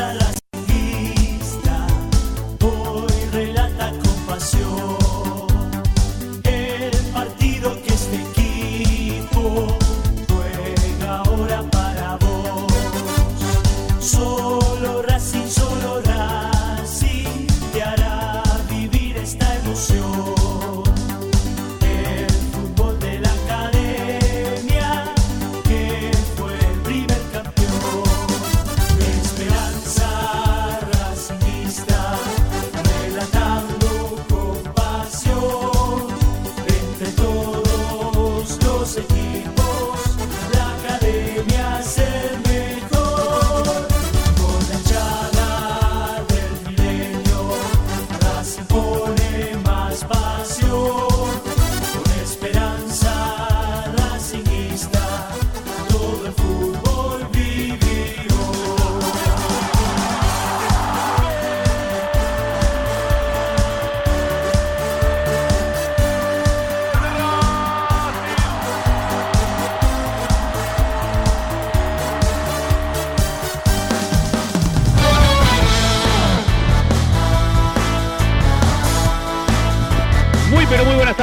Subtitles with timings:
[0.00, 0.27] a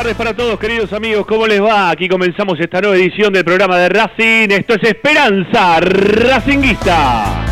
[0.05, 1.89] tardes para todos queridos amigos, ¿cómo les va?
[1.89, 7.43] Aquí comenzamos esta nueva edición del programa de Racing, esto es Esperanza Racinguista.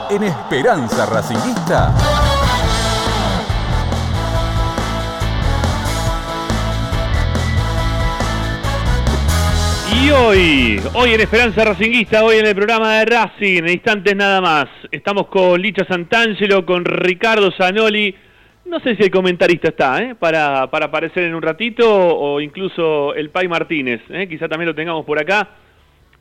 [0.10, 1.94] en Esperanza Racinguista.
[9.94, 14.42] Y hoy, hoy en Esperanza Racinguista, hoy en el programa de Racing, en instantes nada
[14.42, 18.16] más, estamos con Licha Santangelo, con Ricardo Zanoli,
[18.66, 20.16] no sé si el comentarista está, ¿eh?
[20.16, 24.28] para, para aparecer en un ratito, o incluso el Pai Martínez, ¿eh?
[24.28, 25.50] quizá también lo tengamos por acá,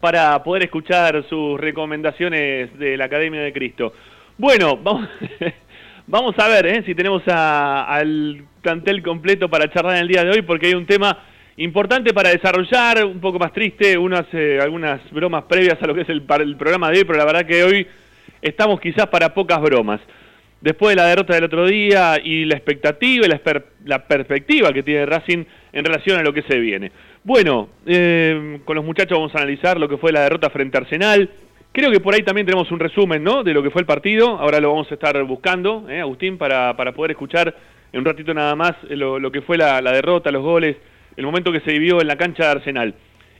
[0.01, 3.93] para poder escuchar sus recomendaciones de la Academia de Cristo.
[4.37, 4.77] Bueno,
[6.07, 6.83] vamos, a ver ¿eh?
[6.87, 10.75] si tenemos a- al plantel completo para charlar en el día de hoy, porque hay
[10.75, 11.19] un tema
[11.57, 16.03] importante para desarrollar, un poco más triste, unas, eh, algunas bromas previas a lo que
[16.03, 17.87] es el, el programa de hoy, pero la verdad que hoy
[18.41, 20.01] estamos quizás para pocas bromas.
[20.61, 23.41] Después de la derrota del otro día y la expectativa y la,
[23.85, 26.91] la perspectiva que tiene Racing en relación a lo que se viene.
[27.25, 30.81] Bueno, eh, con los muchachos vamos a analizar lo que fue la derrota frente a
[30.81, 31.31] Arsenal.
[31.73, 33.45] Creo que por ahí también tenemos un resumen ¿no?
[33.45, 34.39] de lo que fue el partido.
[34.39, 37.55] Ahora lo vamos a estar buscando, ¿eh, Agustín, para, para poder escuchar
[37.93, 40.77] en un ratito nada más lo, lo que fue la, la derrota, los goles,
[41.17, 42.95] el momento que se vivió en la cancha de Arsenal.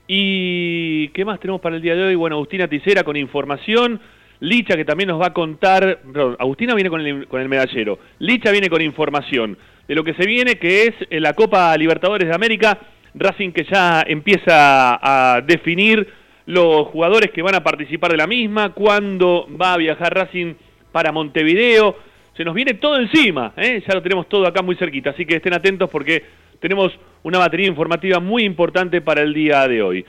[0.07, 2.15] ¿Y qué más tenemos para el día de hoy?
[2.15, 3.99] Bueno, Agustina Ticera con información.
[4.39, 7.99] Licha que también nos va a contar, perdón, Agustina viene con el, con el medallero,
[8.19, 9.57] Licha viene con información
[9.89, 12.77] de lo que se viene, que es eh, la Copa Libertadores de América,
[13.15, 16.07] Racing que ya empieza a definir
[16.45, 20.53] los jugadores que van a participar de la misma, cuándo va a viajar Racing
[20.91, 21.97] para Montevideo,
[22.37, 23.83] se nos viene todo encima, ¿eh?
[23.85, 26.23] ya lo tenemos todo acá muy cerquita, así que estén atentos porque
[26.59, 26.91] tenemos
[27.23, 30.05] una batería informativa muy importante para el día de hoy.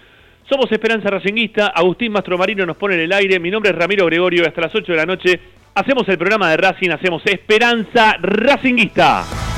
[0.46, 4.46] Somos Esperanza Racinguista, Agustín Mastromarino nos pone en el aire, mi nombre es Ramiro Gregorio,
[4.46, 5.40] hasta las 8 de la noche
[5.74, 9.49] hacemos el programa de Racing, hacemos Esperanza Racinguista.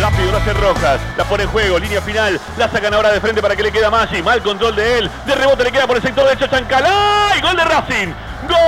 [0.00, 3.42] Rápido lo hace Rojas, la pone en juego, línea final, la sacan ahora de frente
[3.42, 6.02] para que le queda Maggi, mal control de él, de rebote le queda por el
[6.02, 8.14] sector derecho Chancalá y gol de Racing.
[8.48, 8.58] ¡Gol!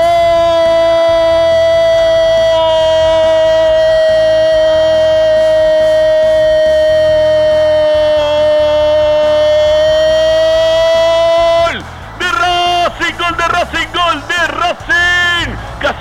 [13.18, 13.88] ¡Gol de Racing!
[13.92, 15.11] ¡Gol de Racing!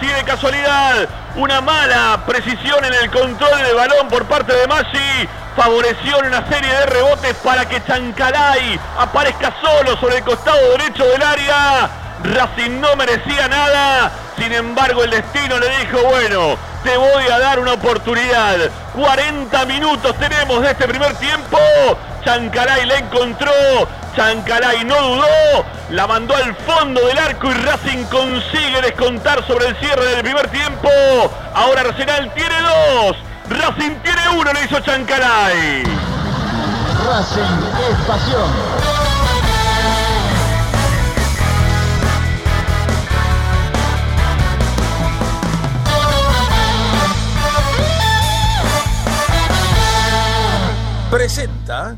[0.01, 5.29] Casi de casualidad, una mala precisión en el control del balón por parte de Maggi
[5.55, 11.05] favoreció en una serie de rebotes para que Chancalay aparezca solo sobre el costado derecho
[11.05, 11.87] del área.
[12.23, 17.59] Racing no merecía nada, sin embargo el destino le dijo, bueno, te voy a dar
[17.59, 18.57] una oportunidad.
[18.95, 21.59] 40 minutos tenemos de este primer tiempo.
[22.23, 23.51] Chancalay la encontró.
[24.15, 25.65] Chancalay no dudó.
[25.89, 30.47] La mandó al fondo del arco y Racing consigue descontar sobre el cierre del primer
[30.49, 30.89] tiempo.
[31.53, 33.17] Ahora Arsenal tiene dos.
[33.49, 35.83] Racing tiene uno, le hizo Chancalay.
[37.05, 38.91] Racing es pasión.
[51.11, 51.97] presenta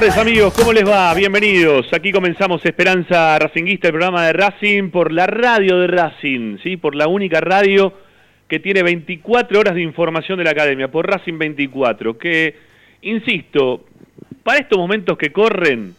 [0.00, 1.14] Tardes amigos, ¿cómo les va?
[1.14, 1.90] Bienvenidos.
[1.94, 6.76] Aquí comenzamos Esperanza Racinguista, el programa de Racing por la radio de Racing, ¿sí?
[6.76, 7.94] Por la única radio
[8.46, 12.56] que tiene 24 horas de información de la academia, por Racing 24, que,
[13.00, 13.86] insisto,
[14.42, 15.94] para estos momentos que corren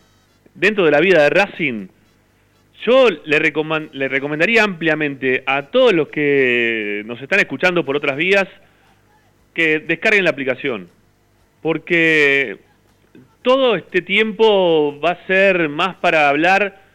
[0.53, 1.88] dentro de la vida de Racing,
[2.85, 8.47] yo le recomendaría ampliamente a todos los que nos están escuchando por otras vías
[9.55, 10.88] que descarguen la aplicación,
[11.63, 12.66] porque
[13.41, 16.87] todo este tiempo va a ser más para hablar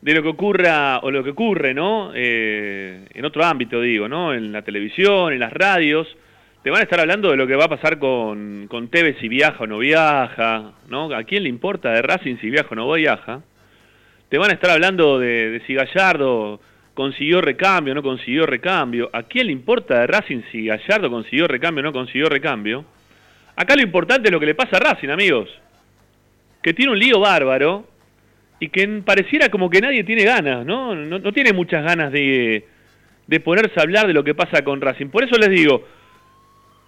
[0.00, 2.12] de lo que ocurra o lo que ocurre, ¿no?
[2.14, 4.32] Eh, en otro ámbito, digo, ¿no?
[4.32, 6.08] En la televisión, en las radios.
[6.62, 9.64] Te van a estar hablando de lo que va a pasar con, con si viaja
[9.64, 11.14] o no viaja, ¿no?
[11.14, 13.42] ¿A quién le importa de Racing si viaja o no viaja?
[14.28, 16.60] Te van a estar hablando de, de si Gallardo
[16.94, 19.08] consiguió recambio o no consiguió recambio.
[19.12, 22.84] ¿A quién le importa de Racing si Gallardo consiguió recambio o no consiguió recambio?
[23.56, 25.48] Acá lo importante es lo que le pasa a Racing, amigos.
[26.62, 27.86] Que tiene un lío bárbaro
[28.58, 30.94] y que pareciera como que nadie tiene ganas, ¿no?
[30.94, 32.66] No, tiene muchas ganas de,
[33.26, 35.06] de ponerse a hablar de lo que pasa con Racing.
[35.06, 35.84] Por eso les digo,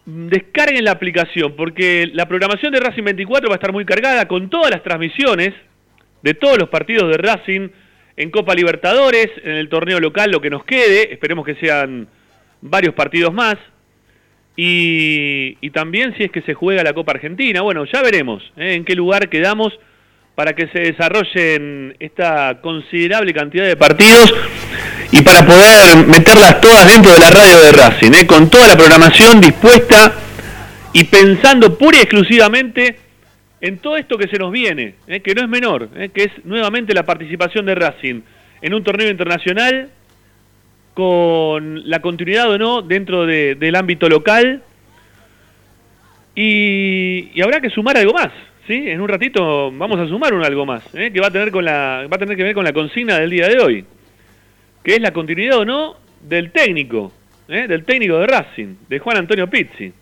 [0.04, 4.50] descarguen la aplicación, porque la programación de Racing 24 va a estar muy cargada con
[4.50, 5.54] todas las transmisiones
[6.22, 7.68] de todos los partidos de Racing
[8.16, 12.08] en Copa Libertadores, en el torneo local, lo que nos quede, esperemos que sean
[12.60, 13.56] varios partidos más.
[14.56, 18.74] Y, y también si es que se juega la Copa Argentina, bueno, ya veremos ¿eh?
[18.74, 19.72] en qué lugar quedamos
[20.34, 24.32] para que se desarrollen esta considerable cantidad de partidos
[25.10, 28.26] y para poder meterlas todas dentro de la radio de Racing, ¿eh?
[28.26, 30.14] con toda la programación dispuesta
[30.92, 32.96] y pensando pura y exclusivamente
[33.60, 35.20] en todo esto que se nos viene, ¿eh?
[35.20, 36.10] que no es menor, ¿eh?
[36.12, 38.20] que es nuevamente la participación de Racing
[38.60, 39.90] en un torneo internacional
[40.94, 44.62] con la continuidad o no dentro de- del ámbito local
[46.34, 48.30] y, y habrá que sumar algo más,
[48.66, 48.88] ¿sí?
[48.88, 51.10] En un ratito vamos a sumar un algo más, ¿eh?
[51.12, 53.30] que va a tener con la va a tener que ver con la consigna del
[53.30, 53.84] día de hoy,
[54.82, 57.12] que es la continuidad o no del técnico,
[57.48, 57.66] ¿eh?
[57.68, 59.92] del técnico de Racing, de Juan Antonio Pizzi.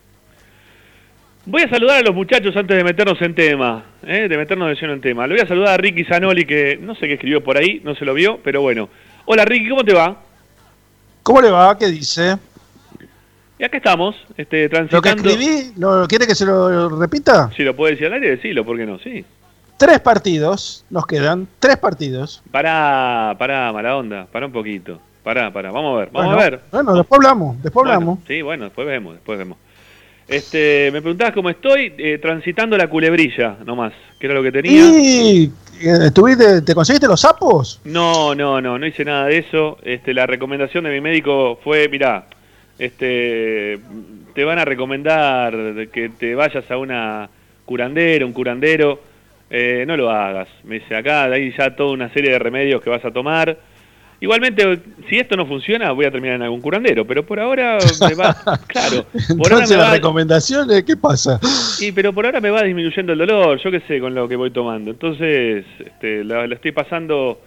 [1.43, 4.27] Voy a saludar a los muchachos antes de meternos en tema, ¿eh?
[4.29, 5.25] de meternos de lleno en tema.
[5.25, 7.95] Le voy a saludar a Ricky Zanoli, que no sé qué escribió por ahí, no
[7.95, 8.89] se lo vio, pero bueno.
[9.25, 10.21] Hola Ricky, ¿cómo te va?
[11.23, 11.77] ¿Cómo le va?
[11.77, 12.37] ¿Qué dice?
[13.59, 15.29] Y acá estamos, este, Lo que transitando...
[15.29, 17.51] escribí, ¿lo, ¿quiere que se lo repita?
[17.55, 18.97] Si lo puede decir al aire, decilo, ¿por qué no?
[18.99, 19.23] Sí.
[19.77, 22.41] Tres partidos, nos quedan tres partidos.
[22.49, 24.99] Pará, pará, mala onda, pará un poquito.
[25.23, 26.59] Pará, pará, vamos a ver, vamos bueno, a ver.
[26.71, 28.19] Bueno, después hablamos, después Bueno, hablamos.
[28.27, 29.57] Sí, bueno, después vemos, después vemos.
[30.27, 34.81] Este, me preguntabas cómo estoy, eh, transitando la culebrilla, nomás, que era lo que tenía.
[34.81, 35.51] ¿Y
[35.83, 37.81] estuviste- te conseguiste los sapos?
[37.85, 39.77] No, no, no, no hice nada de eso.
[39.83, 42.25] Este, la recomendación de mi médico fue, mirá,
[42.79, 43.79] este,
[44.33, 45.53] te van a recomendar
[45.91, 47.29] que te vayas a una
[47.65, 48.99] curandera, un curandero,
[49.49, 50.47] eh, no lo hagas.
[50.63, 53.57] Me dice, acá hay ya toda una serie de remedios que vas a tomar.
[54.21, 58.13] Igualmente, si esto no funciona, voy a terminar en algún curandero, pero por ahora me
[58.13, 58.35] va,
[58.67, 59.03] claro,
[59.37, 61.39] por ahora Entonces me la va, recomendación es, ¿qué pasa?
[61.41, 64.35] Sí, pero por ahora me va disminuyendo el dolor, yo qué sé, con lo que
[64.35, 64.91] voy tomando.
[64.91, 67.41] Entonces, este, la, la estoy pasando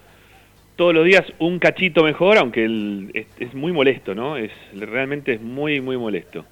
[0.75, 4.37] todos los días un cachito mejor, aunque el- es, es muy molesto, ¿no?
[4.37, 6.45] Es Realmente es muy, muy molesto.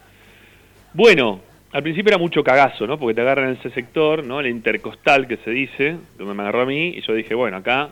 [0.94, 1.40] Bueno,
[1.72, 2.98] al principio era mucho cagazo, ¿no?
[2.98, 4.38] Porque te agarran en ese sector, ¿no?
[4.38, 7.88] El intercostal que se dice, donde me agarró a mí, y yo dije, bueno, acá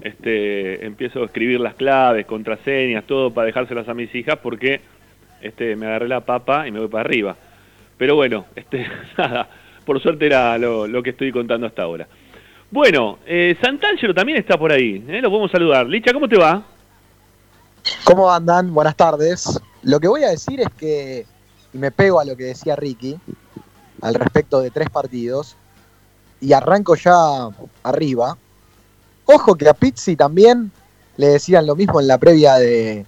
[0.00, 4.80] este, empiezo a escribir las claves, contraseñas, todo para dejárselas a mis hijas porque
[5.40, 7.36] este, me agarré la papa y me voy para arriba.
[7.98, 8.86] Pero bueno, este,
[9.18, 9.48] nada,
[9.84, 12.06] por suerte era lo, que estoy contando hasta ahora.
[12.70, 13.56] Bueno, eh,
[14.14, 15.20] también está por ahí, ¿eh?
[15.20, 15.86] lo podemos saludar.
[15.86, 16.62] Licha, ¿cómo te va?
[18.04, 18.72] ¿Cómo andan?
[18.72, 19.60] Buenas tardes.
[19.82, 21.26] Lo que voy a decir es que,
[21.74, 23.18] y me pego a lo que decía Ricky,
[24.00, 25.56] al respecto de tres partidos,
[26.40, 27.14] y arranco ya
[27.82, 28.36] arriba.
[29.34, 30.70] Ojo que a Pizzi también
[31.16, 33.04] le decían lo mismo en la previa de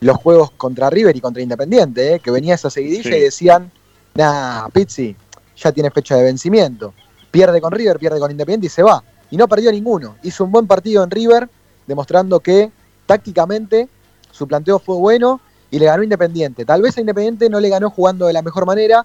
[0.00, 2.20] los juegos contra River y contra Independiente, ¿eh?
[2.20, 3.16] que venía esa seguidilla Sí.
[3.16, 3.70] y decían,
[4.14, 5.16] nah, Pizzi
[5.56, 6.92] ya tiene fecha de vencimiento.
[7.30, 9.02] Pierde con River, pierde con Independiente y se va.
[9.30, 10.16] Y no perdió ninguno.
[10.22, 11.48] Hizo un buen partido en River,
[11.86, 12.70] demostrando que
[13.06, 13.88] tácticamente
[14.30, 15.40] su planteo fue bueno
[15.70, 16.64] y le ganó Independiente.
[16.64, 19.04] Tal vez a Independiente no le ganó jugando de la mejor manera,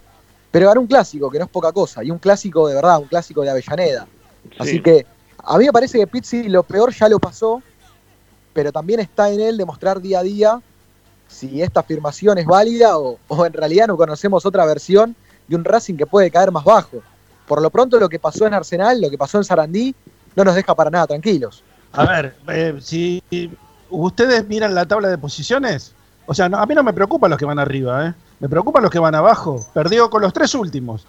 [0.50, 3.06] pero ganó un clásico, que no es poca cosa, y un clásico de verdad, un
[3.08, 4.06] clásico de Avellaneda.
[4.58, 4.82] Así Sí.
[4.82, 5.06] que
[5.44, 7.62] a mí me parece que Pizzi lo peor ya lo pasó,
[8.52, 10.60] pero también está en él demostrar día a día
[11.28, 15.14] si esta afirmación es válida o, en realidad no conocemos otra versión
[15.46, 16.98] de un Racing que puede caer más bajo.
[17.46, 19.94] Por lo pronto lo que pasó en Arsenal, lo que pasó en Sarandí,
[20.36, 21.62] no nos deja para nada tranquilos.
[21.92, 23.22] A ver, eh, si
[23.90, 25.92] ustedes miran la tabla de posiciones,
[26.26, 28.14] o sea, no- a mí no me preocupan los que van arriba, ¿eh?
[28.38, 29.64] me preocupan los que van abajo.
[29.74, 31.04] Perdió con los tres últimos.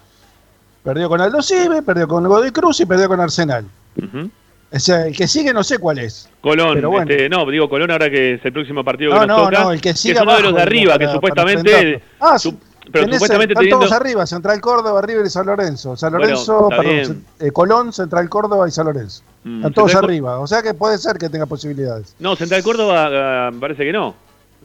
[0.82, 3.64] Perdió con Aldo Cibe, perdió con Godoy Cruz y perdió con Arsenal.
[3.96, 4.30] Ujú.
[4.74, 6.30] O sea, el que sigue no sé cuál es.
[6.40, 7.10] Colón, Pero bueno.
[7.10, 9.60] este, no, digo Colón ahora que es el próximo partido que No, nos no, toca.
[9.64, 12.02] no, el que sigue es uno de los de arriba, para- que supuestamente...
[12.20, 12.56] Ah, su-
[12.90, 13.86] pero tenés- supuestamente están teniendo...
[13.86, 15.96] todos arriba, Central Córdoba, River y San Lorenzo.
[15.96, 19.22] San Lorenzo, perdón, eh, Colón, Central Córdoba y San Lorenzo.
[19.44, 20.38] Mm, Están todos Central arriba.
[20.40, 22.16] O sea que puede ser que tenga posibilidades.
[22.18, 23.08] No, Central Córdoba
[23.48, 24.14] ah, parece que no.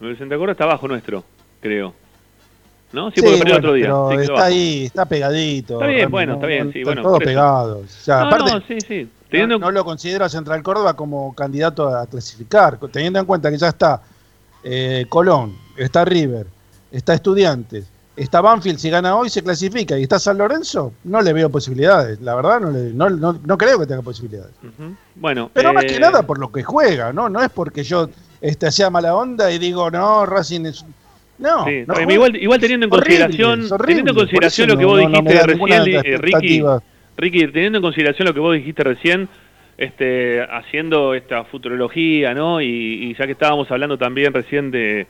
[0.02, 1.22] El Central Córdoba está abajo nuestro,
[1.60, 1.94] creo.
[2.92, 3.10] ¿No?
[3.10, 3.84] Sí, porque perdió bueno, otro día.
[3.86, 5.74] pero sí, está ahí, está pegadito.
[5.74, 7.28] Está bien, Rami, bueno, está bien, sí, están bueno, todos por eso.
[7.30, 7.86] pegados.
[7.86, 9.08] O sea, No, aparte, no, sí, sí.
[9.30, 9.58] Teniendo...
[9.58, 13.68] no, lo considero a Central Córdoba como candidato a clasificar, teniendo en cuenta que ya
[13.68, 14.00] está
[14.64, 16.46] eh, Colón, está River,
[16.90, 17.84] está Estudiantes,
[18.16, 22.18] está Banfield, si gana hoy se clasifica, y está San Lorenzo, no le veo posibilidades,
[22.22, 24.52] la verdad no, le- no, no- no creo que tenga posibilidades.
[25.14, 27.28] Bueno, Pero más eh, que nada por lo que juega, ¿no?
[27.28, 28.08] No es porque yo
[28.40, 30.84] este, sea mala onda y digo, no, Racing es...
[31.38, 34.82] No, Sí, no igual, igual teniendo en horrible, consideración, horrible, teniendo en consideración lo que
[34.82, 36.62] no- vos dijiste recién, eh, Ricky.
[37.16, 39.28] Ricky, teniendo en consideración lo que vos dijiste recién,
[39.76, 42.60] este, haciendo esta futurología, ¿no?
[42.60, 45.06] Y, y ya que estábamos hablando también recién de,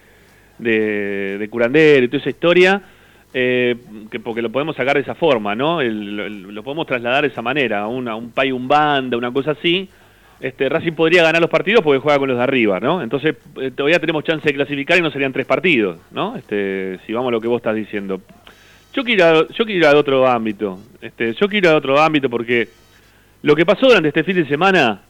[0.58, 2.82] de, de Curandero y toda esa historia,
[3.32, 3.76] eh,
[4.10, 5.80] que porque lo podemos sacar de esa forma, ¿no?
[5.80, 9.30] El- el- lo podemos trasladar de esa manera, a una, un pay, un banda, una
[9.32, 9.88] cosa así.
[10.40, 13.02] Este, Racing podría ganar los partidos porque juega con los de arriba, ¿no?
[13.02, 16.36] Entonces eh, todavía tenemos chance de clasificar y no serían tres partidos, ¿no?
[16.36, 18.20] Este, si vamos a lo que vos estás diciendo.
[18.94, 20.78] Yo quiero, yo quiero ir a otro ámbito.
[21.00, 22.68] Este, yo quiero ir a otro ámbito porque
[23.42, 25.02] lo que pasó durante este fin de semana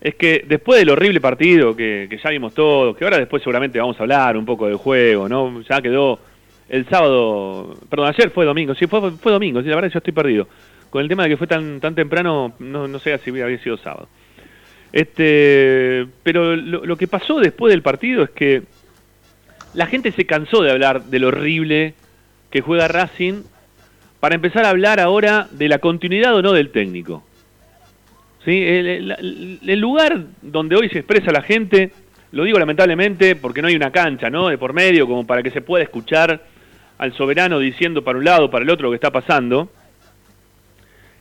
[0.00, 3.78] es que después del horrible partido que, que ya vimos todos, que ahora después seguramente
[3.78, 5.62] vamos a hablar un poco del juego, ¿no?
[5.62, 6.18] Ya quedó
[6.68, 10.12] el sábado, perdón, ayer fue domingo, sí, fue, fue domingo, sí, la verdad yo estoy
[10.12, 10.48] perdido.
[10.90, 13.76] Con el tema de que fue tan, tan temprano, no, no sé si había sido
[13.76, 14.08] sábado.
[14.92, 18.62] Este, pero lo, que pasó después del partido es que
[19.72, 21.94] la gente se cansó de hablar de lo horrible
[22.50, 23.42] que juega Racing
[24.20, 27.24] para empezar a hablar ahora de la continuidad o no del técnico.
[28.44, 28.62] ¿Sí?
[28.62, 31.92] El lugar donde hoy se expresa la gente,
[32.32, 34.48] lo digo lamentablemente porque no hay una cancha ¿no?
[34.48, 36.42] de por medio como para que se pueda escuchar
[36.98, 39.70] al soberano diciendo para un lado, para el otro lo que está pasando,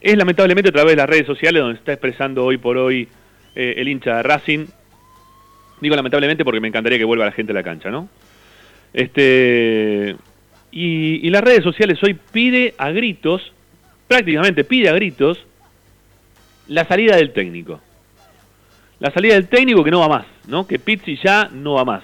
[0.01, 3.08] es lamentablemente a través de las redes sociales donde se está expresando hoy por hoy
[3.55, 4.65] eh, el hincha de Racing.
[5.79, 8.08] Digo lamentablemente porque me encantaría que vuelva la gente a la cancha, ¿no?
[8.93, 10.15] Este,
[10.72, 13.53] y, las redes sociales hoy pide a gritos,
[14.08, 15.39] prácticamente pide a gritos,
[16.67, 17.79] la salida del técnico.
[19.00, 20.67] La salida del técnico que no va más, ¿no?
[20.67, 22.03] Que Pizzi ya no va más.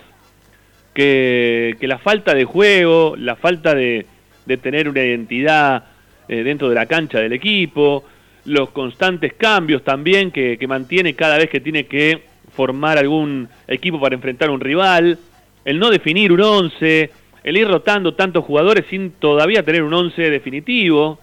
[0.94, 4.08] Que, que la falta de juego, la falta de,
[4.48, 5.84] de tener una identidad
[6.28, 8.04] eh, dentro de la cancha del equipo,
[8.48, 12.24] los constantes cambios también que, mantiene cada vez que tiene que
[12.56, 15.20] formar algún equipo para enfrentar a un rival,
[15.66, 17.12] el no definir un 11,
[17.44, 21.20] el ir rotando tantos jugadores sin todavía tener un 11 definitivo.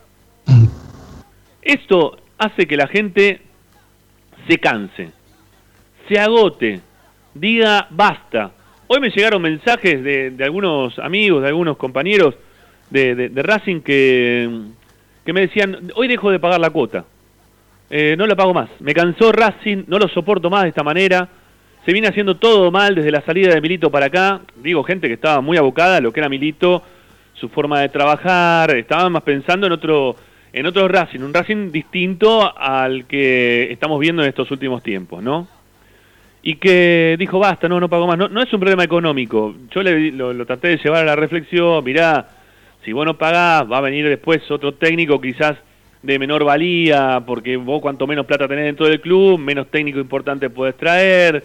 [1.62, 3.40] Esto hace que la gente
[4.46, 5.08] se canse,
[6.08, 6.80] se agote,
[7.34, 8.52] diga basta.
[8.86, 12.34] Hoy me llegaron mensajes de, algunos amigos, de algunos compañeros
[12.90, 14.60] de, de- de Racing que,
[15.24, 17.06] que me decían, hoy dejo de pagar la cuota.
[17.90, 18.68] Eh, no la pago más.
[18.80, 21.28] Me cansó Racing, no lo soporto más de esta manera.
[21.84, 24.40] Se viene haciendo todo mal desde la salida de Milito para acá.
[24.56, 26.82] Digo, gente que estaba muy abocada a lo que era Milito,
[27.34, 30.16] su forma de trabajar, estaba más pensando en otro,
[30.52, 35.46] en otro Racing, un Racing distinto al que estamos viendo en estos últimos tiempos, ¿no?
[36.42, 38.18] Y que dijo, basta, no, no pago más.
[38.18, 39.54] No, no es un problema económico.
[39.70, 42.28] Yo le, lo, lo traté de llevar a la reflexión, mirá,
[42.84, 45.56] si vos no pagás, va a venir después otro técnico quizás
[46.04, 50.50] de menor valía, porque vos cuanto menos plata tenés dentro del club, menos técnico importante
[50.50, 51.42] podés traer.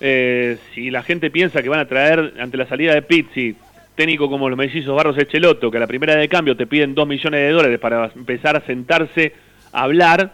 [0.00, 3.54] Eh, si la gente piensa que van a traer ante la salida de Pizzi
[3.94, 7.06] técnico como los mellizos Barros Echeloto, que a la primera de cambio te piden 2
[7.06, 9.34] millones de dólares para empezar a sentarse
[9.72, 10.32] a hablar,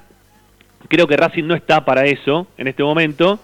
[0.86, 3.40] creo que Racing no está para eso en este momento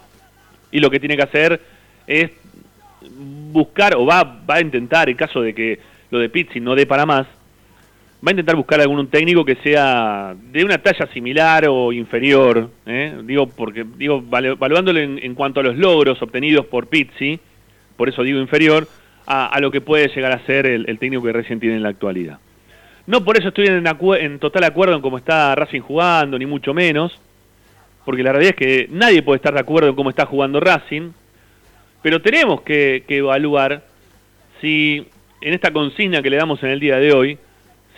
[0.70, 1.60] y lo que tiene que hacer
[2.06, 2.30] es
[3.50, 6.86] buscar o va, va a intentar, en caso de que lo de Pizzi no dé
[6.86, 7.26] para más,
[8.24, 13.18] va a intentar buscar algún técnico que sea de una talla similar o inferior, ¿eh?
[13.24, 17.40] digo porque digo valu- evaluándolo en, cuanto a los logros obtenidos por Pizzi,
[17.96, 18.86] por eso digo inferior,
[19.26, 22.38] a, lo que puede llegar a ser el, técnico que recién tiene en la actualidad.
[23.06, 27.18] No por eso estoy en, total acuerdo en cómo está Racing jugando, ni mucho menos,
[28.04, 31.10] porque la realidad es que nadie puede estar de acuerdo en cómo está jugando Racing,
[32.02, 33.84] pero tenemos que evaluar
[34.60, 35.06] si
[35.40, 37.38] en esta consigna que le damos en el día de hoy,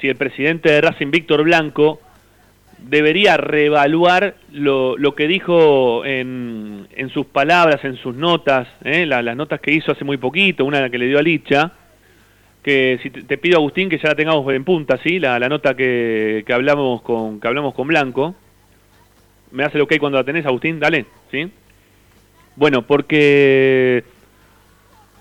[0.03, 2.01] si el presidente de Racing, Víctor Blanco,
[2.79, 9.07] debería reevaluar lo, lo que dijo en, en sus palabras, en sus notas, ¿eh?
[9.07, 11.73] La- las notas que hizo hace muy poquito, una que le dio a Licha,
[12.65, 15.21] que si te, pido Agustín que ya la tengamos en punta, ¿sí?
[15.21, 18.35] La, la nota que, que hablamos con que hablamos con Blanco.
[19.53, 20.81] ¿Me hace el ok cuando la tenés, Agustín?
[20.81, 21.49] Dale, ¿sí?
[22.57, 24.03] Bueno, porque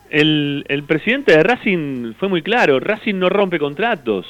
[0.10, 4.26] el, el presidente de Racing fue muy claro, Racing no rompe contratos.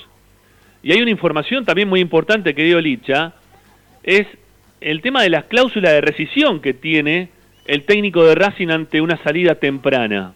[0.83, 3.33] Y hay una información también muy importante que dio Licha,
[4.03, 4.25] es
[4.79, 7.29] el tema de las cláusulas de rescisión que tiene
[7.65, 10.33] el técnico de Racing ante una salida temprana.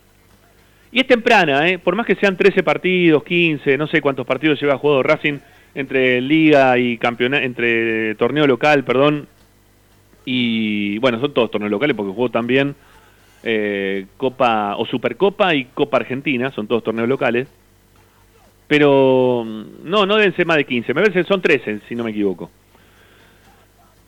[0.92, 1.80] Y es temprana, ¿eh?
[1.80, 5.40] por más que sean 13 partidos, 15, no sé cuántos partidos lleva jugado Racing
[5.74, 9.28] entre liga y campeonato, entre torneo local, perdón,
[10.26, 12.76] y bueno, son todos torneos locales porque jugó también
[13.44, 17.48] eh, Copa o Supercopa y Copa Argentina, son todos torneos locales.
[18.68, 21.96] Pero mm, no, no deben ser más de 15, me parece que son 13, si
[21.96, 22.50] no me equivoco.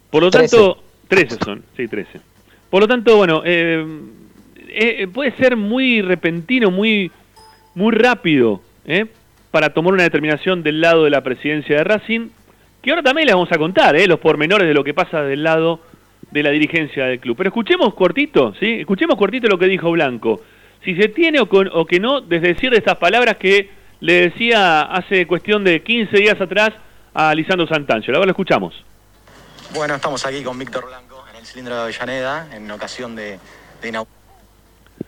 [0.09, 0.55] Por lo 13.
[0.55, 2.19] tanto, 13 son, sí, 13.
[2.69, 3.85] Por lo tanto, bueno, eh,
[4.69, 7.11] eh, puede ser muy repentino, muy,
[7.75, 9.05] muy rápido, ¿eh?
[9.51, 12.29] para tomar una determinación del lado de la presidencia de Racing,
[12.81, 14.07] que ahora también le vamos a contar, ¿eh?
[14.07, 15.81] los pormenores de lo que pasa del lado
[16.31, 17.37] de la dirigencia del club.
[17.37, 18.79] Pero escuchemos cortito, ¿sí?
[18.81, 20.41] Escuchemos cortito lo que dijo Blanco.
[20.83, 24.81] Si se tiene o, con- o que no, desde decir estas palabras que le decía
[24.83, 26.71] hace cuestión de 15 días atrás
[27.13, 28.17] a Lisandro Santangelo.
[28.17, 28.73] Ahora lo escuchamos.
[29.73, 33.39] Bueno, estamos aquí con Víctor Blanco en el cilindro de Avellaneda en ocasión de,
[33.81, 34.15] de inaugurar.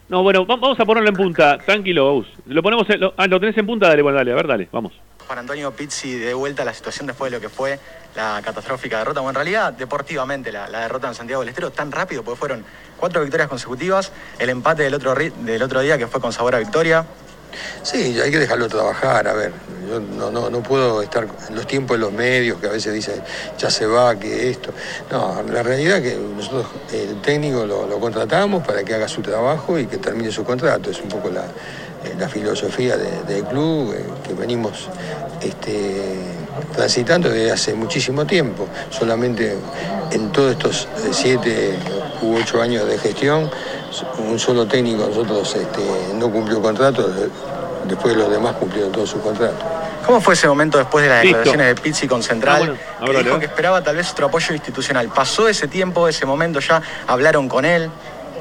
[0.09, 1.57] No, bueno, va- vamos a ponerlo en punta.
[1.59, 2.27] Tranquilo, Gus.
[2.47, 4.67] Lo ponemos en- lo, ah, lo tenés en punta, dale, bueno, dale, a ver, dale,
[4.71, 4.93] vamos.
[5.27, 7.79] Juan Antonio Pizzi de vuelta a la situación después de lo que fue
[8.15, 9.19] la catastrófica derrota.
[9.21, 12.65] Bueno, en realidad, deportivamente, la, la derrota en Santiago del Estero tan rápido, porque fueron
[12.97, 16.59] cuatro victorias consecutivas, el empate del otro, del otro día que fue con sabor a
[16.59, 17.05] victoria.
[17.83, 19.51] Sí, hay que dejarlo trabajar, a ver,
[19.89, 22.93] yo no, no, no puedo estar en los tiempos de los medios que a veces
[22.93, 23.21] dicen
[23.57, 24.71] ya se va, que esto.
[25.11, 29.21] No, la realidad es que nosotros el técnico lo, lo contratamos para que haga su
[29.21, 30.91] trabajo y que termine su contrato.
[30.91, 31.45] Es un poco la,
[32.17, 34.87] la filosofía de- del club eh, que venimos
[35.41, 36.15] este,
[36.75, 38.67] transitando desde hace muchísimo tiempo.
[38.89, 39.57] Solamente
[40.11, 41.77] en todos estos eh, siete
[42.21, 43.49] u ocho años de gestión,
[44.17, 45.81] un solo técnico nosotros este,
[46.15, 47.29] no cumplió contrato, de-
[47.87, 49.63] después los demás cumplieron todos sus contratos.
[50.05, 51.37] ¿Cómo fue ese momento después de las Listo.
[51.39, 52.55] declaraciones de Pizzi con Central?
[52.55, 53.39] Ah, bueno, ahora que dijo ¿eh?
[53.39, 55.07] que esperaba tal vez otro apoyo institucional.
[55.09, 56.81] ¿Pasó ese tiempo, ese momento ya?
[57.07, 57.89] ¿Hablaron con él?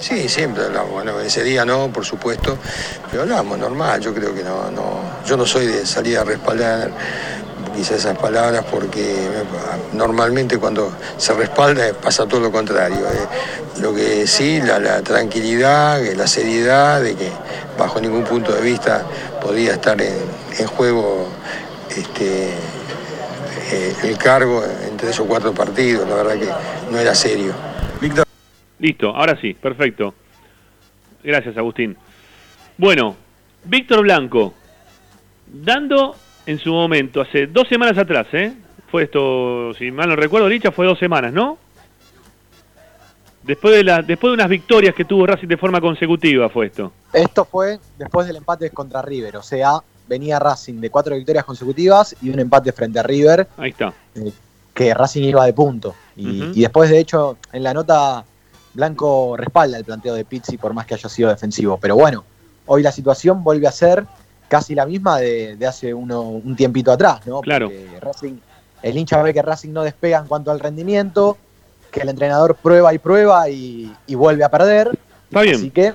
[0.01, 0.93] Sí, siempre hablamos.
[0.93, 2.57] Bueno, ese día no, por supuesto,
[3.11, 4.01] pero hablamos normal.
[4.01, 5.01] Yo creo que no, no.
[5.27, 6.91] Yo no soy de salir a respaldar
[7.75, 12.99] quizás esas palabras porque me- normalmente cuando se respalda pasa todo lo contrario.
[12.99, 13.81] eh.
[13.81, 17.31] Lo que sí, la, tranquilidad, eh, la seriedad de que
[17.79, 19.05] bajo ningún punto de vista
[19.43, 20.15] podía estar en,
[20.59, 21.29] en juego
[21.97, 22.51] este,
[23.73, 26.09] eh, el cargo en tres o cuatro partidos.
[26.09, 26.49] La verdad que
[26.93, 27.53] no era serio.
[28.79, 30.14] Listo, ahora sí, perfecto.
[31.23, 31.97] Gracias, Agustín.
[32.77, 33.17] Bueno,
[33.64, 34.55] Víctor Blanco,
[35.47, 36.14] dando
[36.47, 38.55] en su momento, hace dos semanas atrás, ¿eh?
[38.91, 41.59] Fue esto, si mal no recuerdo, Licha, fue dos semanas, ¿no?
[43.43, 46.93] Después de, la, después de unas victorias que tuvo Racing de forma consecutiva fue esto.
[47.12, 52.14] Esto fue después del empate contra River, o sea, venía Racing de cuatro victorias consecutivas
[52.23, 53.93] y un empate frente a River, Ahí está.
[54.75, 55.95] que Racing iba de punto.
[56.17, 58.25] Y después, de hecho, en la nota,
[58.79, 61.79] Blanco respalda el planteo de Pizzi por más que haya sido defensivo.
[61.79, 62.25] Pero bueno,
[62.67, 64.05] hoy la situación vuelve a ser
[64.47, 67.41] casi la misma de, de hace uno, un tiempito atrás, ¿no?
[67.41, 67.67] Claro.
[67.67, 68.37] Porque Racing,
[68.85, 71.37] el hincha ve que Racing no despega en cuanto al rendimiento,
[71.91, 74.97] que el entrenador prueba y prueba y, y vuelve a perder.
[75.25, 75.57] Está bien.
[75.57, 75.95] Así que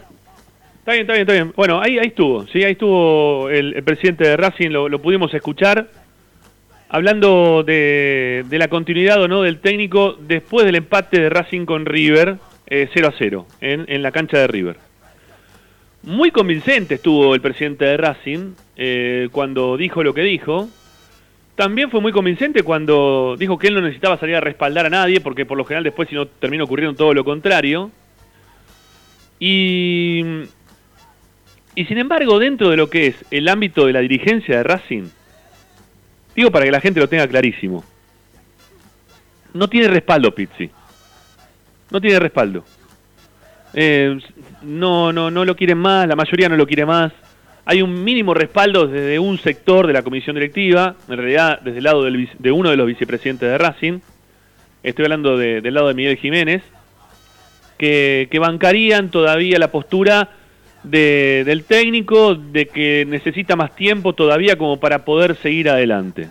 [0.80, 1.54] Está bien, está bien, está bien.
[1.56, 5.34] Bueno, ahí, ahí estuvo, sí, ahí estuvo el, el presidente de Racing, lo, lo pudimos
[5.34, 5.88] escuchar,
[6.90, 11.86] hablando de, de la continuidad o no del técnico después del empate de Racing con
[11.86, 14.78] River, eh, 0 a 0, en, en la cancha de River.
[16.04, 20.68] Muy convincente estuvo el presidente de Racing eh, cuando dijo lo que dijo.
[21.56, 25.22] También fue muy convincente cuando dijo que él no necesitaba salir a respaldar a nadie,
[25.22, 27.90] porque por lo general después si no termina ocurriendo todo lo contrario.
[29.40, 30.24] Y,
[31.76, 35.04] y sin embargo, dentro de lo que es el ámbito de la dirigencia de Racing,
[36.36, 37.84] digo para que la gente lo tenga clarísimo,
[39.54, 40.70] no tiene respaldo Pizzi.
[41.94, 42.66] No tiene respaldo.
[43.76, 44.20] Eh,
[44.64, 47.14] no, no, no lo quieren más, la mayoría no lo quiere más.
[47.66, 51.84] Hay un mínimo respaldo desde un sector de la comisión directiva, en realidad desde el
[51.86, 54.00] lado del de uno de los vicepresidentes de Racing.
[54.84, 56.62] Estoy hablando de- del lado de Miguel Jiménez,
[57.78, 60.30] que, que bancarían todavía la postura
[60.84, 66.28] de- del técnico de que necesita más tiempo todavía como para poder seguir adelante.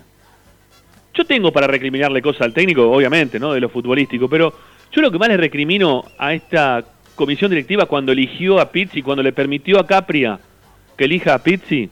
[1.14, 3.52] Yo tengo para recriminarle cosas al técnico, obviamente, ¿no?
[3.52, 4.52] De lo futbolístico, pero
[4.92, 9.22] yo lo que más le recrimino a esta comisión directiva cuando eligió a Pizzi, cuando
[9.22, 10.38] le permitió a Capria
[10.96, 11.88] que elija a Pizzi,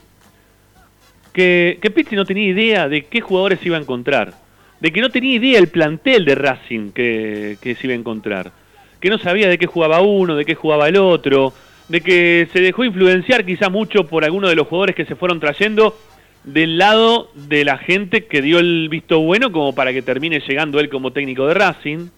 [1.32, 4.34] que, que Pizzi no tenía idea de qué jugadores iba a encontrar,
[4.80, 8.52] de que no tenía idea el plantel de Racing que, se iba a encontrar,
[9.00, 11.52] que no sabía de qué jugaba uno, de qué jugaba el otro,
[11.88, 15.40] de que se dejó influenciar quizá mucho por algunos de los jugadores que se fueron
[15.40, 15.96] trayendo
[16.44, 20.80] del lado de la gente que dio el visto bueno como para que termine llegando
[20.80, 22.08] él como técnico de Racing.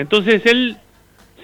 [0.00, 0.76] Entonces él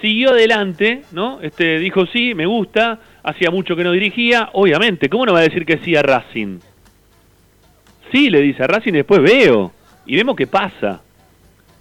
[0.00, 1.40] siguió adelante, ¿no?
[1.42, 5.42] Este dijo sí, me gusta, hacía mucho que no dirigía, obviamente, ¿cómo no va a
[5.42, 6.58] decir que sí a Racing?
[8.12, 9.72] Sí, le dice a Racing y después veo
[10.06, 11.02] y vemos qué pasa.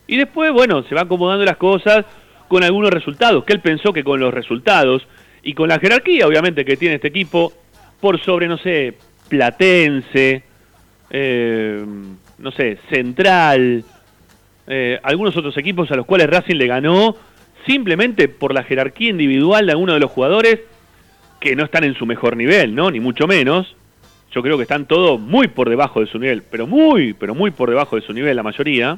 [0.07, 2.05] Y después, bueno, se va acomodando las cosas
[2.47, 5.07] con algunos resultados, que él pensó que con los resultados
[5.43, 7.53] y con la jerarquía, obviamente, que tiene este equipo,
[8.01, 8.95] por sobre, no sé,
[9.29, 10.43] Platense,
[11.09, 11.85] eh,
[12.37, 13.83] no sé, Central,
[14.67, 17.15] eh, algunos otros equipos a los cuales Racing le ganó
[17.65, 20.59] simplemente por la jerarquía individual de algunos de los jugadores
[21.39, 22.89] que no están en su mejor nivel, ¿no?
[22.91, 23.75] Ni mucho menos.
[24.31, 27.51] Yo creo que están todos muy por debajo de su nivel, pero muy, pero muy
[27.51, 28.97] por debajo de su nivel la mayoría.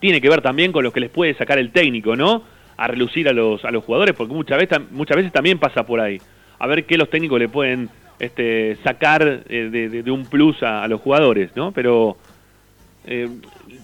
[0.00, 2.42] Tiene que ver también con lo que les puede sacar el técnico, ¿no?
[2.76, 6.00] A relucir a los, a los jugadores, porque muchas veces, muchas veces también pasa por
[6.00, 6.20] ahí.
[6.58, 10.82] A ver qué los técnicos le pueden este, sacar eh, de, de- un plus a,
[10.84, 11.72] a los jugadores, ¿no?
[11.72, 12.16] Pero
[13.06, 13.28] eh,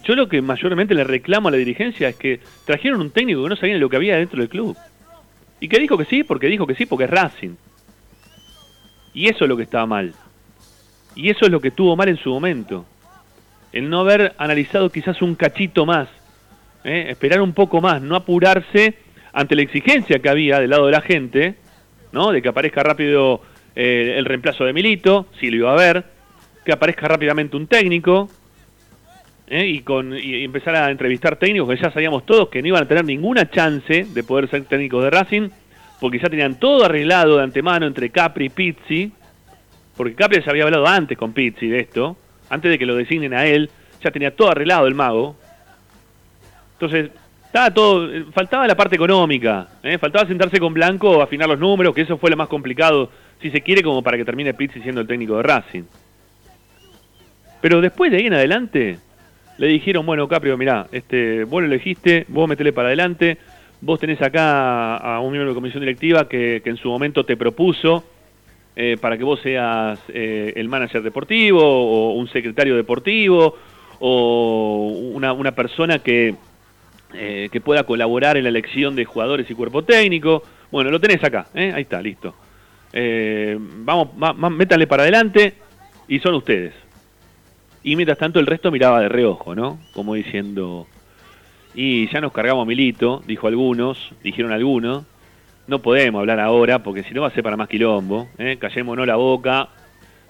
[0.06, 3.48] yo lo que mayormente le reclamo a la dirigencia es que trajeron un técnico que
[3.48, 4.76] no sabía lo que había dentro del club.
[5.58, 7.56] Y que dijo que sí, porque dijo que sí, porque es Racing.
[9.14, 10.14] Y eso es lo que estaba mal.
[11.14, 12.84] Y eso es lo que estuvo mal en su momento.
[13.72, 16.08] El no haber analizado quizás un cachito más.
[16.84, 17.06] ¿eh?
[17.08, 18.94] Esperar un poco más, no apurarse
[19.32, 21.56] ante la exigencia que había del lado de la gente,
[22.12, 22.32] ¿no?
[22.32, 23.42] De que aparezca rápido
[23.74, 26.04] eh, el reemplazo de Milito, si lo iba a ver,
[26.64, 28.30] que aparezca rápidamente un técnico,
[29.48, 29.66] ¿eh?
[29.66, 32.88] y, con, y empezar a entrevistar técnicos que ya sabíamos todos que no iban a
[32.88, 35.48] tener ninguna chance de poder ser técnicos de Racing,
[36.00, 39.12] porque ya tenían todo arreglado de antemano entre Capri y Pizzi,
[39.96, 42.16] porque Capri ya había hablado antes con Pizzi de esto,
[42.50, 43.70] antes de que lo designen a él,
[44.02, 45.36] ya tenía todo arreglado el mago.
[46.74, 47.10] Entonces,
[47.46, 49.96] estaba todo, faltaba la parte económica, ¿eh?
[49.96, 53.62] faltaba sentarse con Blanco, afinar los números, que eso fue lo más complicado, si se
[53.62, 55.84] quiere, como para que termine Pizzi siendo el técnico de Racing.
[57.62, 58.98] Pero después de ahí en adelante,
[59.58, 63.38] le dijeron, bueno, Caprio, mirá, este, vos lo elegiste, vos metele para adelante,
[63.80, 67.36] vos tenés acá a un miembro de la comisión directiva que, en su momento te
[67.36, 68.04] propuso
[68.74, 73.56] eh, para que vos seas eh, el manager deportivo o un secretario deportivo
[74.00, 76.34] o una, una persona que,
[77.14, 80.42] eh, que pueda colaborar en la elección de jugadores y cuerpo técnico.
[80.70, 81.72] Bueno, lo tenés acá, ¿eh?
[81.74, 82.34] ahí está, listo.
[82.92, 85.54] Eh, vamos, va- métanle para adelante
[86.08, 86.74] y son ustedes.
[87.86, 89.78] Y mientras tanto el resto miraba de reojo, ¿no?
[89.94, 90.88] Como diciendo,
[91.72, 95.04] y ya nos cargamos a Milito, dijo algunos, dijeron algunos,
[95.68, 98.56] no podemos hablar ahora porque si no va a ser para más quilombo, ¿eh?
[98.58, 99.68] callémonos la boca,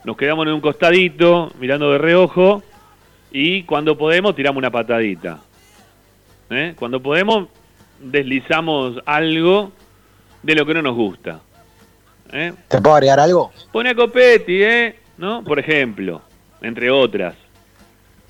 [0.04, 2.62] nos quedamos en un costadito, mirando de reojo,
[3.32, 5.38] y cuando podemos tiramos una patadita.
[6.50, 6.74] ¿eh?
[6.78, 7.48] Cuando podemos
[7.98, 9.72] deslizamos algo
[10.42, 11.40] de lo que no nos gusta.
[12.34, 12.52] ¿eh?
[12.68, 13.50] ¿Te puedo agregar algo?
[13.72, 14.98] Pone a Copetti, ¿eh?
[15.16, 15.42] ¿No?
[15.42, 16.20] Por ejemplo,
[16.60, 17.45] entre otras.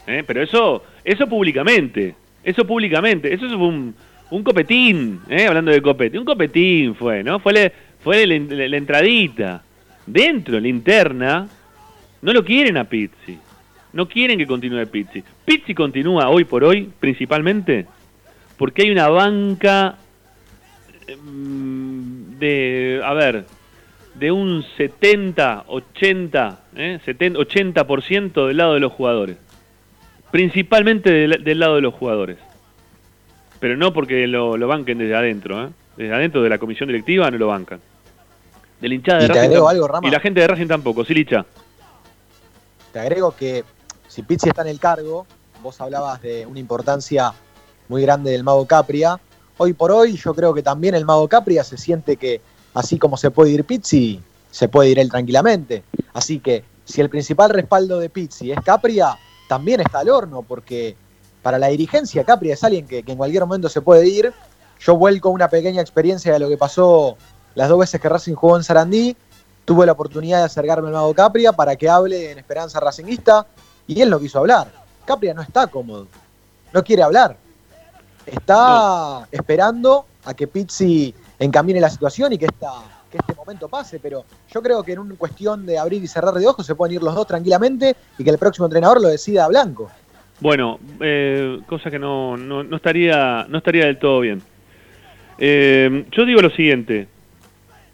[0.06, 0.22] ¿Eh?
[0.26, 2.14] Pero eso, eso públicamente,
[2.44, 3.94] eso públicamente, eso fue un,
[4.30, 5.46] un copetín, ¿eh?
[5.46, 7.38] Hablando de Copetti, un copetín fue, ¿no?
[7.40, 9.62] Fue, le- fue la, entradita.
[10.06, 11.48] dentro, en la interna,
[12.22, 13.36] no lo quieren a Pizzi.
[13.92, 15.24] No quieren que continúe Pizzi.
[15.44, 17.86] Pizzi continúa hoy por hoy, principalmente,
[18.56, 19.96] porque hay una banca
[21.08, 23.44] em, de, a ver,
[24.14, 26.98] de un 70, 80, ¿eh?
[27.04, 29.36] 70, 80% del lado de los jugadores.
[30.36, 32.36] Principalmente del, del lado de los jugadores.
[33.58, 35.70] Pero no porque lo, lo banquen desde adentro, ¿eh?
[35.96, 37.80] Desde adentro de la comisión directiva no lo bancan.
[38.78, 40.06] De la hinchada de Racing algo, Rama.
[40.06, 41.46] Y la gente de Racing tampoco, sí, Licha.
[42.92, 43.64] Te agrego que
[44.08, 45.26] si Pizzi está en el cargo,
[45.62, 47.32] vos hablabas de una importancia
[47.88, 49.18] muy grande del Mago Capria.
[49.56, 52.42] Hoy por hoy yo creo que también el Mago Capria se siente que
[52.74, 54.20] así como se puede ir Pizzi,
[54.50, 55.82] se puede ir él tranquilamente.
[56.12, 59.16] Así que si el principal respaldo de Pizzi es Capria,
[59.48, 60.96] también está al horno, porque
[61.42, 64.32] para la dirigencia Capria es alguien que, que en cualquier momento se puede ir.
[64.80, 67.16] Yo vuelco una pequeña experiencia de lo que pasó
[67.54, 69.16] las dos veces que Racing jugó en Sarandí.
[69.64, 73.46] Tuve la oportunidad de acercarme al Mago Capria para que hable en Esperanza Racingista
[73.86, 74.70] y él no quiso hablar.
[75.04, 76.06] Capria no está cómodo,
[76.72, 77.36] no quiere hablar.
[78.26, 82.72] Está esperando a que Pizzi encamine la situación y que, esta,
[83.16, 86.34] que este momento pase, pero yo creo que en una cuestión de abrir y cerrar
[86.34, 89.44] de ojos se pueden ir los dos tranquilamente y que el próximo entrenador lo decida
[89.44, 89.90] a Blanco.
[90.40, 94.42] Bueno, eh, cosa que no, no, no estaría, no estaría del todo bien.
[95.38, 97.08] Eh, yo digo lo siguiente.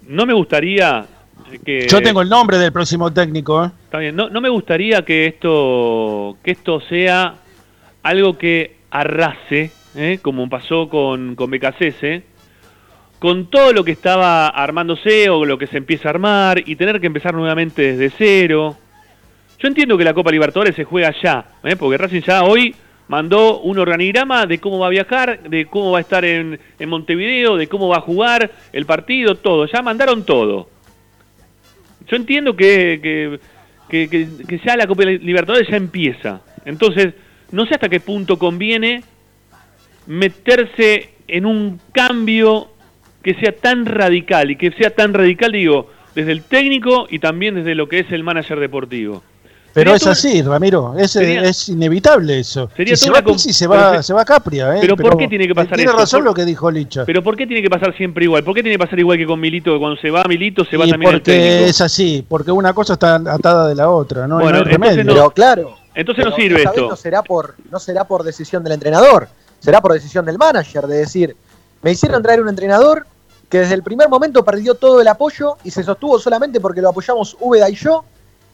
[0.08, 1.06] No me gustaría
[1.64, 1.86] que...
[1.88, 3.64] Yo tengo el nombre del próximo técnico.
[3.64, 3.70] ¿eh?
[3.84, 7.36] Está bien, no, no me gustaría que esto, que esto sea
[8.02, 10.18] algo que arrase, ¿eh?
[10.20, 12.22] como pasó con, con BKCS,
[13.22, 17.00] con todo lo que estaba armándose o lo que se empieza a armar y tener
[17.00, 18.76] que empezar nuevamente desde cero.
[19.60, 21.76] Yo entiendo que la Copa Libertadores se juega ya, ¿eh?
[21.76, 22.74] porque Racing ya hoy
[23.06, 27.56] mandó un organigrama de cómo va a viajar, de cómo va a estar en, Montevideo,
[27.56, 29.66] de cómo va a jugar el partido, todo.
[29.66, 30.68] Ya mandaron todo.
[32.08, 33.38] Yo entiendo que,
[33.88, 36.40] que, que- que ya la Copa Libertadores ya empieza.
[36.64, 37.14] Entonces,
[37.52, 39.04] no sé hasta qué punto conviene
[40.08, 42.66] meterse en un cambio
[43.22, 47.54] que sea tan radical y que sea tan radical, digo, desde el técnico y también
[47.54, 49.22] desde lo que es el manager deportivo.
[49.74, 52.68] Pero es así, Ramiro, es, Sería- es inevitable eso.
[52.76, 54.76] Sería si se va Pizzi, se pero va, se va Capria.
[54.76, 54.78] ¿eh?
[54.82, 57.06] pero ¿por qué tiene que pasar Tiene razón Por- lo que dijo Licha.
[57.06, 58.44] Pero ¿por qué tiene que pasar siempre igual?
[58.44, 59.72] ¿Por qué tiene que pasar igual que con Milito?
[59.72, 61.70] Que cuando se va Milito se va Y también el porque técnico.
[61.70, 64.78] es así, porque una cosa está atada de la otra, no, Bueno, no hay entonces
[64.96, 65.04] remedio.
[65.04, 66.88] no- Pero claro, Entonces no pero sirve esto.
[66.90, 70.98] No será, por, no será por decisión del entrenador, será por decisión del manager, de
[70.98, 71.34] decir,
[71.82, 73.06] me hicieron traer un entrenador
[73.48, 76.88] que desde el primer momento perdió todo el apoyo y se sostuvo solamente porque lo
[76.88, 78.04] apoyamos Úbeda y yo,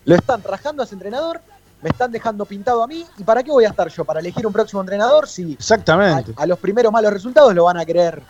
[0.05, 1.41] lo están rajando a ese entrenador,
[1.83, 4.05] me están dejando pintado a mí, ¿y para qué voy a estar yo?
[4.05, 6.33] ¿Para elegir un próximo entrenador si a, Exactamente.
[6.37, 8.21] a los primeros malos resultados lo van a querer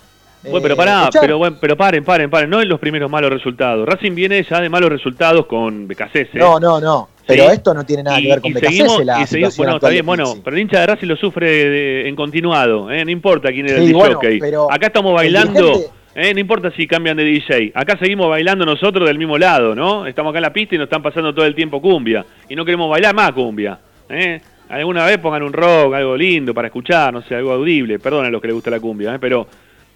[0.42, 2.50] Bueno, pero eh, pará, pero, bueno, pero paren, paren, paren.
[2.50, 3.88] No en los primeros malos resultados.
[3.88, 6.34] Racing viene ya de malos resultados con BKC.
[6.34, 7.50] No, no, no, pero Sí.
[7.52, 10.04] esto no tiene nada y, que ver con seguimos, la y seguimos- bueno, está bien,
[10.04, 13.04] bueno, pero el hincha de Racing lo sufre de- en continuado, ¿eh?
[13.04, 14.38] no importa quién era Sí, el bueno, DJ.
[14.40, 15.72] pero Acá estamos bailando,
[16.14, 16.34] ¿eh?
[16.34, 17.70] no importa si cambian de DJ.
[17.74, 20.06] Acá seguimos bailando nosotros del mismo lado, ¿no?
[20.06, 22.24] Estamos acá en la pista y nos están pasando todo el tiempo cumbia.
[22.48, 23.78] Y no queremos bailar más cumbia.
[24.10, 24.40] ¿eh?
[24.70, 27.98] Alguna vez pongan un rock, algo lindo para escuchar, no sé, algo audible.
[27.98, 29.18] Perdón a los que les gusta la cumbia, ¿eh?
[29.20, 29.46] pero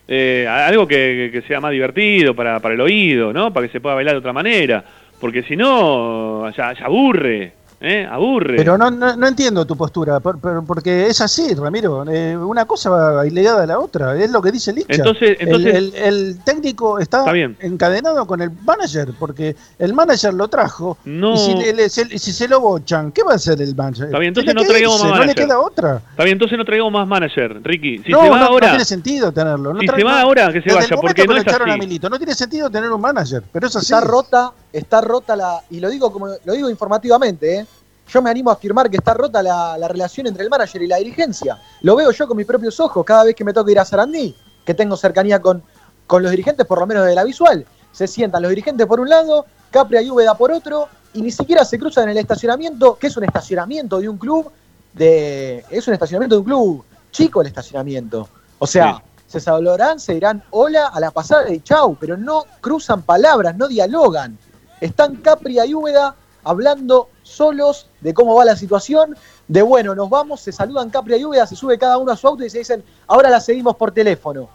[0.09, 3.53] eh, algo que, que sea más divertido para, para el oído, ¿no?
[3.53, 4.85] Para que se pueda bailar de otra manera.
[5.23, 7.53] Porque si no, ya, ya aburre,
[7.83, 8.07] ¿eh?
[8.11, 8.57] Aburre.
[8.57, 12.05] Pero no, no, no entiendo tu postura, por- por- porque es así, Ramiro.
[12.11, 14.87] eh, una cosa va ligada a la otra, es lo que dice Licha.
[14.95, 17.57] Entonces- El- entonces- el, el técnico está, Está bien.
[17.61, 20.97] encadenado con el manager, porque el manager lo trajo.
[21.05, 21.35] No.
[21.35, 24.07] Y si, le- le- se, si se lo bochan, ¿qué va a hacer el manager?
[24.07, 25.45] Está bien, entonces no traigamos irse, más No le manager.
[25.47, 26.03] queda otra.
[26.11, 27.99] Está bien, entonces no traigamos más manager, Ricky.
[28.05, 29.73] Si no, se va no, no ahora, tiene sentido tenerlo.
[29.75, 31.43] No Si trae- se va no- ahora, que se desde vaya, porque que no es
[31.43, 31.79] echaron así.
[31.79, 33.93] a Milito, no tiene sentido tener un manager, pero es así.
[33.93, 35.61] Está rota, está rota la.
[35.71, 37.67] Y lo digo como lo digo informativamente, ¿eh?
[38.13, 40.87] Yo me animo a afirmar que está rota la, la relación entre el manager y
[40.87, 41.59] la dirigencia.
[41.81, 44.35] Lo veo yo con mis propios ojos cada vez que me toca ir a Sarandí,
[44.65, 45.63] que tengo cercanía con,
[46.07, 47.65] con los dirigentes, por lo menos de la visual.
[47.93, 51.65] Se sientan los dirigentes por un lado, Capria y Úbeda por otro, y ni siquiera
[51.65, 54.51] se cruzan en el estacionamiento, que es un estacionamiento de un club,
[54.93, 58.29] de, es un estacionamiento de un club chico el estacionamiento.
[58.59, 59.03] O sea, Sí.
[59.27, 63.69] se saludarán, se dirán hola a la pasada y chau, pero no cruzan palabras, no
[63.69, 64.39] dialogan.
[64.81, 69.17] Están Capria y Úbeda hablando solos de cómo va la situación,
[69.49, 72.27] de bueno, nos vamos, se saludan Capria y Úbeda, se sube cada uno a su
[72.27, 74.49] auto y se dicen, ahora la seguimos por teléfono.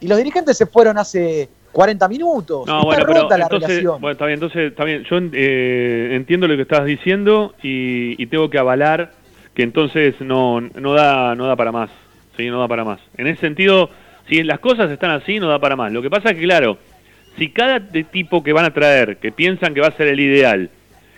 [0.00, 2.66] Y los dirigentes se fueron hace 40 minutos.
[2.66, 4.00] No, Está bueno, pero la entonces, relación.
[4.00, 5.04] bueno, está bien, entonces, está bien.
[5.04, 9.12] Yo eh, entiendo lo que estás diciendo y, y tengo que avalar
[9.54, 11.90] que entonces no, no da, no da para más,
[12.36, 13.00] sí, no da para más.
[13.16, 13.88] En ese sentido,
[14.28, 15.92] si las cosas están así, no da para más.
[15.92, 16.76] Lo que pasa es que, claro,
[17.38, 20.70] si cada tipo que van a traer, que piensan que va a ser el ideal,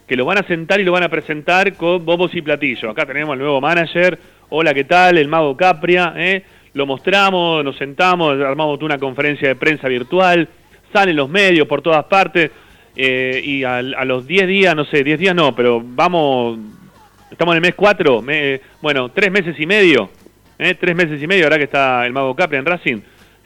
[0.07, 2.85] que lo van a sentar y lo van a presentar con bobos y platillos.
[2.90, 4.19] Acá tenemos al nuevo manager,
[4.51, 5.19] hola, ¿qué tal?
[5.19, 6.42] El mago Capria, ¿eh?
[6.75, 10.49] lo mostramos, nos sentamos, armamos una conferencia de prensa virtual,
[10.92, 12.51] salen los medios por todas partes,
[12.95, 16.59] eh, y a, a los 10 días, no sé, 10 días no, pero vamos,
[17.31, 20.11] estamos en el mes 4, me- bueno, 3 meses y medio,
[20.59, 20.75] ¿eh?
[20.75, 22.99] 3 meses y medio, ahora que está el mago Capria en Racing,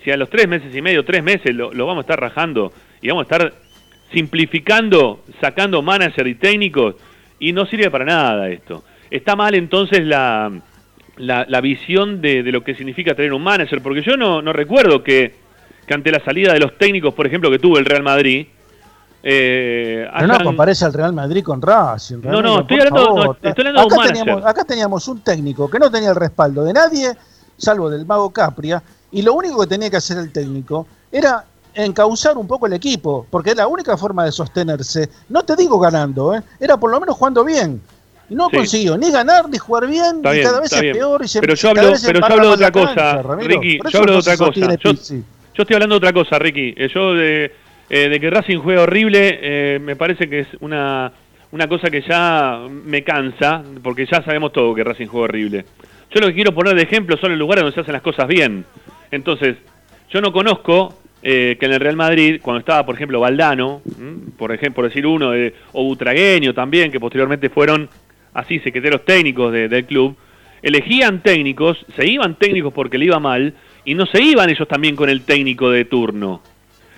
[0.05, 2.73] si a los 3 meses y medio, 3 meses lo, lo vamos a estar rajando
[3.01, 3.53] y vamos a estar
[4.12, 6.96] simplificando, sacando manager y técnicos,
[7.38, 8.85] y no sirve para nada esto.
[9.11, 10.51] Está mal entonces la,
[11.16, 14.53] la, la visión de, de lo que significa tener un manager, porque yo no, no
[14.53, 15.35] recuerdo que,
[15.87, 18.46] que ante la salida de los técnicos, por ejemplo, que tuvo el Real Madrid,
[19.23, 22.16] eh, no hayan- comparece al Real Madrid con Racing.
[22.23, 24.16] No, no, realmente, estoy hablando- no, estoy hablando de un manager.
[24.25, 27.12] teníamos, acá teníamos un técnico que no tenía el respaldo de nadie,
[27.57, 31.44] salvo del mago Capria, y lo único que tenía que hacer el técnico era
[31.75, 35.09] encauzar un poco el equipo, porque es la única forma de sostenerse.
[35.29, 36.43] No te digo ganando, ¿eh?
[36.59, 37.81] era por lo menos jugando bien.
[38.29, 38.57] Y no Sí.
[38.59, 40.93] consiguió ni ganar ni jugar bien, Está y bien, cada vez es bien.
[40.97, 43.49] peor y se pero yo hablo, pero yo hablo de otra cosa, cancha, Ramiro.
[43.61, 43.79] Ricky.
[43.91, 44.77] Yo hablo de no otra cosa.
[45.55, 46.75] Yo, estoy hablando de otra cosa, Ricky.
[46.77, 47.53] Eh, Yo de,
[47.91, 51.13] eh, de que Racing juega horrible, eh, me parece que es una,
[51.51, 55.65] una cosa que ya me cansa, porque ya sabemos todo que Racing juega horrible.
[56.15, 58.29] Yo lo que quiero poner de ejemplo son los lugares donde se hacen las cosas
[58.29, 58.65] bien.
[59.11, 59.57] Entonces,
[60.09, 63.83] yo no conozco eh, que en el Real Madrid, cuando estaba, por ejemplo, Valdano,
[64.39, 65.33] por ejemplo, decir uno,
[65.73, 67.89] o Butragueño también, que posteriormente fueron
[68.33, 70.17] así secretarios técnicos de- del club,
[70.63, 73.55] elegían técnicos, se iban técnicos porque le iba mal,
[73.85, 76.43] y no se iban ellos también con el técnico de turno.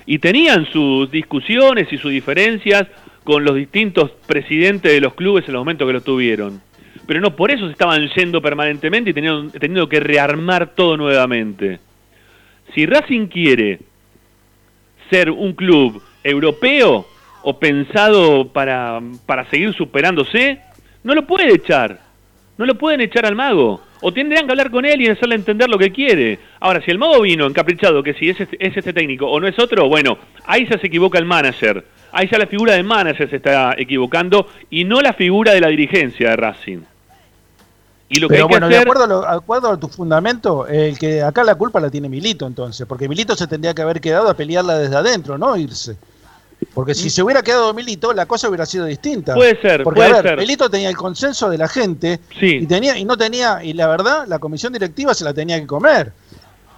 [0.05, 2.87] Y tenían sus discusiones y sus diferencias
[3.25, 6.61] con los distintos presidentes de los clubes en los momentos que lo tuvieron.
[7.07, 11.79] Pero no por eso se estaban yendo permanentemente y tenían, teniendo que rearmar todo nuevamente.
[12.75, 13.79] Si Racing quiere
[15.13, 17.07] ser un club europeo
[17.43, 20.59] o pensado para, para seguir superándose,
[21.05, 22.01] no lo puede echar.
[22.57, 23.83] No lo pueden echar al mago.
[24.01, 26.39] O tendrían que hablar con él y hacerle entender lo que quiere.
[26.61, 29.47] Ahora, si el mago vino encaprichado que si es este, es este técnico o no
[29.47, 31.85] es otro, bueno, ahí ya se equivoca el manager.
[32.11, 35.69] Ahí ya la figura del manager se está equivocando y no la figura de la
[35.69, 36.81] dirigencia de Racing.
[38.13, 39.89] Y lo que Pero hay que bueno, de acuerdo, a lo- de acuerdo a tu
[39.89, 43.83] fundamento, el que acá la culpa la tiene Milito entonces, porque Milito se tendría que
[43.83, 45.97] haber quedado a pelearla desde adentro, no irse.
[46.75, 49.33] Porque si se hubiera quedado Milito, la cosa hubiera sido distinta.
[49.33, 49.37] Mm.
[49.37, 50.39] Puede ser, Porque puede a ver, ser.
[50.39, 52.59] Milito tenía el consenso de la gente Sí.
[52.63, 55.67] y tenía y no tenía y la verdad la comisión directiva se la tenía que
[55.67, 56.13] comer.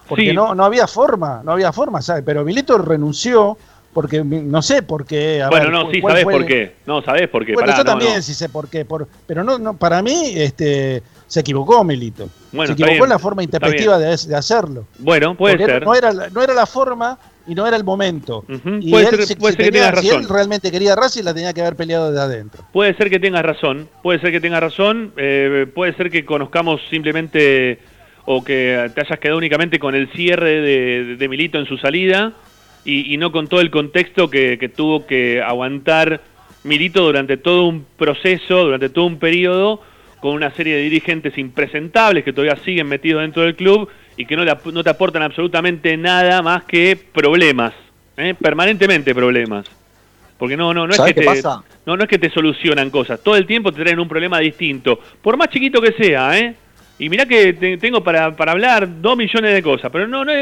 [0.09, 0.33] Porque Sí.
[0.33, 2.23] no no había forma, no había forma, ¿sabes?
[2.25, 3.59] Pero Milito renunció
[3.93, 5.43] porque no sé por qué.
[5.43, 6.77] a Bueno, ver, no, sí, sabés por qué.
[6.87, 7.53] No, sabés por qué.
[7.53, 8.23] Bueno, Pará, yo no, también no.
[8.23, 12.29] sí sé por qué, por, pero no, no, para mí este, se equivocó Milito.
[12.53, 14.87] Bueno, se equivocó en la forma intempestiva de, de hacerlo.
[14.99, 15.85] Bueno, puede Porque ser.
[15.85, 18.45] No era, la- no era la forma y no era el momento.
[18.81, 21.35] Y puede él, ser- si, puede si ser que si él realmente quería Racing, la
[21.35, 22.65] tenía que haber peleado desde adentro.
[22.73, 26.81] Puede ser que tengas razón, puede ser que tengas razón, eh, puede ser que conozcamos
[26.91, 27.79] simplemente
[28.27, 32.33] o que te hayas quedado únicamente con el cierre de, de Milito en su salida
[32.85, 36.23] y, y no con todo el contexto que, que tuvo que aguantar
[36.63, 39.83] Milito durante todo un proceso, durante todo un periodo,
[40.25, 44.35] con una serie de dirigentes impresentables que todavía siguen metidos dentro del club y que
[44.37, 47.75] no, le ap- no te aportan absolutamente nada más que problemas,
[48.17, 48.33] ¿eh?
[48.41, 49.67] permanentemente problemas.
[50.39, 51.63] Porque no, no, no es ¿Sabés que te, pasa?
[51.85, 54.99] no, no es que te solucionan cosas, todo el tiempo te traen un problema distinto,
[55.21, 56.55] por más chiquito que sea, ¿eh?
[56.99, 60.33] Y mirá que te- tengo para, para hablar dos millones de cosas, pero no, no,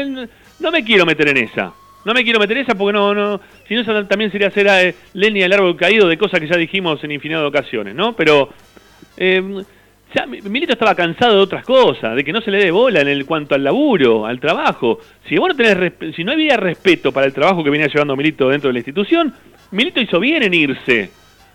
[0.61, 1.73] no me quiero meter en esa.
[2.05, 4.95] No me quiero meter en esa porque no, no, si no también sería hacer eh,
[5.13, 8.15] leña del árbol caído de cosas que ya dijimos en infinidad de ocasiones, ¿no?
[8.15, 8.47] Pero
[9.17, 9.41] eh,
[10.27, 13.07] Mi- Milito estaba cansado de otras cosas, de que no se le dé bola en
[13.07, 14.99] el cuanto al laburo, al trabajo.
[15.27, 18.49] Si vos no tenés si no había respeto para el trabajo que venía llevando Milito
[18.49, 19.33] dentro de la institución,
[19.71, 21.09] Milito hizo bien en irse.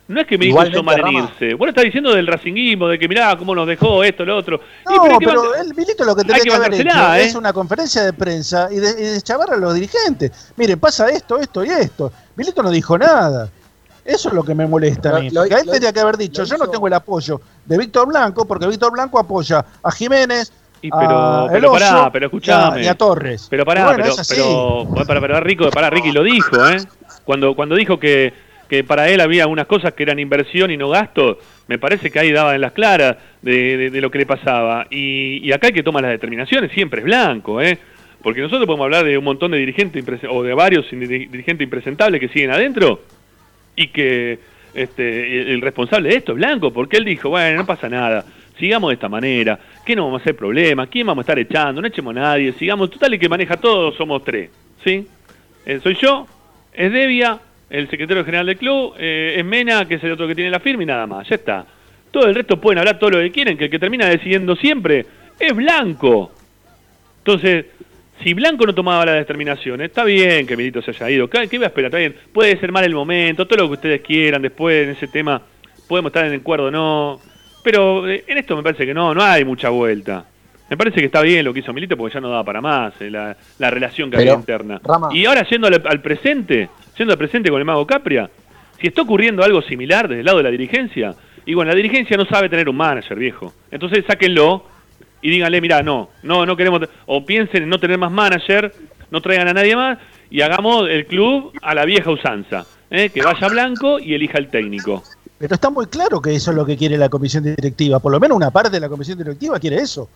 [0.09, 1.55] No es que Milito Igualmente, hizo mal en irse.
[1.55, 4.59] Vos lo estás diciendo del racinguismo, de que mirá cómo nos dejó esto, lo otro.
[4.87, 7.27] No, pero el Milito lo que tenía que que, haber hecho bancársela, ¿eh?
[7.27, 10.53] es una conferencia de prensa y, de, y deschavar a los dirigentes.
[10.57, 12.11] Miren, pasa esto, esto y esto.
[12.35, 13.51] Milito no dijo nada.
[14.09, 15.29] Eso es lo que me molesta a mí.
[15.31, 17.77] Lo- lo- porque él lo- tenía que haber dicho, yo no tengo el apoyo de
[17.79, 20.51] Víctor Blanco, porque Víctor Blanco apoya a Jiménez,
[20.81, 22.83] Y pero, a pero pará, pero y a- escuchame.
[22.85, 23.47] y a Torres.
[23.51, 26.79] Pero pará, bueno, pero, pero, para, para, Rico, pará, Ricky lo dijo, ¿eh?
[27.25, 28.33] Cuando, cuando dijo que,
[28.69, 32.19] que para él había algunas cosas que eran inversión y no gasto, me parece que
[32.19, 34.87] ahí daba en las claras de, de- de lo que le pasaba.
[34.91, 37.79] Y, y acá el que toma las determinaciones siempre es blanco, ¿eh?
[38.23, 42.29] Porque nosotros podemos hablar de un montón de dirigentes o de varios dirigentes impresentables que
[42.29, 43.01] siguen adentro
[43.79, 44.41] y que
[44.75, 48.25] este, el, responsable de esto es Blanco, porque él dijo, bueno, no pasa nada,
[48.59, 49.57] sigamos de esta manera,
[49.87, 52.53] que no vamos a hacer problemas, quién vamos a estar echando, no echemos a nadie,
[52.55, 54.51] sigamos, total el que maneja todo somos tres,
[54.83, 55.07] ¿sí?
[55.65, 56.27] Eh, soy yo,
[56.73, 57.39] es Devia,
[57.71, 60.61] el secretario general del club, eh, es Mena, que es el otro que tiene la
[60.61, 61.65] firma y nada más, ya está.
[62.11, 65.07] Todo el resto pueden hablar todo lo que quieren, que el que termina decidiendo siempre
[65.39, 66.33] es Blanco.
[67.19, 67.67] Entonces,
[68.23, 71.29] si Blanco no tomaba la determinación, está bien que Milito se haya ido.
[71.29, 71.89] ¿Qué iba a esperar?
[71.89, 72.17] Está bien.
[72.33, 74.43] Puede ser mal el momento, todo lo que ustedes quieran.
[74.43, 75.41] Después, en ese tema,
[75.89, 77.21] podemos estar en acuerdo o no.
[77.63, 80.25] Pero eh, en esto me parece que no, no hay mucha vuelta.
[80.71, 82.93] Me parece que está bien lo que hizo Milito porque ya no daba para más
[83.01, 84.81] eh, la, la relación que Pero, había interna.
[84.85, 85.09] Rama.
[85.13, 88.29] Y ahora yendo al, al presente, yendo al presente con el Mago Capria,
[88.81, 91.15] si está ocurriendo algo similar desde el lado de la dirigencia,
[91.47, 93.55] y bueno, la dirigencia no sabe tener un manager, viejo.
[93.71, 94.67] Entonces sáquenlo
[95.23, 98.75] y díganle, mira, no, no, no queremos, o piensen en no tener más manager,
[99.11, 99.99] no traigan a nadie más,
[100.31, 103.11] y hagamos el club a la vieja usanza, ¿eh?
[103.11, 105.03] que vaya Blanco y elija el técnico.
[105.39, 108.01] Pero está muy claro que eso es lo que quiere la comisión directiva.
[108.01, 110.09] Por lo menos una parte de la comisión directiva quiere eso.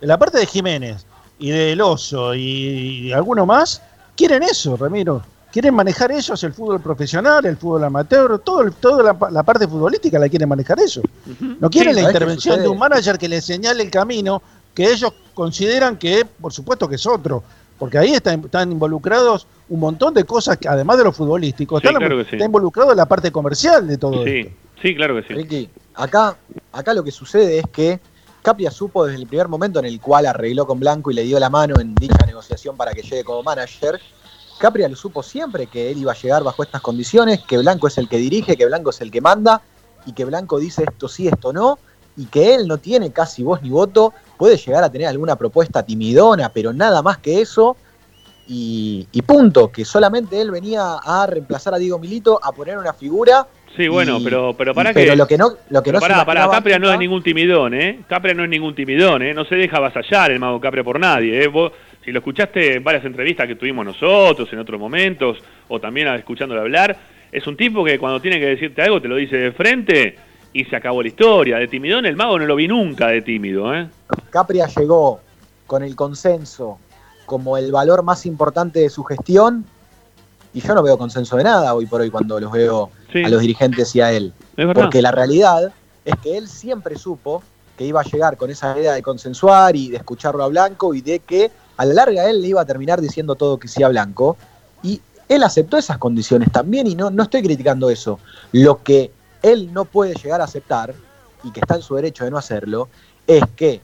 [0.00, 1.06] La parte de Jiménez
[1.38, 3.82] y del Oso y, y alguno más
[4.16, 5.22] quieren eso, Ramiro.
[5.52, 9.42] Quieren manejar ellos el fútbol profesional, el fútbol amateur, todo, el- toda la, pa- la
[9.42, 11.00] parte futbolística la quieren manejar ellos.
[11.60, 14.42] No quieren Sí, la ¿sabés qué intervención de un manager que les señale el camino
[14.74, 17.42] que ellos consideran que, por supuesto, que es otro.
[17.78, 21.86] Porque ahí están, están involucrados un montón de cosas, que, además de lo futbolístico, Sí,
[21.86, 22.30] están- claro que sí.
[22.36, 24.56] está involucrado la parte comercial de todo Sí, esto.
[24.80, 25.34] sí, claro que sí.
[25.34, 26.34] Ricky, acá,
[26.72, 28.00] acá lo que sucede es que
[28.40, 31.38] Capria supo desde el primer momento en el cual arregló con Blanco y le dio
[31.38, 34.00] la mano en dicha negociación para que llegue como manager.
[34.62, 37.98] Capria lo supo siempre que él iba a llegar bajo estas condiciones, que Blanco es
[37.98, 39.60] el que dirige, que Blanco es el que manda
[40.06, 41.80] y que Blanco dice esto sí, esto no,
[42.16, 45.82] y que él no tiene casi voz ni voto, puede llegar a tener alguna propuesta
[45.82, 47.76] timidona, pero nada más que eso,
[48.46, 52.92] y, y punto, que solamente él venía a reemplazar a Diego Milito, a poner una
[52.92, 53.46] figura.
[53.76, 55.16] Sí, bueno, y- pero, pero para pero que...
[55.16, 58.04] lo que no, lo que no pará, imaginaba Capria no es ningún timidón, ¿eh?
[58.08, 59.32] Capria no es ningún timidón, ¿eh?
[59.34, 61.48] No se deja avasallar el mago Capria por nadie, ¿eh?
[61.48, 61.72] Vos,
[62.04, 65.38] si lo escuchaste en varias entrevistas que tuvimos nosotros, en otros momentos,
[65.68, 66.96] o también escuchándolo hablar,
[67.30, 70.16] es un tipo que cuando tiene que decirte algo te lo dice de frente
[70.52, 71.58] y se acabó la historia.
[71.58, 73.88] De timidón el mago no lo vi nunca de tímido, ¿eh?
[74.30, 75.20] Capria llegó
[75.66, 76.78] con el consenso
[77.24, 79.64] como el valor más importante de su gestión
[80.52, 83.22] y yo no veo consenso de nada hoy por hoy cuando los veo Sí.
[83.24, 84.32] a los dirigentes y a él.
[84.74, 85.72] Porque la realidad
[86.04, 87.42] es que él siempre supo
[87.76, 91.00] que iba a llegar con esa idea de consensuar y de escucharlo a Blanco y
[91.00, 91.50] de que
[91.82, 94.36] a la larga él le iba a terminar diciendo todo que sí a Blanco.
[94.84, 98.20] Y él aceptó esas condiciones también y no, no estoy criticando eso.
[98.52, 99.10] Lo que
[99.42, 100.94] él no puede llegar a aceptar,
[101.42, 102.88] y que está en su derecho de no hacerlo,
[103.26, 103.80] es que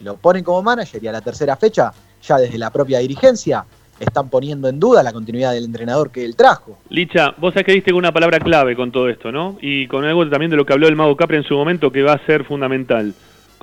[0.00, 3.64] lo ponen como manager y a la tercera fecha, ya desde la propia dirigencia,
[3.98, 6.78] están poniendo en duda la continuidad del entrenador que él trajo.
[6.88, 9.58] Licha, vos sabés que diste una palabra clave con todo esto, ¿no?
[9.60, 12.02] Y con algo también de lo que habló el mago Capria en su momento que
[12.02, 13.12] va a ser fundamental.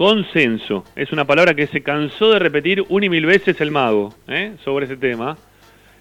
[0.01, 0.83] Consenso.
[0.95, 4.53] Es una palabra que se cansó de repetir una y mil veces el mago ¿eh?
[4.63, 5.37] sobre ese tema.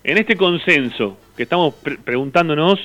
[0.02, 2.80] En este consenso que estamos pre- preguntándonos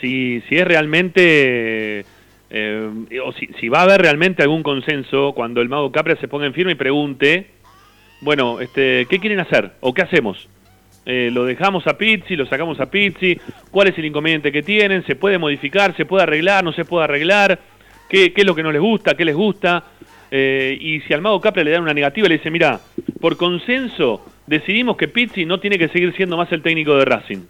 [0.00, 2.04] si, si es realmente...
[2.50, 2.90] eh,
[3.24, 6.46] o si, si va a haber realmente algún consenso cuando el mago Capria se ponga
[6.46, 7.46] en firme y pregunte,
[8.20, 9.70] bueno, este, ¿qué quieren hacer?
[9.78, 10.48] ¿O qué hacemos?
[11.06, 13.38] Eh, lo dejamos a Pizzi, lo sacamos a Pizzi,
[13.70, 17.04] cuál es el inconveniente que tienen, se puede modificar, se puede arreglar, no se puede
[17.04, 17.60] arreglar,
[18.08, 19.84] qué, qué es lo que no les gusta, qué les gusta,
[20.34, 22.80] Eh, y si al mago Capria le dan una negativa, le dice, mira,
[23.20, 27.40] por consenso decidimos que Pizzi no tiene que seguir siendo más el técnico de Racing.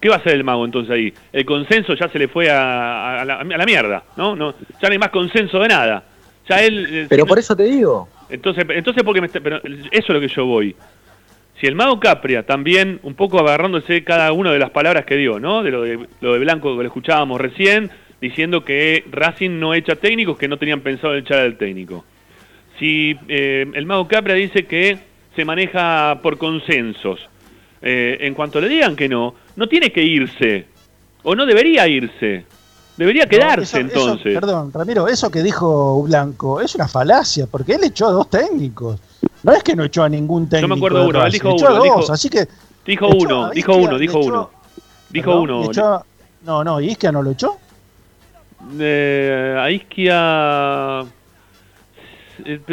[0.00, 1.12] ¿Qué va a hacer el mago entonces ahí?
[1.32, 4.34] El consenso ya se le fue a, a la, a la mierda, ¿no?
[4.34, 4.54] ¿no?
[4.82, 6.02] Ya no hay más consenso de nada.
[6.48, 6.86] Ya él...
[6.90, 10.20] eh, Pero por eso te digo, entonces, entonces porque me está- pero eso es lo
[10.20, 10.74] que yo voy.
[11.60, 15.38] Si el mago Capria también, un poco agarrándose cada una de las palabras que dio,
[15.38, 15.62] ¿no?
[15.62, 17.90] De lo de, lo de Blanco que lo escuchábamos recién,
[18.20, 22.04] diciendo que Racing no echa técnicos que no tenían pensado echar al técnico.
[22.78, 24.98] Si eh, el mago Capria dice que
[25.36, 27.20] se maneja por consensos,
[27.82, 30.66] eh, en cuanto le digan que no, no tiene que irse,
[31.22, 32.44] o no debería irse,
[32.96, 34.34] debería quedarse eso- entonces.
[34.34, 39.00] perdón, Ramiro, eso que dijo Blanco es una falacia, porque él echó a dos técnicos.
[39.42, 40.68] No es que no echó a ningún técnico.
[40.68, 42.46] Yo me acuerdo de uno, él dijo echó a uno, dos, dijo- así que.
[42.86, 44.50] Dijo uno, dijo uno, dijo uno.
[45.10, 45.64] Dijo uno.
[45.64, 46.04] echó a-
[46.44, 47.56] no, no, ¿y Isquia no lo echó?
[48.78, 51.04] Eh, a Isquia...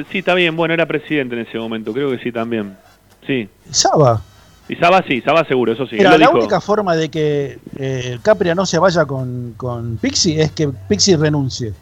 [0.10, 2.78] Sí, está bien, bueno, era presidente en ese momento, creo que sí también.
[3.26, 3.50] Sí.
[3.70, 4.22] Saba.
[4.70, 5.96] Y Saba sí, Saba seguro, eso sí.
[5.98, 6.38] Mira, la dijo.
[6.38, 11.18] única forma de que eh, Capria no se vaya con, con Pixie es que Pixie
[11.18, 11.74] renuncie.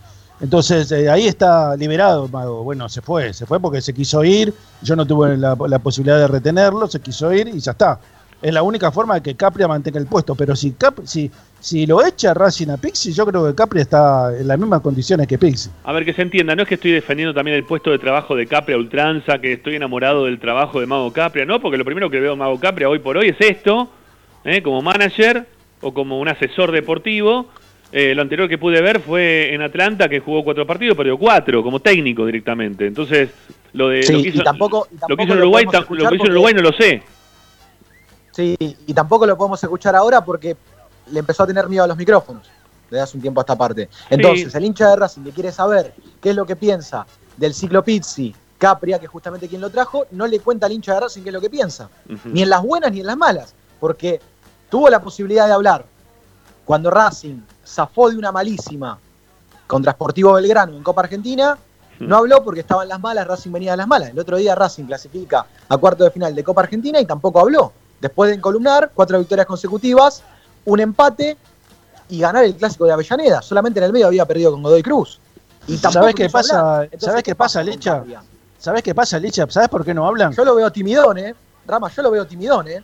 [0.42, 2.64] Entonces eh, ahí está liberado, Mago.
[2.64, 4.54] Bueno, se fue, se fue porque se quiso ir.
[4.82, 8.00] Yo no tuve la, la posibilidad de retenerlo, se quiso ir y ya está.
[8.42, 10.36] Es la única forma de que Capria mantenga el puesto.
[10.36, 14.38] Pero si, Cap, si, si lo echa Racing a Pixie, yo creo que Capria está
[14.38, 15.72] en las mismas condiciones que Pixie.
[15.84, 18.36] A ver, que se entienda, no es que estoy defendiendo también el puesto de trabajo
[18.36, 21.86] de Capria a ultranza, que estoy enamorado del trabajo de Mago Capria, no, porque lo
[21.86, 23.90] primero que veo Mago Capria hoy por hoy es esto,
[24.44, 24.62] ¿eh?
[24.62, 25.48] como manager,
[25.82, 27.48] o como un asesor deportivo.
[27.92, 31.64] Eh, lo anterior que pude ver fue en Atlanta, que jugó cuatro partidos, perdió cuatro,
[31.64, 32.86] como técnico directamente.
[32.86, 33.30] Entonces,
[33.74, 35.46] lo de Sí, lo que y hizo, tampoco- y lo tampoco que hizo en lo
[35.46, 37.04] Uruguay, lo escuchar que hizo en Uruguay no lo sé.
[38.36, 40.58] Sí, y tampoco lo podemos escuchar ahora porque
[41.10, 42.46] le empezó a tener miedo a los micrófonos
[42.90, 43.88] desde hace un tiempo a esta parte.
[44.10, 47.06] Entonces, el hincha de Racing que quiere saber qué es lo que piensa
[47.38, 50.96] del ciclo Pizzi, Capria, que es justamente quien lo trajo, no le cuenta al hincha
[50.96, 51.90] de Racing qué es lo que piensa.
[52.26, 53.54] Ni en las buenas ni en las malas.
[53.80, 54.20] Porque
[54.70, 55.86] tuvo la posibilidad de hablar
[56.66, 59.00] cuando Racing zafó de una malísima
[59.66, 61.58] contra Sportivo Belgrano en Copa Argentina.
[62.00, 64.10] No habló porque estaban las malas, Racing venía de las malas.
[64.10, 67.72] El otro día Racing clasifica a cuarto de final de Copa Argentina y tampoco habló.
[68.06, 70.22] Después de encolumnar, cuatro victorias consecutivas,
[70.66, 71.36] un empate
[72.08, 73.42] y ganar el clásico de Avellaneda.
[73.42, 75.20] Solamente en el medio había perdido con Godoy Cruz.
[75.66, 76.84] Y ¿Sabés qué pasa?
[76.84, 78.04] Entonces, ¿Sabés qué pasa, Licha?
[78.60, 79.48] ¿Sabés qué pasa, Licha?
[79.50, 80.34] ¿Sabés por qué no hablan?
[80.34, 81.34] Yo lo veo timidón, ¿eh?
[81.66, 82.84] Rama, yo lo veo timidón, ¿eh?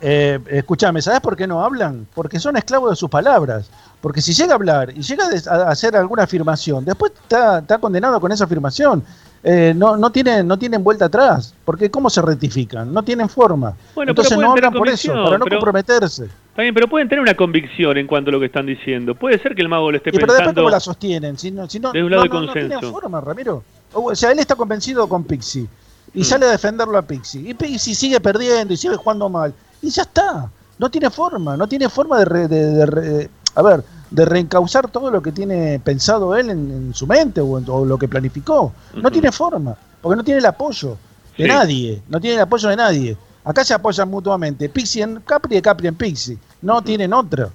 [0.00, 2.08] Eh, escúchame, ¿sabes por qué no hablan?
[2.12, 3.70] Porque son esclavos de sus palabras.
[4.00, 8.20] Porque si llega a hablar y llega a hacer alguna afirmación, después está, está condenado
[8.20, 9.04] con esa afirmación.
[9.42, 11.54] Eh, no, no, tienen, no tienen vuelta atrás.
[11.64, 12.92] Porque ¿cómo se rectifican?
[12.92, 13.74] No tienen forma.
[13.94, 16.24] Bueno, Entonces no hablan por eso, para no pero- comprometerse.
[16.24, 19.14] Está bien, pero pueden tener una convicción en cuanto a lo que están diciendo.
[19.14, 21.68] Puede ser que el mago lo esté Y pero después cómo la sostienen, si no,
[21.68, 23.62] si no, de un lado no, de no, no tienen forma, Ramiro.
[23.92, 25.66] O sea, él está convencido con Pixie
[26.14, 26.24] y Mm.
[26.24, 27.50] sale a defenderlo a Pixie.
[27.50, 29.52] Y Pixie sigue perdiendo y sigue jugando mal.
[29.82, 30.50] Y ya está.
[30.78, 34.88] No tiene forma, no tiene forma de, re- de- de re- a ver, de reencauzar
[34.90, 38.08] todo lo que tiene pensado él en, en su mente o, en- o lo que
[38.08, 38.72] planificó.
[38.94, 40.96] No tiene forma, porque no tiene el apoyo
[41.36, 41.48] de Sí.
[41.48, 43.16] nadie, no tiene el apoyo de nadie.
[43.44, 46.38] Acá se apoyan mutuamente, Pixie en Capri y Capri en Pixie.
[46.62, 47.48] No tienen otra.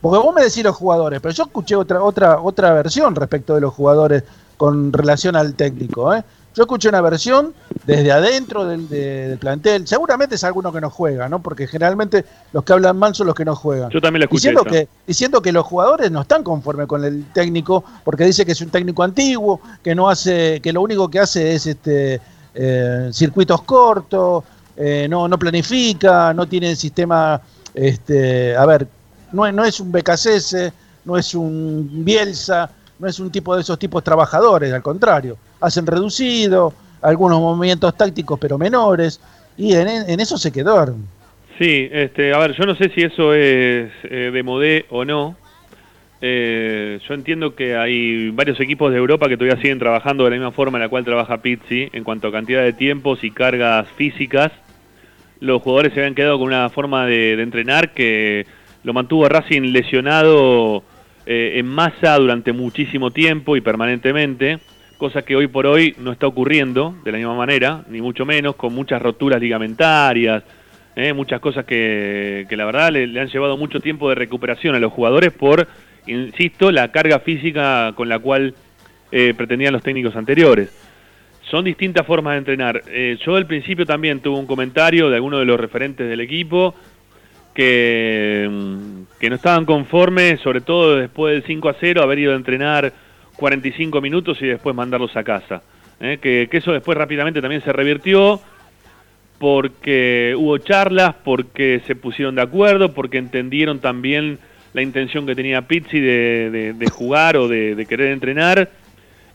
[0.00, 3.60] Porque vos me decís los jugadores, pero yo escuché otra, otra, otra versión respecto de
[3.62, 4.22] los jugadores
[4.56, 6.14] con relación al técnico.
[6.14, 6.22] ¿eh?
[6.56, 7.52] Yo escuché una versión
[7.84, 9.86] desde adentro del, de- del plantel.
[9.86, 11.42] Seguramente es alguno que no juega, ¿no?
[11.42, 13.90] Porque generalmente los que hablan mal son los que no juegan.
[13.90, 14.48] Yo también lo escuché.
[14.48, 14.70] Diciendo esa.
[14.70, 18.60] que, diciendo que los jugadores no están conformes con el técnico, porque dice que es
[18.62, 22.20] un técnico antiguo, que no hace, que lo único que hace es este
[22.54, 24.42] eh, circuitos cortos,
[24.78, 27.38] eh, no, no planifica, no tiene sistema,
[27.74, 28.88] este, a ver,
[29.32, 30.72] no, es- no es un BKCS,
[31.04, 35.86] no es un Bielsa, no es un tipo de esos tipos trabajadores, al contrario, hacen
[35.86, 39.20] reducido, algunos movimientos tácticos pero menores,
[39.56, 41.06] y en, eso se quedaron.
[41.58, 45.36] Sí, este, a ver, yo no sé si eso es eh, de modé o no.
[46.20, 50.36] Eh, yo entiendo que hay varios equipos de Europa que todavía siguen trabajando de la
[50.36, 53.86] misma forma en la cual trabaja Pizzi en cuanto a cantidad de tiempos y cargas
[53.96, 54.50] físicas.
[55.40, 58.46] Los jugadores se habían quedado con una forma de, entrenar que
[58.82, 60.82] lo mantuvo Racing lesionado
[61.26, 64.58] eh, en masa durante muchísimo tiempo y permanentemente,
[64.96, 68.56] cosa que hoy por hoy no está ocurriendo de la misma manera, ni mucho menos,
[68.56, 70.42] con muchas roturas ligamentarias,
[70.96, 74.78] eh, muchas cosas que, que la verdad le, han llevado mucho tiempo de recuperación a
[74.78, 75.68] los jugadores por,
[76.06, 78.54] insisto, la carga física con la cual
[79.12, 80.70] eh, pretendían los técnicos anteriores.
[81.50, 82.82] Son distintas formas de entrenar.
[82.88, 86.74] Eh, yo al principio también tuve un comentario de alguno de los referentes del equipo
[87.54, 92.32] que, mm, que no estaban conformes, sobre todo después del 5 a 0, haber ido
[92.32, 92.92] a entrenar
[93.36, 95.62] 45 minutos y después mandarlos a casa.
[96.00, 98.40] Eh, que, eso después rápidamente también se revirtió
[99.38, 104.38] porque hubo charlas, porque se pusieron de acuerdo, porque entendieron también
[104.72, 108.70] la intención que tenía Pizzi de, de- de jugar o de, de querer entrenar.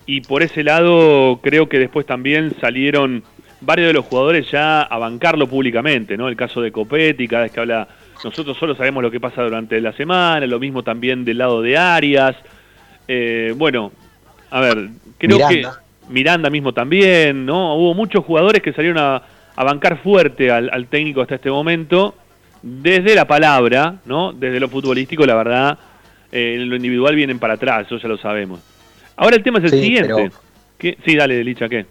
[0.06, 3.24] Y por ese lado creo que después también salieron
[3.62, 6.28] varios de los jugadores ya a bancarlo públicamente, ¿no?
[6.28, 7.88] El caso de Copetti, cada vez que habla,
[8.24, 11.78] nosotros solo sabemos lo que pasa durante la semana, lo mismo también del lado de
[11.78, 12.36] Arias.
[13.14, 13.92] Eh, bueno,
[14.52, 14.88] a ver,
[15.18, 15.82] creo Miranda.
[16.08, 17.76] que Miranda mismo también, ¿no?
[17.76, 19.22] Hubo muchos jugadores que salieron a,
[19.54, 22.16] a bancar fuerte al, al técnico hasta este momento,
[22.62, 24.32] desde la palabra, ¿no?
[24.32, 25.78] Desde lo futbolístico, la verdad,
[26.32, 28.62] eh, en lo individual vienen para atrás, eso ya lo sabemos.
[29.18, 30.14] Ahora el tema es el Sí, siguiente.
[30.16, 30.32] pero-
[30.78, 30.98] ¿Qué?
[31.06, 31.86] Sí, dale, Licha, ¿qué?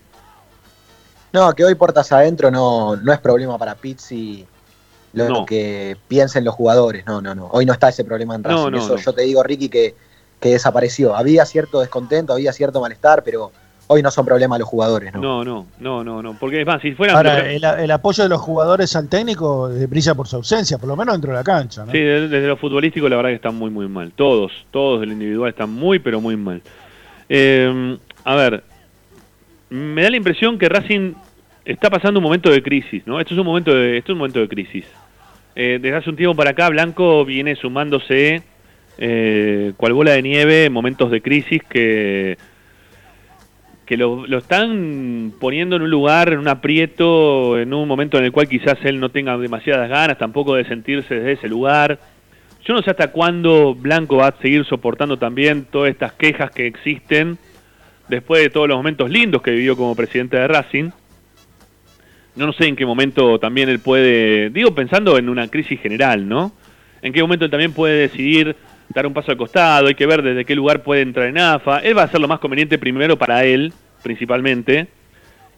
[1.35, 4.45] No, que hoy puertas adentro no, no es problema para Pizzi
[5.13, 5.45] lo No.
[5.47, 7.05] que piensen los jugadores.
[7.07, 7.47] No, no, no.
[7.53, 8.71] Hoy no está ese problema en Racing.
[8.71, 9.01] no, Eso no.
[9.01, 9.95] yo te digo, Ricky, que,
[10.41, 11.15] que desapareció.
[11.15, 13.53] Había cierto descontento, había cierto malestar, pero
[13.87, 15.21] hoy no son problemas los jugadores, ¿no?
[15.21, 16.35] No, no, no, no, no.
[16.39, 17.17] Porque es más, si fueran.
[17.17, 20.97] Ahora, el, el apoyo de los jugadores al técnico brilla por su ausencia, por lo
[20.97, 21.85] menos dentro de la cancha.
[21.85, 21.93] ¿no?
[21.93, 24.13] Sí, desde, desde lo futbolístico la verdad que están muy, muy mal.
[24.13, 26.63] Todos, todos del individual están muy, pero muy mal.
[27.29, 28.63] Eh, a ver,
[29.71, 31.15] me da la impresión que Racing
[31.65, 33.21] está pasando un momento de crisis, ¿no?
[33.21, 34.85] Esto es un momento de, esto es un momento de crisis.
[35.55, 38.43] Eh, desde hace un tiempo para acá, Blanco viene sumándose
[39.01, 42.39] eh, cual bola de nieve en momentos de crisis que
[43.91, 48.25] que lo, lo están poniendo en un lugar, en un aprieto, en un momento en
[48.25, 51.99] el cual quizás él no tenga demasiadas ganas tampoco de sentirse desde ese lugar.
[52.65, 56.69] Yo no sé hasta cuándo Blanco va a seguir soportando también todas estas quejas que
[56.69, 57.37] existen
[58.09, 60.91] después de todos los momentos lindos que vivió como presidente de Racing.
[62.37, 66.53] No, sé en qué momento también él puede, digo pensando en una crisis general, ¿no?
[67.03, 68.55] En qué momento él también puede decidir
[68.91, 71.79] dar un paso al costado, hay que ver desde qué lugar puede entrar en AFA.
[71.79, 73.73] Él va a hacer lo más conveniente primero para él,
[74.03, 74.89] principalmente,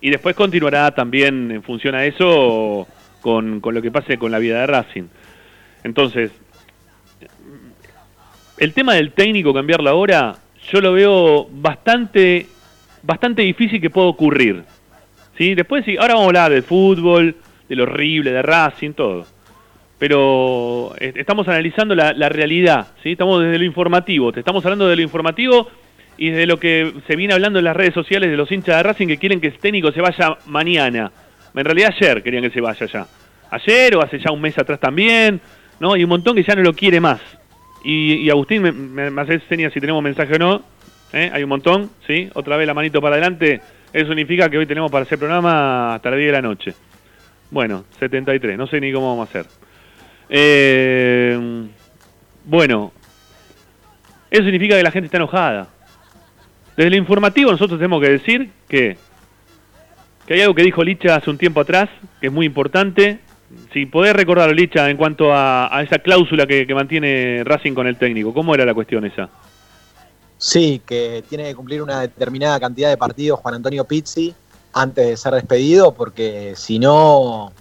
[0.01, 2.87] y después continuará también en función a eso
[3.21, 5.05] con, con lo que pase con la vida de Racing.
[5.83, 6.31] Entonces,
[8.59, 10.37] el tema del técnico cambiarlo ahora,
[10.71, 12.47] yo lo veo bastante,
[13.03, 14.63] bastante difícil que pueda ocurrir.
[15.39, 15.55] ¿Sí?
[15.55, 17.35] Después sí, ahora vamos a hablar del fútbol,
[17.69, 19.27] de lo horrible, de Racing, todo.
[20.03, 23.13] Pero eh, estamos analizando la, realidad, ¿sí?
[23.13, 25.71] Estamos desde lo informativo, te estamos hablando de lo informativo
[26.19, 28.83] y de lo que se viene hablando en las redes sociales de los hinchas de
[28.83, 31.13] Racing que quieren que el técnico se vaya mañana.
[31.55, 33.07] En realidad ayer querían que se vaya ya.
[33.53, 35.41] Ayer o hace ya un mes atrás también,
[35.79, 35.97] ¿no?
[35.97, 37.21] Y un montón que ya no lo quiere más.
[37.85, 40.63] Y, y Agustín, me, me, me hace señas si tenemos mensaje o no.
[41.13, 41.31] ¿eh?
[41.33, 42.29] Hay un montón, ¿sí?
[42.35, 43.61] Otra vez la manito para adelante.
[43.93, 46.75] Eso significa que hoy tenemos para hacer programa hasta las 10 de la noche.
[47.53, 49.63] Bueno, 73, no sé ni cómo vamos a hacer.
[50.35, 51.69] Eh,
[52.47, 52.91] bueno,
[54.31, 55.69] eso significa que la gente está enojada.
[56.75, 58.97] Desde el informativo nosotros tenemos que decir que,
[60.27, 63.19] que hay algo que dijo Licha hace un tiempo atrás, que es muy importante.
[63.75, 67.87] Si podés recordarlo, Licha, en cuanto a, a esa cláusula que, que mantiene Racing con
[67.87, 69.29] el técnico, ¿cómo era la cuestión esa?
[70.39, 74.35] Sí, que tiene que cumplir una determinada cantidad de partidos Juan Antonio Pizzi
[74.73, 77.53] antes de ser despedido, porque si no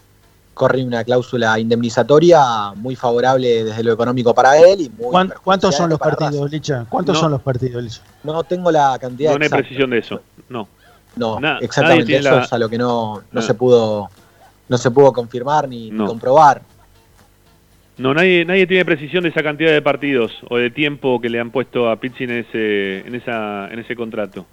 [0.53, 4.81] corre una cláusula indemnizatoria muy favorable desde lo económico para él.
[4.81, 6.51] Y muy ¿Cuán- ¿Cuántos son los partidos.
[6.51, 6.85] Licha?
[6.89, 7.21] ¿Cuántos No.
[7.21, 8.01] son los partidos, Licha?
[8.23, 10.21] No tengo la cantidad No, no hay precisión de eso.
[10.49, 10.67] No.
[11.15, 12.15] No, Na- exactamente.
[12.17, 14.09] Eso la- es a lo que no, no se pudo
[14.69, 16.61] no se pudo confirmar ni, comprobar.
[17.97, 21.39] No, nadie, nadie tiene precisión de esa cantidad de partidos o de tiempo que le
[21.41, 24.45] han puesto a Pizzi en ese, en esa, en ese contrato.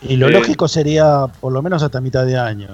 [0.00, 2.68] Y lo Eh, lógico sería por lo menos hasta mitad de año.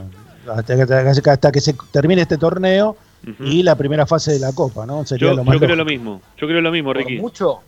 [0.49, 2.97] Hasta que, hasta que se termine este torneo
[3.41, 5.05] y la primera fase de la Copa, ¿no?
[5.07, 6.21] Sería Yo, lo más yo creo lo mismo.
[6.39, 7.17] Yo creo lo mismo, Por Ricky.
[7.19, 7.61] mucho,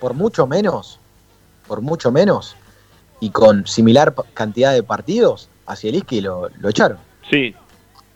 [0.00, 0.98] por mucho menos,
[1.68, 2.56] por mucho menos,
[3.20, 6.98] y con similar cantidad de partidos, a Zielinski lo, lo echaron.
[7.30, 7.54] Sí,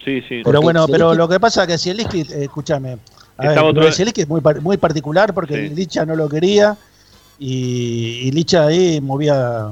[0.04, 0.26] sí, sí.
[0.28, 2.98] Pero Porque bueno, pero lo que pasa es que Zielinski, eh, escúchame,
[3.36, 5.74] a ver, otro- Zielinski es muy, muy particular porque Sí.
[5.74, 6.76] Licha no lo quería
[7.38, 9.68] y, y Licha ahí movía,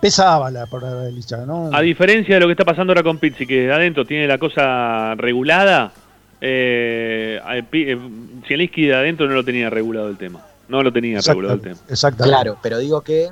[0.00, 1.70] pesaba la palabra de Licha, ¿no?
[1.72, 4.38] A diferencia de lo que está pasando ahora con Pizzi, que de adentro tiene la
[4.38, 5.92] cosa regulada,
[6.40, 7.40] eh,
[7.72, 7.98] eh,
[8.46, 10.40] Zielinski de adentro no lo tenía regulado el tema.
[10.68, 11.76] No lo tenía regulado el tema.
[11.88, 12.34] Exactamente.
[12.34, 13.30] Claro, pero digo que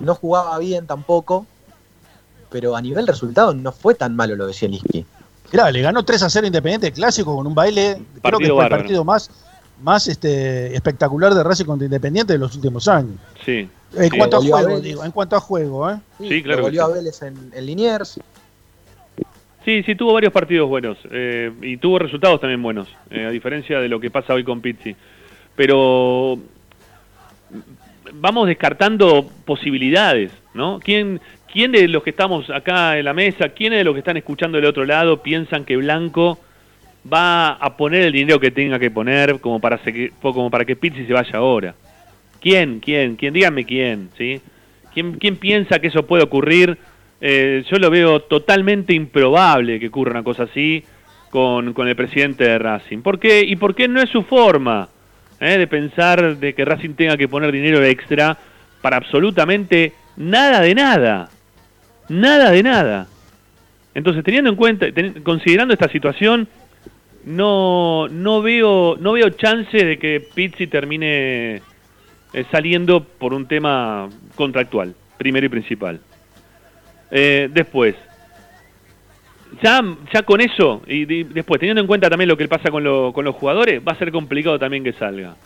[0.00, 1.46] no jugaba bien tampoco,
[2.50, 5.06] pero a nivel resultado no fue tan malo lo de Zielinski.
[5.52, 8.70] Mirá, le ganó 3 a 0 Independiente clásico con un baile, creo que fue el
[8.70, 9.30] partido más,
[9.82, 13.16] más este, espectacular de Racing contra Independiente de los últimos años.
[13.44, 14.18] Sí, En Sí.
[14.18, 15.96] cuanto a juego, digo, en cuanto a juego, ¿eh?
[16.18, 16.92] Sí, claro volvió sí.
[16.92, 18.20] a Vélez en, en Liniers.
[19.64, 23.80] Sí, sí, tuvo varios partidos buenos eh, y tuvo resultados también buenos, eh, a diferencia
[23.80, 24.94] de lo que pasa hoy con Pizzi.
[25.56, 26.38] Pero
[28.14, 30.78] vamos descartando posibilidades, ¿no?
[30.82, 31.20] ¿Quién,
[31.52, 34.56] ¿Quién de los que estamos acá en la mesa, quiénes de los que están escuchando
[34.56, 36.38] del otro lado piensan que Blanco
[37.10, 40.76] va a poner el dinero que tenga que poner como para, se- como para que
[40.76, 41.74] Pizzi se vaya ahora?
[42.40, 42.80] ¿Quién?
[42.80, 43.16] ¿Quién?
[43.16, 43.34] ¿Quién?
[43.34, 44.40] Díganme quién, ¿sí?
[44.94, 46.78] ¿Quién, quién piensa que eso puede ocurrir?
[47.20, 50.84] Eh, yo lo veo totalmente improbable que ocurra una cosa así
[51.30, 52.98] con, con el presidente de Racing.
[52.98, 53.42] ¿Por qué?
[53.42, 54.88] ¿Y por qué no es su forma
[55.40, 58.36] eh, de pensar de que Racing tenga que poner dinero extra
[58.80, 61.28] para absolutamente nada de nada?
[62.08, 63.06] Nada de nada.
[63.94, 66.46] Entonces, teniendo en cuenta, teni- considerando esta situación,
[67.28, 71.56] no, no veo, no veo chance de que Pizzi termine
[72.32, 76.00] eh, saliendo por un tema contractual, primero y principal.
[77.10, 77.94] Eh, después,
[79.62, 79.80] ya,
[80.12, 83.24] ya con eso, y después, teniendo en cuenta también lo que pasa con, lo- con
[83.24, 85.36] los jugadores, va a ser complicado también que salga.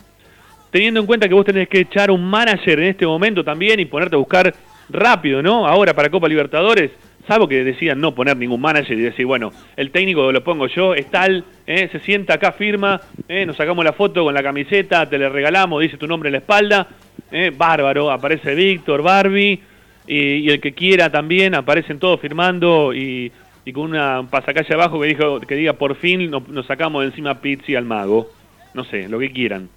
[0.71, 3.85] Teniendo en cuenta que vos tenés que echar un manager en este momento también y
[3.85, 4.53] ponerte a buscar
[4.89, 5.65] rápido, ¿no?
[5.67, 6.91] Ahora para Copa Libertadores,
[7.27, 10.93] salvo que decidan no poner ningún manager y decir, bueno, el técnico lo pongo yo,
[10.93, 11.89] es tal, ¿eh?
[11.91, 13.45] se sienta acá, firma, ¿eh?
[13.45, 16.39] nos sacamos la foto con la camiseta, te le regalamos, dice tu nombre en la
[16.39, 16.87] espalda,
[17.31, 17.51] ¿eh?
[17.55, 19.59] bárbaro, aparece Víctor, Barbie,
[20.05, 23.31] y, el que quiera también, aparecen todos firmando y,
[23.63, 27.09] y con una pasacalle abajo que, dijo, que diga por fin nos, nos sacamos de
[27.09, 28.29] encima a Pizzi al mago,
[28.73, 29.69] no sé, lo que quieran.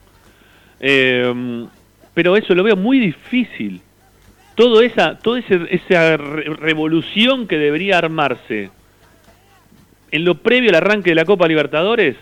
[0.81, 1.67] Eh,
[2.17, 3.83] pero eso lo veo muy difícil.
[4.57, 8.71] Todo esa, toda ese- esa re- revolución que debería armarse
[10.11, 12.17] en lo previo al arranque de la Copa Libertadores,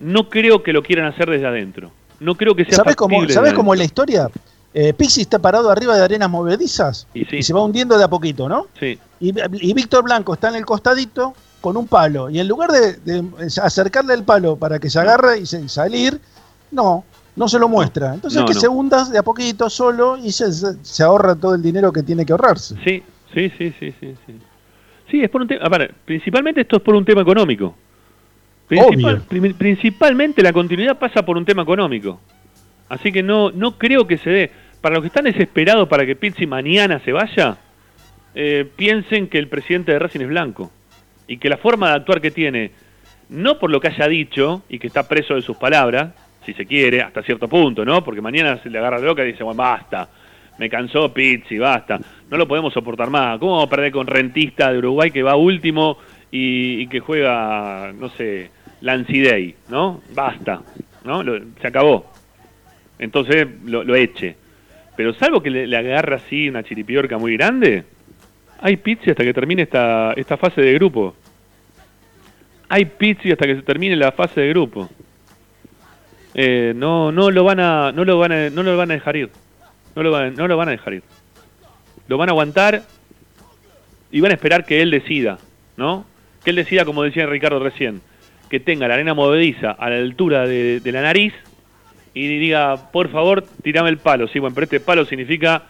[0.00, 1.90] no creo que lo quieran hacer desde adentro.
[2.20, 3.28] no creo que sea ¿Sabes cómo.
[3.28, 4.28] ¿sabés cómo es la historia?
[4.74, 7.36] Eh, está parado arriba de arenas movedizas Y sí.
[7.38, 8.68] y se va hundiendo de a poquito, ¿no?
[8.78, 9.32] Sí, Y,
[9.68, 12.30] y Víctor Blanco está en el costadito con un palo.
[12.30, 13.24] Y en lugar de, de
[13.62, 16.18] acercarle el palo para que se agarre y, se- salir,
[16.70, 17.04] no,
[17.36, 18.14] no se lo muestra.
[18.14, 18.60] Entonces No, que no.
[18.60, 22.24] se hunda de a poquito solo y se, se- ahorra todo el dinero que tiene
[22.26, 22.76] que ahorrarse.
[22.84, 23.02] sí,
[23.34, 24.14] sí, sí, sí, sí.
[24.26, 24.34] Sí,
[25.10, 25.68] Sí, es por un tema...
[26.06, 27.74] Principalmente esto es por un tema económico.
[28.68, 29.54] Principal- Obvio.
[29.56, 32.18] principalmente la continuidad pasa por un tema económico.
[32.88, 34.50] Así que no, no creo que se dé.
[34.80, 37.56] Para los que están desesperados para que Pizzi mañana se vaya,
[38.34, 40.70] eh, piensen que el presidente de Racing es blanco.
[41.26, 42.70] Y que la forma de actuar que tiene,
[43.28, 46.12] no por lo que haya dicho y que está preso de sus palabras,
[46.44, 48.02] si se quiere, hasta cierto punto, ¿no?
[48.02, 50.08] Porque mañana se le agarra de loca y dice, bueno, basta,
[50.58, 51.98] me cansó Pizzi, basta,
[52.30, 53.38] no lo podemos soportar más.
[53.38, 55.98] ¿Cómo vamos a perder con Rentista de Uruguay que va último
[56.30, 60.00] y, que juega, no sé, Lancidei, ¿no?
[60.14, 60.62] Basta,
[61.04, 61.22] ¿no?
[61.22, 62.10] Lo- se acabó.
[62.98, 64.36] Entonces lo, lo eche.
[64.96, 67.84] Pero salvo que le, le agarra así una chiripiorca muy grande,
[68.60, 71.14] hay pizzi hasta que termine esta, esta fase de grupo.
[72.68, 74.88] Hay pizzi hasta que se termine la fase de grupo.
[76.34, 79.16] Eh, no, no lo van a, no lo van a, no lo van a dejar
[79.16, 79.30] ir.
[79.94, 81.02] No lo van, no lo van a dejar ir.
[82.08, 82.82] Lo van a aguantar
[84.10, 85.38] y van a esperar que él decida,
[85.76, 86.06] ¿no?
[86.44, 88.00] Que él decida, como decía Ricardo recién,
[88.48, 91.34] que tenga la arena movediza a la altura de, de la nariz
[92.14, 94.28] y diga, por favor, tirame el palo.
[94.28, 95.64] Sí, bueno, pero este palo significa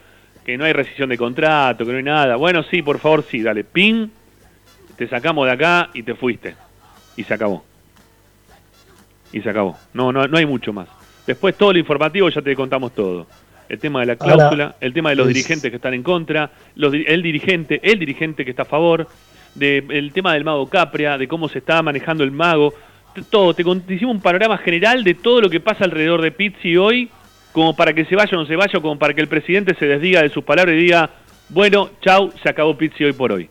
[0.45, 2.37] que no hay rescisión de contrato, que no hay nada.
[2.37, 4.11] Bueno, sí, por favor, sí, dale, pin,
[4.97, 6.57] te sacamos de acá y te fuiste.
[7.17, 7.65] Y se acabó.
[9.33, 9.77] Y se acabó.
[9.95, 10.89] No, no, no hay mucho más.
[11.27, 13.27] Después todo lo informativo ya te contamos todo.
[13.69, 16.03] El tema de la Ahora, cláusula, el tema de los es- dirigentes que están en
[16.03, 19.07] contra, los, el dirigente, el dirigente que está a favor,
[19.55, 22.75] de, el tema del mago Capria, de cómo se está manejando el mago,
[23.31, 26.77] todo, te, te hicimos un panorama general de todo lo que pasa alrededor de Pizzi
[26.77, 27.11] hoy,
[27.53, 29.87] como para que se vaya o no se vaya, como para que el presidente se
[29.87, 31.09] desdiga de sus palabras y diga,
[31.51, 33.49] bueno, chau, se acabó Pizzi hoy por hoy.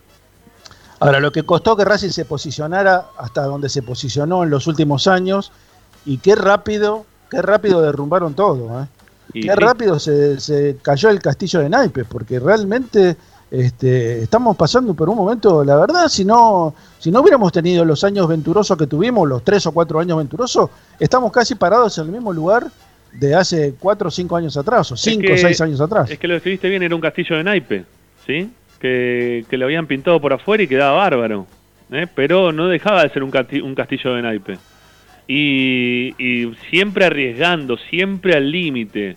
[0.99, 5.07] Ahora, lo que costó que Racing se posicionara hasta donde se posicionó en los últimos
[5.07, 5.51] años
[6.05, 8.87] y qué rápido, qué rápido derrumbaron todo, ¿eh?
[9.33, 13.15] Y qué rápido se, se cayó el castillo de naipes, porque realmente
[13.51, 18.03] este, estamos pasando por un momento, la verdad, si no, si no hubiéramos tenido los
[18.05, 22.11] años venturosos que tuvimos, los tres o cuatro años venturosos, estamos casi parados en el
[22.11, 22.67] mismo lugar
[23.11, 26.09] de hace cuatro o cinco años atrás, o cinco o seis años atrás.
[26.09, 27.83] Es que lo describiste bien, era un castillo de naipe,
[28.25, 28.49] ¿sí?
[28.79, 31.45] Que, que lo habían pintado por afuera y quedaba bárbaro,
[31.91, 32.07] ¿eh?
[32.15, 34.57] pero no dejaba de ser un, castillo de naipe.
[35.33, 39.15] Y, y siempre arriesgando, siempre al límite,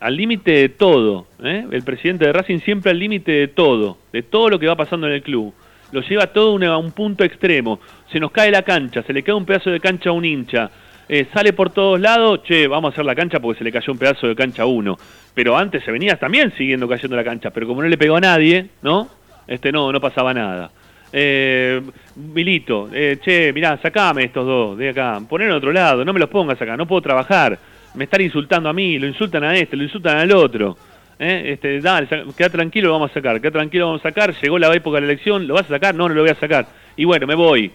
[0.00, 1.26] al límite de todo.
[1.42, 1.66] ¿eh?
[1.70, 5.06] El presidente de Racing siempre al límite de todo, de todo lo que va pasando
[5.06, 5.52] en el club.
[5.92, 7.78] Lo lleva todo a un punto extremo.
[8.10, 10.70] Se nos cae la cancha, se le cae un pedazo de cancha a un hincha.
[11.10, 13.92] eh, sale por todos lados, che, vamos a hacer la cancha porque se le cayó
[13.92, 14.96] un pedazo de cancha a uno.
[15.34, 18.20] Pero antes se venía también siguiendo cayendo la cancha, pero como no le pegó a
[18.20, 19.08] nadie, ¿no?
[19.46, 20.70] Este no, no pasaba nada.
[21.16, 21.80] Eh,
[22.16, 26.18] Milito, eh, che, mirá, sacame estos dos de acá, poner en otro lado, no me
[26.18, 27.56] los pongas acá, no puedo trabajar.
[27.94, 30.76] Me están insultando a mí, lo insultan a este, lo insultan al otro.
[31.20, 31.52] ¿eh?
[31.52, 34.34] Este, dale, queda tranquilo, lo vamos a sacar, queda tranquilo, lo vamos a sacar.
[34.34, 35.94] Llegó la época de la elección, ¿lo vas a sacar?
[35.94, 36.66] No, no lo voy a sacar.
[36.96, 37.70] Y bueno, me voy,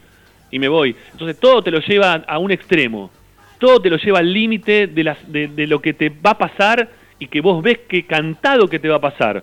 [0.52, 0.94] y me voy.
[1.14, 3.10] Entonces todo te lo lleva a un extremo,
[3.58, 6.90] todo te lo lleva al límite de, de, de lo que te va a pasar
[7.18, 9.42] y que vos ves que cantado que te va a pasar,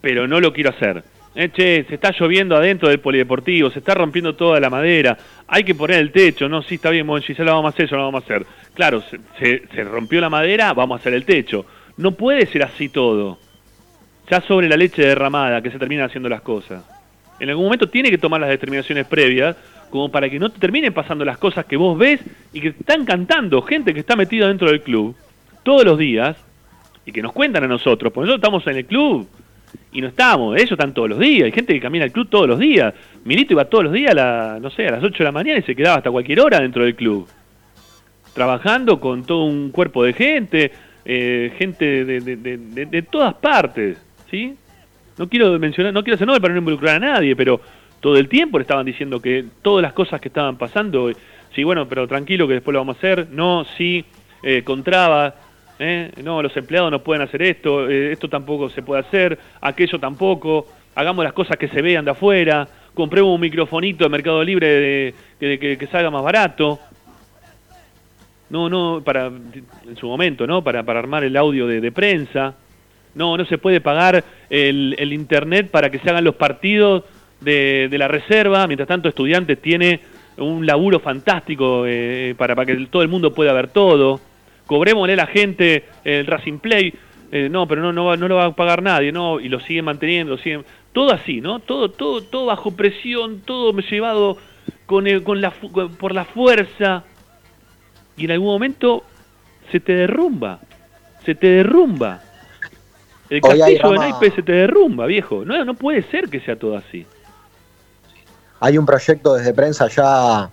[0.00, 1.04] pero no lo quiero hacer.
[1.34, 5.16] Eh, che, se está lloviendo adentro del polideportivo, se está rompiendo toda la madera,
[5.46, 7.88] hay que poner el techo, no, sí, está bien, Monchi, ya lo vamos a hacer,
[7.88, 8.46] ya lo vamos a hacer.
[8.74, 11.64] Claro, se, se- se rompió la madera, vamos a hacer el techo.
[11.98, 13.38] No puede ser así todo.
[14.28, 16.82] Ya sobre la leche derramada que se terminan haciendo las cosas.
[17.38, 19.56] En algún momento tiene que tomar las determinaciones previas
[19.88, 22.20] como para que no te terminen pasando las cosas que vos ves
[22.52, 25.16] y que están cantando gente que está metida dentro del club
[25.62, 26.36] todos los días
[27.06, 29.28] y que nos cuentan a nosotros, porque nosotros estamos en el club
[29.92, 32.46] y no estamos, ellos están todos los días, hay gente que camina al club todos
[32.48, 32.94] los días.
[33.24, 35.58] Milito iba todos los días a la, no sé, a las 8 de la mañana
[35.58, 37.26] y se quedaba hasta cualquier hora dentro del club.
[38.34, 40.70] Trabajando con todo un cuerpo de gente,
[41.04, 43.98] eh, gente de, de- de- todas partes,
[44.30, 44.54] ¿sí?
[45.18, 47.60] No quiero mencionar, no quiero hacer nombre para no involucrar a nadie, pero
[47.98, 51.10] todo el tiempo le estaban diciendo que todas las cosas que estaban pasando,
[51.54, 54.04] sí, bueno, pero tranquilo que después lo vamos a hacer, no, sí,
[54.42, 55.34] eh, con trabas,
[55.80, 56.12] ¿eh?
[56.22, 60.66] no, los empleados no pueden hacer esto, eh, esto tampoco se puede hacer, aquello tampoco,
[60.94, 65.14] hagamos las cosas que se vean de afuera, compremos un microfonito de Mercado Libre de-
[65.58, 66.78] que, que- salga más barato.
[68.50, 70.62] No, no, para, en su momento, ¿no?
[70.62, 72.54] Para, para armar el audio de, de prensa.
[73.14, 77.04] No, no se puede pagar el, el internet para que se hagan los partidos
[77.40, 78.66] de, de la reserva.
[78.66, 80.00] Mientras tanto, Estudiantes tiene
[80.36, 84.20] un laburo fantástico eh, para, para que todo el mundo pueda ver todo.
[84.70, 86.94] Cobrémosle a la gente el Racing Play,
[87.32, 89.84] eh, no, pero no, no, no lo va a pagar nadie, no, y lo siguen
[89.86, 91.58] manteniendo, lo siguen, todo así, ¿no?
[91.58, 94.36] Todo, todo, todo bajo presión, todo llevado
[94.86, 97.02] con el- con la, con- por la fuerza,
[98.16, 99.02] y en algún momento
[99.72, 100.60] se te derrumba,
[101.24, 102.20] se te derrumba.
[103.28, 105.44] El castillo de naipes se te derrumba, viejo.
[105.44, 107.04] No, no puede ser que sea todo así.
[108.60, 110.48] Hay un proyecto desde prensa ya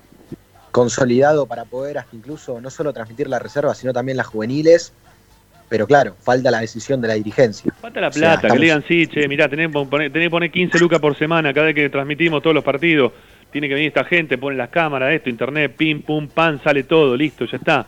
[0.72, 4.94] consolidado para poder hasta incluso no solo transmitir la reserva, sino también las juveniles.
[5.70, 7.74] Pero claro, falta la decisión de la dirigencia.
[7.82, 10.12] Falta la O sea, plata, que estamos- le digan, sí, che, mirá, tenés, que poner-
[10.14, 13.12] tenés que poner 15 lucas por semana cada vez que transmitimos todos los partidos.
[13.52, 17.18] Tiene que venir esta gente, ponen las cámaras, esto, internet, pim, pum, pan, sale todo,
[17.18, 17.86] listo, ya está.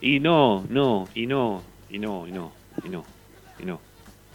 [0.00, 2.52] Y no, no, y no, y no, y no,
[2.84, 3.04] y no,
[3.58, 3.80] y no.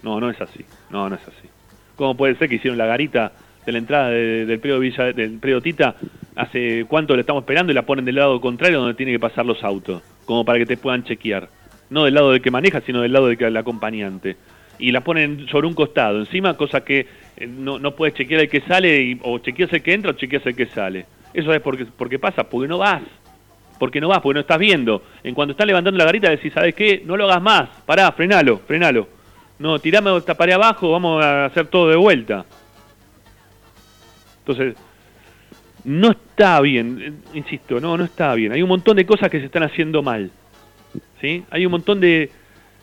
[0.03, 1.47] No, no es así, no, no es así.
[1.95, 3.31] ¿Cómo puede ser que hicieron la garita
[3.69, 5.95] de la entrada de- del predio Villa, del Tita?
[6.35, 9.45] Hace cuánto le estamos esperando y la ponen del lado contrario donde tiene que pasar
[9.45, 11.49] los autos, como para que te puedan chequear.
[11.89, 14.37] No del lado del que maneja, sino del lado del, que- del acompañante.
[14.79, 17.05] Y la ponen sobre un costado, encima, cosa que
[17.37, 20.13] eh, no, no puedes chequear el que sale, y- o chequeas el que entra o
[20.13, 21.05] chequeas el que sale.
[21.33, 23.01] Eso es porque, porque pasa, porque no vas.
[23.77, 25.03] Porque no vas, porque no estás viendo.
[25.23, 27.01] En cuanto están levantando la garita, decís, ¿sabes qué?
[27.05, 27.69] No lo hagas más.
[27.85, 29.07] Pará, frenalo, frenalo.
[29.57, 32.45] No, tirame esta pared abajo, vamos a hacer todo de vuelta.
[34.39, 34.75] Entonces,
[35.83, 38.51] no está bien, insisto, no, no está bien.
[38.51, 40.31] Hay un montón de cosas que se están haciendo mal.
[41.21, 41.43] ¿Sí?
[41.51, 42.31] Hay un montón de,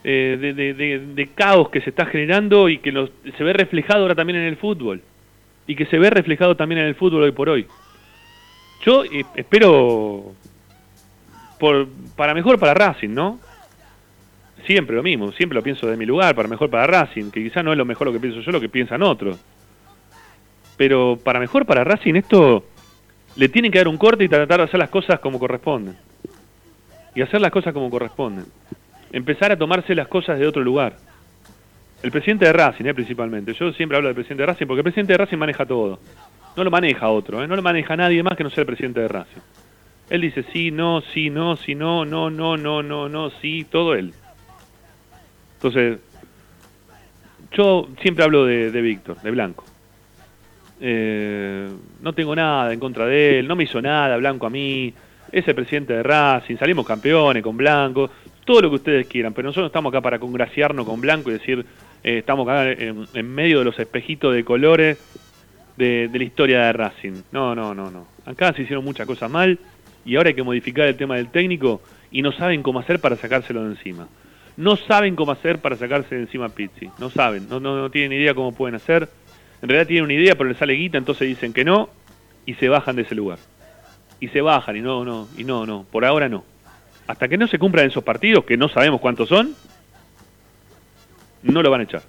[0.03, 0.73] eh,
[1.15, 2.91] de, caos que se está generando y que
[3.37, 5.01] se ve reflejado ahora también en el fútbol.
[5.67, 7.67] Y que se ve reflejado también en el fútbol hoy por hoy.
[8.85, 10.33] Yo eh, espero
[11.59, 13.39] por, para mejor para Racing, ¿no?
[14.65, 17.63] Siempre lo mismo, siempre lo pienso de mi lugar, para mejor para Racing, que quizás
[17.63, 19.39] no es lo mejor lo que pienso yo, lo que piensan otros.
[20.77, 22.63] Pero para mejor para Racing esto
[23.35, 25.95] le tienen que dar un corte y tratar de hacer las cosas como corresponden.
[27.15, 28.45] Y hacer las cosas como corresponden.
[29.11, 30.97] Empezar a tomarse las cosas de otro lugar.
[32.03, 33.53] El presidente de Racing, eh, principalmente.
[33.53, 35.99] Yo siempre hablo del presidente de Racing porque el presidente de Racing maneja todo.
[36.55, 38.99] No lo maneja otro, eh, no lo maneja nadie más que no sea el presidente
[38.99, 39.41] de Racing.
[40.09, 43.93] Él dice sí, no, sí, no, sí, no, no, no, no, no, no, sí, todo
[43.95, 44.13] él.
[45.55, 45.99] Entonces,
[47.51, 49.63] yo siempre hablo de, de Víctor, de Blanco.
[50.79, 51.67] Eh,
[52.01, 54.93] no tengo nada en contra de él, no me hizo nada Blanco a mí,
[55.31, 58.09] es el presidente de Racing, salimos campeones con Blanco,
[58.45, 61.33] todo lo que ustedes quieran, pero nosotros no estamos acá para congraciarnos con Blanco y
[61.33, 61.65] decir,
[62.03, 64.97] eh, estamos acá en, medio de los espejitos de colores
[65.75, 67.23] de, de la historia de Racing.
[67.31, 68.07] No, no, no, no.
[68.25, 69.59] Acá se hicieron muchas cosas mal
[70.05, 73.15] y ahora hay que modificar el tema del técnico y no saben cómo hacer para
[73.17, 74.07] sacárselo de encima.
[74.55, 76.89] No saben cómo hacer para sacarse de encima Pizzi.
[76.99, 79.09] No saben, no, no, no tienen idea cómo pueden hacer.
[79.61, 81.89] En realidad tienen una idea, pero les sale guita, entonces dicen que no
[82.45, 83.39] y se bajan de ese lugar.
[84.19, 86.43] Y se bajan y no, no, y no, no, por ahora no.
[87.07, 89.55] Hasta que no se cumplan esos partidos, que no sabemos cuántos son,
[91.43, 92.03] no lo van a echar.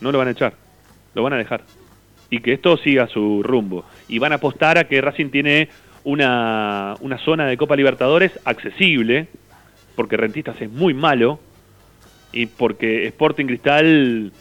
[0.00, 0.54] No lo van a echar.
[1.14, 1.62] Lo van a dejar.
[2.30, 3.84] Y que esto siga su rumbo.
[4.08, 5.68] Y van a apostar a que Racing tiene
[6.04, 9.28] una, una zona de Copa Libertadores accesible,
[9.96, 11.40] porque Rentistas es muy malo,
[12.32, 14.32] y porque Sporting Cristal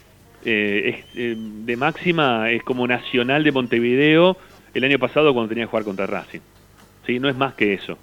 [0.46, 4.38] eh, es, eh, de máxima es como Nacional de Montevideo
[4.74, 6.40] el año pasado cuando tenía que jugar contra Racing.
[7.06, 7.20] ¿Sí?
[7.20, 7.98] No es más que eso.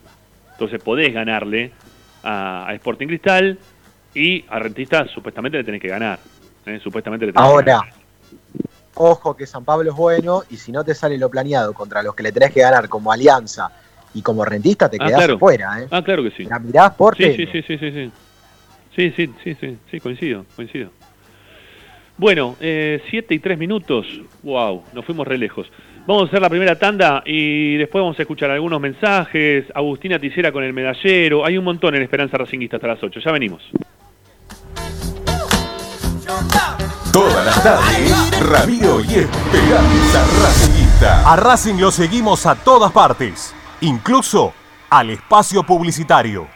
[0.53, 1.73] Entonces podés ganarle
[2.23, 3.59] a, a Sporting Cristal
[4.15, 6.19] y a Rentistas supuestamente le tenés que ganar.
[6.67, 6.81] ¿eh?
[6.83, 7.93] Supuestamente le tenés que Ahora, ganar.
[8.95, 12.15] ojo que San Pablo es bueno y si no te sale lo planeado contra los
[12.15, 13.71] que le tenés que ganar como alianza
[14.15, 15.39] y como rentista, te Ah, quedás claro.
[15.39, 15.83] fuera.
[15.83, 15.89] ¿eh?
[15.91, 16.45] Ah, claro que sí.
[16.47, 18.11] La mirás por sí, sí, sí, sí, sí.
[18.97, 20.91] Sí, sí, sí, sí, sí, coincido, coincido.
[22.19, 24.07] Bueno, eh, siete y tres minutos.
[24.43, 25.71] Wow, nos fuimos re lejos.
[26.07, 29.67] Vamos a hacer la primera tanda y después vamos a escuchar algunos mensajes.
[29.75, 31.45] Agustina Ticera con el medallero.
[31.45, 33.21] Hay un montón en Esperanza Racinguista hasta las 8.
[33.21, 33.63] Ya venimos.
[37.13, 41.33] Todas las tardes, Ramiro y Esperanza Racingista.
[41.33, 44.53] A Racing lo seguimos a todas partes, incluso
[44.91, 46.56] al espacio publicitario.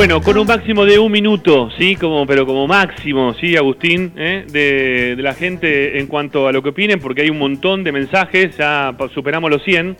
[0.00, 4.46] Bueno, con un máximo de un minuto, sí, como, pero como máximo, sí, Agustín, ¿eh?
[4.50, 8.56] de, la gente en cuanto a lo que opinen, porque hay un montón de mensajes,
[8.56, 9.98] ya superamos los 100.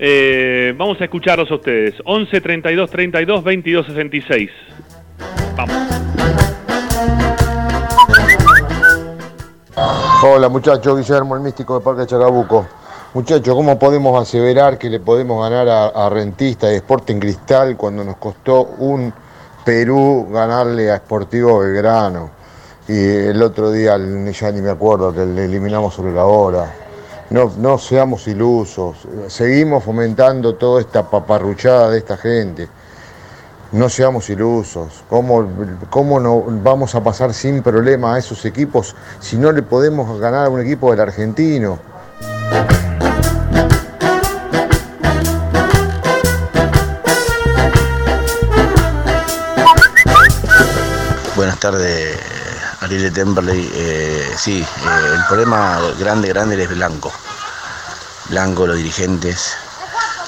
[0.00, 1.94] Eh, vamos a escucharlos a ustedes.
[2.04, 4.50] 11 32 32 22 66.
[5.56, 5.76] Vamos.
[10.24, 12.66] Hola muchachos, Guillermo, el místico de Parque Chacabuco.
[13.12, 18.04] Muchachos, ¿cómo podemos aseverar que le podemos ganar a, a Rentista y Sporting Cristal cuando
[18.04, 19.12] nos costó un
[19.64, 22.30] Perú ganarle a Sportivo Belgrano?
[22.86, 26.72] Y el otro día, ya ni me acuerdo, que le eliminamos sobre la hora.
[27.30, 32.68] No, no seamos ilusos, seguimos fomentando toda esta paparruchada de esta gente.
[33.72, 35.02] No seamos ilusos.
[35.10, 35.48] ¿Cómo,
[35.90, 40.46] ¿Cómo no vamos a pasar sin problema a esos equipos si no le podemos ganar
[40.46, 41.90] a un equipo del argentino?
[51.60, 52.18] Tardes,
[52.80, 53.70] Ariel Temperley.
[53.74, 57.12] Eh, sí, eh, el problema grande, grande es Blanco.
[58.30, 59.56] Blanco, los dirigentes.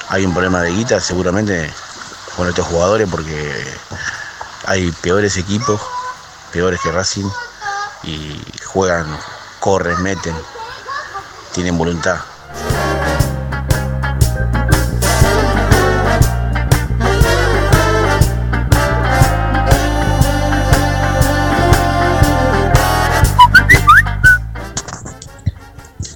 [0.08, 1.72] Hay un problema de guita seguramente
[2.36, 3.78] con estos jugadores porque
[4.66, 5.80] hay peores equipos,
[6.52, 7.28] peores que Racing,
[8.02, 9.06] y juegan,
[9.58, 10.36] corren, meten,
[11.52, 12.31] tienen voluntad.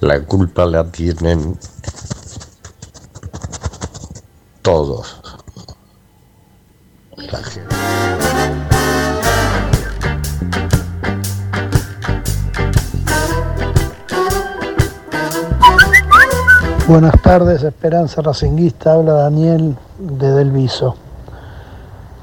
[0.01, 1.57] La culpa la tienen
[4.61, 5.19] todos.
[16.87, 20.95] Buenas tardes, Esperanza Racinguista, habla Daniel de Del Viso.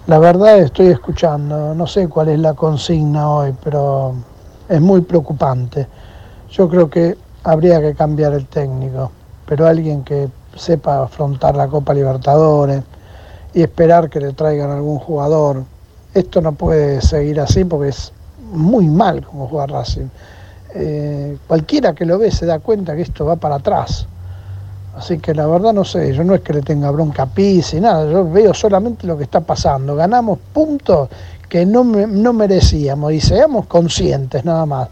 [0.06, 4.14] La verdad estoy escuchando, no sé cuál es la consigna hoy, pero
[4.68, 5.88] es muy preocupante.
[6.50, 9.12] Yo creo que habría que cambiar el técnico,
[9.46, 12.82] pero alguien que sepa afrontar la Copa Libertadores
[13.52, 15.64] y esperar que le traigan algún jugador.
[16.14, 18.12] Esto no puede seguir así porque es
[18.50, 20.08] muy mal como juega Racing.
[20.74, 24.06] Eh, cualquiera que lo ve se da cuenta que esto va para atrás.
[24.96, 27.80] Así que la verdad no sé, yo no es que le tenga bronca a Pizzi,
[27.80, 29.96] nada, yo veo solamente lo que está pasando.
[29.96, 31.08] Ganamos puntos
[31.48, 34.88] que no, no merecíamos y seamos conscientes nada más.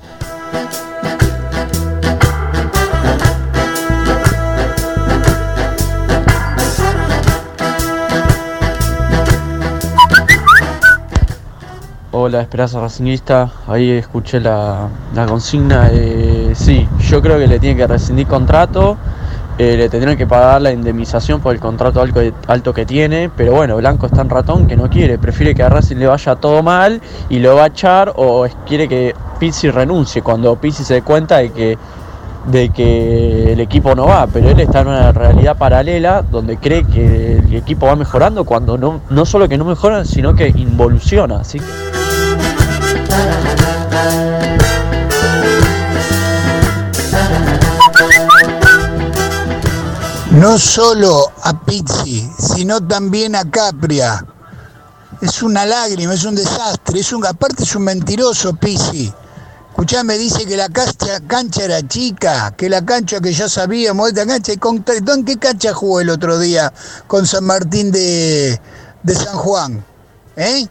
[12.25, 13.51] Hola, Esperanza Racingista.
[13.67, 15.89] Ahí escuché la, la consigna.
[15.91, 18.97] Eh, sí, yo creo que le tiene que rescindir contrato.
[19.59, 23.29] eh, le tendrían que pagar la indemnización por el contrato alto, alto que tiene.
[23.37, 25.19] Pero bueno, Blanco es tan ratón que no quiere.
[25.19, 28.13] Prefiere que a Racing le vaya todo mal y lo va a echar.
[28.15, 31.77] O quiere que Pizzi renuncie cuando Pizzi se dé cuenta de que,
[32.47, 34.29] de que el equipo no va.
[34.29, 38.79] Pero él está en una realidad paralela donde cree que el equipo va mejorando cuando
[38.79, 41.41] no, no solo que no mejora, sino que involuciona.
[41.41, 41.59] Así.
[50.33, 54.25] No solo a Pizzi, sino también a Capria.
[55.21, 59.13] Es una lágrima, es un desastre, es un, aparte es un mentiroso Pizzi.
[59.69, 64.27] Escuchame, dice que la cancha, cancha era chica, que la cancha que ya sabíamos, esta
[64.27, 66.73] cancha, y con- ¿en qué cancha jugó el otro día
[67.07, 68.61] con San Martín de,
[69.03, 69.85] de San Juan?
[70.37, 70.67] ¿Eh?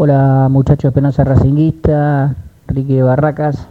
[0.00, 2.36] Hola muchachos Esperanza Racinguista,
[2.68, 3.66] Ricky de Barracas.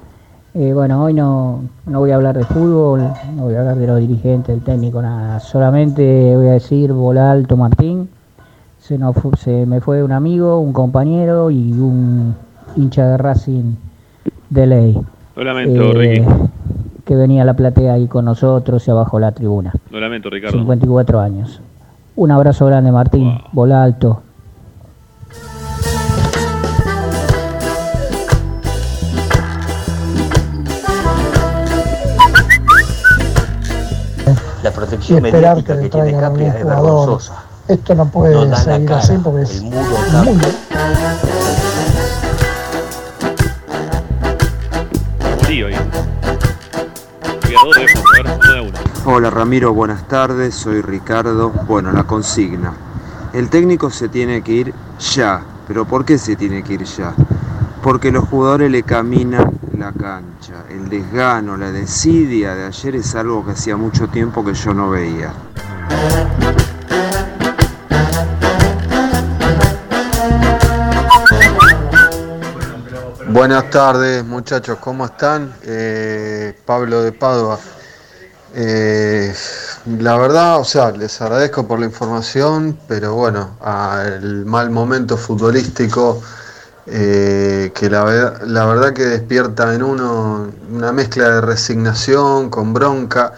[0.54, 3.00] Eh, bueno, hoy no, no voy a hablar de fútbol,
[3.34, 5.40] no voy a hablar de los dirigentes, del técnico, nada.
[5.40, 8.10] Solamente voy a decir bola alto Martín.
[8.78, 12.36] Se, nos se me fue un amigo, un compañero y un
[12.76, 13.76] hincha de Racing
[14.50, 15.02] de ley.
[15.34, 16.26] Lo lamento, Eh, Ricky.
[17.06, 19.72] Que venía a la platea ahí con nosotros y abajo la tribuna.
[19.92, 20.58] Lo lamento, Ricardo.
[20.58, 21.62] 54 años.
[22.18, 24.24] Un abrazo grande Martín, bola alto.
[34.68, 37.44] La protección esperar mediática que que tiene un es vergonzosa.
[37.70, 39.82] Esto no puede No seguir cara, así porque es el muro
[40.28, 40.42] uno.
[49.06, 51.50] Hola Ramiro, buenas tardes, soy Ricardo.
[51.66, 52.74] Bueno, la consigna.
[53.32, 57.14] El técnico se tiene que ir ya, pero ¿por qué se tiene que ir ya?
[57.88, 60.66] Porque los jugadores le caminan la cancha.
[60.70, 64.90] El desgano, la desidia de ayer es algo que hacía mucho tiempo que yo no
[64.90, 65.32] veía.
[73.30, 75.54] Buenas tardes muchachos, ¿cómo están?
[75.64, 77.58] Eh, Pablo de Padua.
[78.54, 79.34] Eh,
[79.98, 86.22] la verdad, o sea, les agradezco por la información, pero bueno, al mal momento futbolístico
[86.88, 92.74] eh, que la, ver- la verdad que despierta en uno una mezcla de resignación con
[92.74, 93.34] bronca,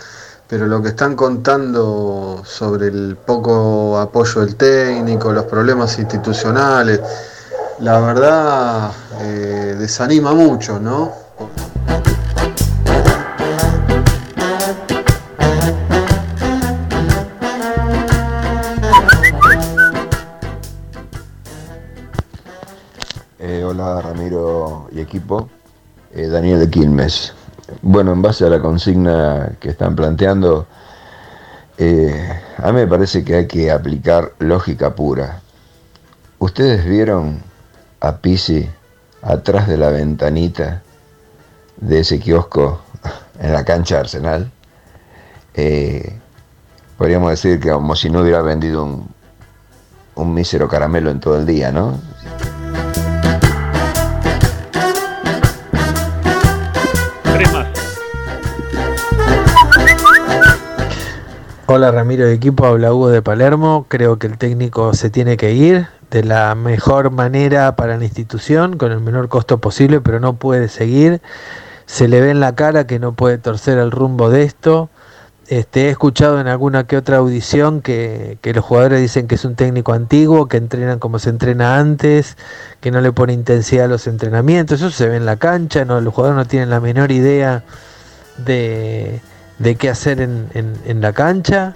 [0.47, 7.01] pero lo que están contando sobre el poco apoyo del técnico, los problemas institucionales,
[7.79, 11.11] la verdad eh, desanima mucho, ¿no?
[25.01, 25.49] Equipo,
[26.11, 27.33] Eh, Daniel de Quilmes.
[27.83, 30.65] Bueno, en base a la consigna que están planteando,
[31.77, 35.39] eh, a mí me parece que hay que aplicar lógica pura.
[36.39, 37.43] ¿Ustedes vieron
[37.99, 38.67] a Pisi
[39.21, 40.81] atrás de la ventanita
[41.77, 42.81] de ese kiosco
[43.39, 44.51] en la cancha Arsenal?
[45.53, 46.17] Eh,
[46.97, 49.07] podríamos decir que como si no hubiera vendido un,
[50.15, 51.99] un mísero caramelo en todo el día, ¿no?
[61.71, 63.85] Hola Ramiro de equipo, habla Hugo de Palermo.
[63.87, 68.75] Creo que el técnico se tiene que ir de la mejor manera para la institución,
[68.75, 71.21] con el menor costo posible, pero no puede seguir.
[71.85, 74.89] Se le ve en la cara que no puede torcer el rumbo de esto.
[75.45, 79.45] Este, he escuchado en alguna que otra audición que, que los jugadores dicen que es
[79.45, 82.35] un técnico antiguo, que entrenan como se entrena antes,
[82.79, 84.81] que no le pone intensidad a los entrenamientos.
[84.81, 87.63] Eso se ve en la cancha, no, los jugadores no tienen la menor idea
[88.37, 89.21] de,
[89.59, 91.73] de qué hacer en, en- en la cancha.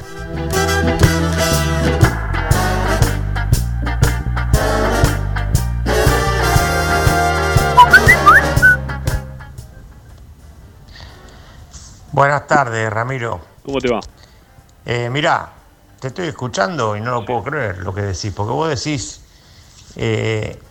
[12.11, 13.39] Buenas tardes, Ramiro.
[13.65, 13.99] ¿Cómo te va?
[14.85, 15.49] Eh, mirá,
[15.99, 19.21] te estoy escuchando y no lo puedo creer lo que decís, porque vos decís
[19.95, 20.61] eh,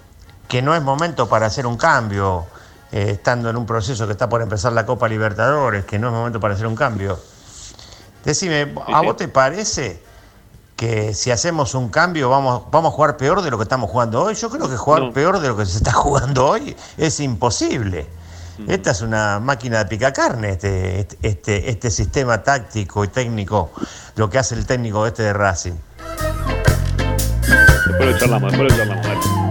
[0.49, 2.47] que no es momento para hacer un cambio,
[2.93, 6.13] eh, estando en un proceso que está por empezar la Copa Libertadores, que no es
[6.13, 7.19] momento para hacer un cambio.
[8.25, 10.01] Decime, ¿a vos te parece
[10.77, 14.23] que si hacemos un cambio vamos, vamos a jugar peor de lo que estamos jugando
[14.23, 14.35] hoy?
[14.35, 15.13] Yo creo que jugar No.
[15.13, 18.07] peor de lo que se está jugando hoy es imposible.
[18.59, 18.71] Mm.
[18.71, 23.71] Esta es una máquina de picacarne, este, este, este, este sistema táctico y técnico,
[24.17, 25.73] lo que hace el técnico este de Racing.
[27.87, 29.42] Después lo charlamos, después lo charlamos.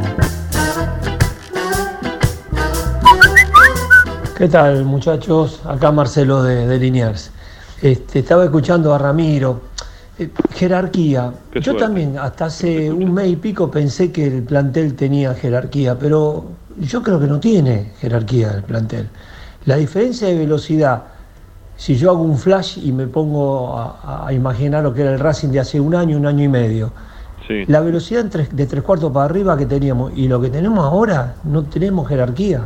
[4.41, 5.61] ¿Qué tal, muchachos?
[5.67, 7.29] Acá Marcelo de, de Liniers.
[7.79, 9.61] Este, estaba escuchando a Ramiro.
[10.17, 11.31] Eh, jerarquía.
[11.51, 11.83] Qué Yo suerte.
[11.83, 16.45] también, hasta hace un mes y pico, pensé que el plantel tenía jerarquía, pero
[16.79, 19.09] yo creo que no tiene jerarquía el plantel.
[19.65, 21.03] La diferencia de velocidad,
[21.77, 25.19] si yo hago un flash y me pongo a, a imaginar lo que era el
[25.19, 26.91] Racing de hace un año, un año y medio,
[27.47, 27.65] Sí.
[27.67, 31.63] la velocidad de tres cuartos para arriba que teníamos y lo que tenemos ahora, no
[31.63, 32.61] tenemos jerarquía.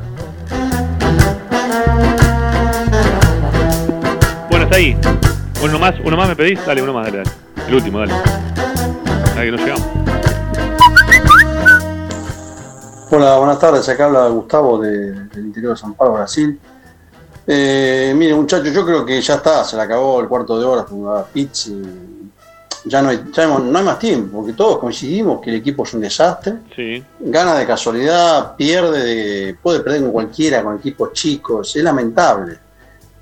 [4.66, 4.98] Está ahí.
[5.64, 7.32] Uno más, uno más me pedís, dale, uno más, dale, dale.
[7.68, 8.14] El último, dale.
[9.38, 9.88] Ahí que no llegamos.
[13.12, 13.88] Hola, buenas tardes.
[13.88, 16.60] Acá habla Gustavo de- del interior de San Pablo, Brasil.
[17.48, 20.84] Eh, mire, muchachos, yo creo que ya está, se le acabó el cuarto de hora
[20.84, 21.70] con pizza.
[22.86, 25.94] Ya, no hay, ya no hay más tiempo, porque todos coincidimos que el equipo es
[25.94, 26.54] un desastre.
[26.76, 27.04] Sí.
[27.20, 31.76] Gana de casualidad, pierde, de- puede perder con cualquiera, con equipos chicos.
[31.76, 32.58] Es lamentable.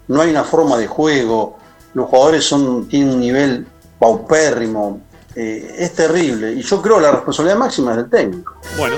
[0.08, 1.58] No hay una forma de juego.
[1.94, 3.66] Los jugadores son, tienen un nivel
[4.00, 5.02] paupérrimo.
[5.36, 6.54] Eh, es terrible.
[6.54, 8.56] Y yo creo la responsabilidad máxima es del técnico.
[8.78, 8.96] Bueno.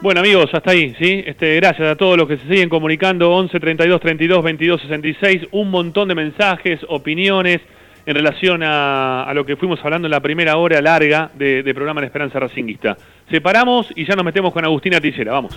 [0.00, 1.24] Bueno amigos, hasta ahí, ¿sí?
[1.26, 5.70] Este, gracias a todos los que se siguen comunicando, 11 32 32 22 66, un
[5.70, 7.62] montón de mensajes, opiniones
[8.04, 12.02] en relación a, lo que fuimos hablando en la primera hora larga de, de programa
[12.02, 12.98] La Esperanza Racinguista.
[13.30, 15.56] Separamos y ya nos metemos con Agustina Tillera, vamos.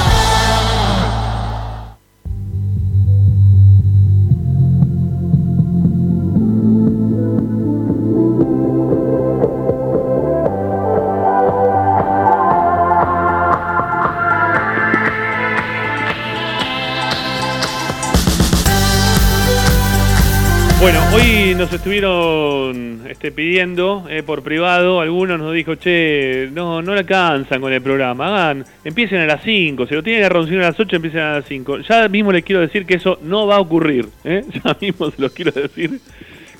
[21.81, 27.73] Estuvieron este, pidiendo eh, por privado, algunos nos dijo, che, no, no le alcanzan con
[27.73, 30.97] el programa, hagan, empiecen a las 5, si lo tienen que arroncir a las 8,
[30.97, 31.79] empiecen a las 5.
[31.79, 34.45] Ya mismo les quiero decir que eso no va a ocurrir, ¿eh?
[34.63, 35.99] ya mismo se los quiero decir,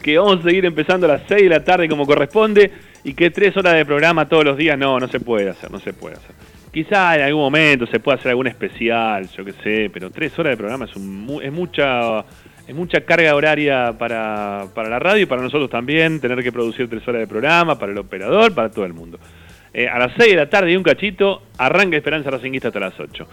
[0.01, 2.71] que vamos a seguir empezando a las 6 de la tarde como corresponde
[3.03, 5.79] y que tres horas de programa todos los días, no, no se puede hacer, no
[5.79, 6.31] se puede hacer.
[6.73, 10.53] Quizá en algún momento se pueda hacer algún especial, yo qué sé, pero tres horas
[10.53, 12.25] de programa es, un es mucha
[12.73, 17.07] mucha carga horaria para, para la radio y para nosotros también, tener que producir tres
[17.07, 19.19] horas de programa, para el operador, para todo el mundo.
[19.73, 22.99] Eh, a las 6 de la tarde y un cachito, arranca Esperanza Racinguista hasta las
[22.99, 23.25] 8.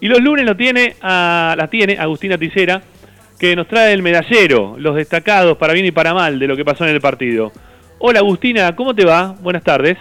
[0.00, 2.82] Y los lunes lo tiene a, la tiene Agustina Ticera,
[3.38, 6.64] que nos trae el medallero, los destacados para bien y para mal de lo que
[6.64, 7.52] pasó en el partido.
[7.98, 9.34] Hola Agustina, ¿cómo te va?
[9.40, 9.96] Buenas tardes.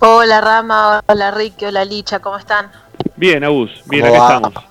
[0.00, 2.70] Hola Rama, hola Ricky, hola Licha, ¿cómo están?
[3.16, 4.48] Bien, Agus, bien, ¿Cómo acá va?
[4.48, 4.69] estamos.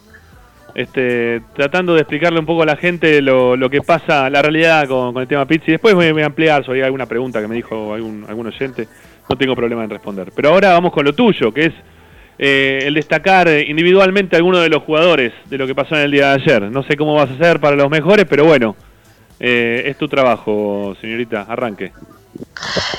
[0.76, 4.88] Este, tratando de explicarle un poco a la gente lo, lo que pasa, la realidad
[4.88, 5.66] con, el tema pizza.
[5.68, 8.88] Y después voy, a ampliar si hay alguna pregunta que me dijo algún, algún oyente.
[9.28, 10.32] No tengo problema en responder.
[10.36, 11.74] Pero ahora vamos con lo tuyo, que es
[12.38, 16.12] eh, el destacar individualmente a alguno de los jugadores de lo que pasó en el
[16.12, 16.64] día de ayer.
[16.72, 18.76] No sé cómo vas a hacer para los mejores, pero bueno,
[19.40, 21.41] eh, es tu trabajo, señorita.
[21.44, 21.91] Arranque.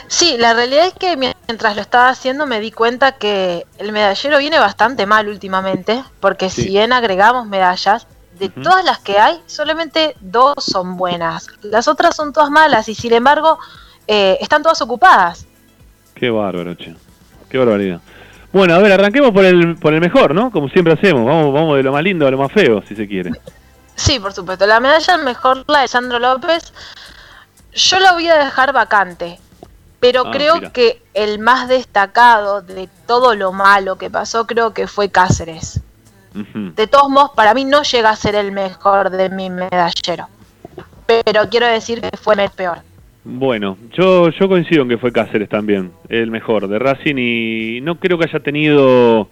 [0.09, 4.39] Sí, la realidad es que mientras lo estaba haciendo me di cuenta que el medallero
[4.39, 6.63] viene bastante mal últimamente, porque Sí.
[6.63, 8.07] si bien agregamos medallas,
[8.39, 11.49] de todas las que hay, solamente dos son buenas.
[11.63, 13.59] Las otras son todas malas y sin embargo
[14.09, 15.47] eh, están todas ocupadas.
[16.15, 16.95] Qué bárbaro, che.
[17.51, 18.01] Qué barbaridad.
[18.53, 20.51] Bueno, a ver, arranquemos por el, por el mejor, ¿no?
[20.51, 21.25] Como siempre hacemos.
[21.27, 23.31] Vamos, vamos de lo más lindo a lo más feo, si se quiere.
[23.95, 24.67] Sí, por supuesto.
[24.67, 26.73] La medalla mejor, la de Sandro López,
[27.75, 29.39] yo la voy a dejar vacante.
[30.01, 30.71] Pero Ah, creo mira.
[30.73, 35.81] que el más destacado de todo lo malo que pasó creo que fue Cáceres.
[36.33, 40.29] De todos modos, para mí no llega a ser el mejor de mi medallero.
[41.07, 42.79] Pero quiero decir que fue el peor.
[43.25, 47.97] Bueno, yo, yo coincido en que fue Cáceres también, el mejor de Racing y no
[47.97, 49.29] creo que haya tenido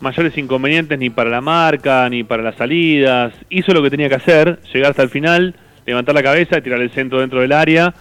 [0.00, 3.32] mayores inconvenientes ni para la marca ni para las salidas.
[3.50, 5.54] Hizo lo que tenía que hacer, llegar hasta el final,
[5.90, 7.92] levantar la cabeza y tirar el centro dentro del área.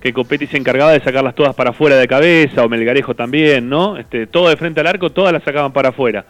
[0.00, 3.96] Que Copetti se encargaba de sacarlas todas para afuera de cabeza, o Melgarejo también, ¿no?
[3.96, 6.24] Este, todo de frente al arco, todas las sacaban para afuera.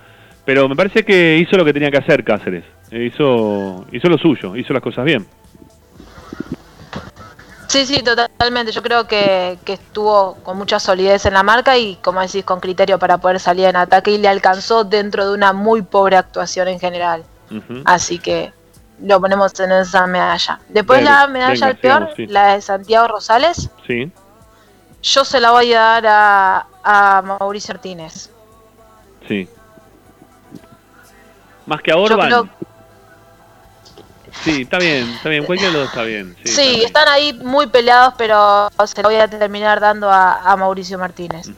[0.46, 2.64] Pero me parece que hizo lo que tenía que hacer Cáceres.
[2.90, 5.26] Hizo, hizo lo suyo, hizo las cosas bien.
[7.66, 8.72] Sí, sí, totalmente.
[8.72, 12.60] Yo creo que, que estuvo con mucha solidez en la marca y, como decís, con
[12.60, 16.68] criterio para poder salir en ataque y le alcanzó dentro de una muy pobre actuación
[16.68, 17.24] en general.
[17.84, 18.52] Así que
[19.02, 20.60] lo ponemos en esa medalla.
[20.68, 22.26] Después Dale, la medalla al peor, sí.
[22.26, 24.10] la de Santiago Rosales, Sí.
[25.02, 28.30] yo se la voy a dar a, a Mauricio Martínez.
[29.26, 29.48] Sí.
[31.66, 32.26] Más que a Orban.
[32.28, 32.48] creo-
[34.44, 35.44] Sí, está bien, está bien.
[35.44, 36.36] Cualquiera de los dos está bien.
[36.44, 36.86] Sí, Sí, está bien.
[36.86, 41.50] están ahí muy peleados, pero se la voy a terminar dando a, a Mauricio Martínez.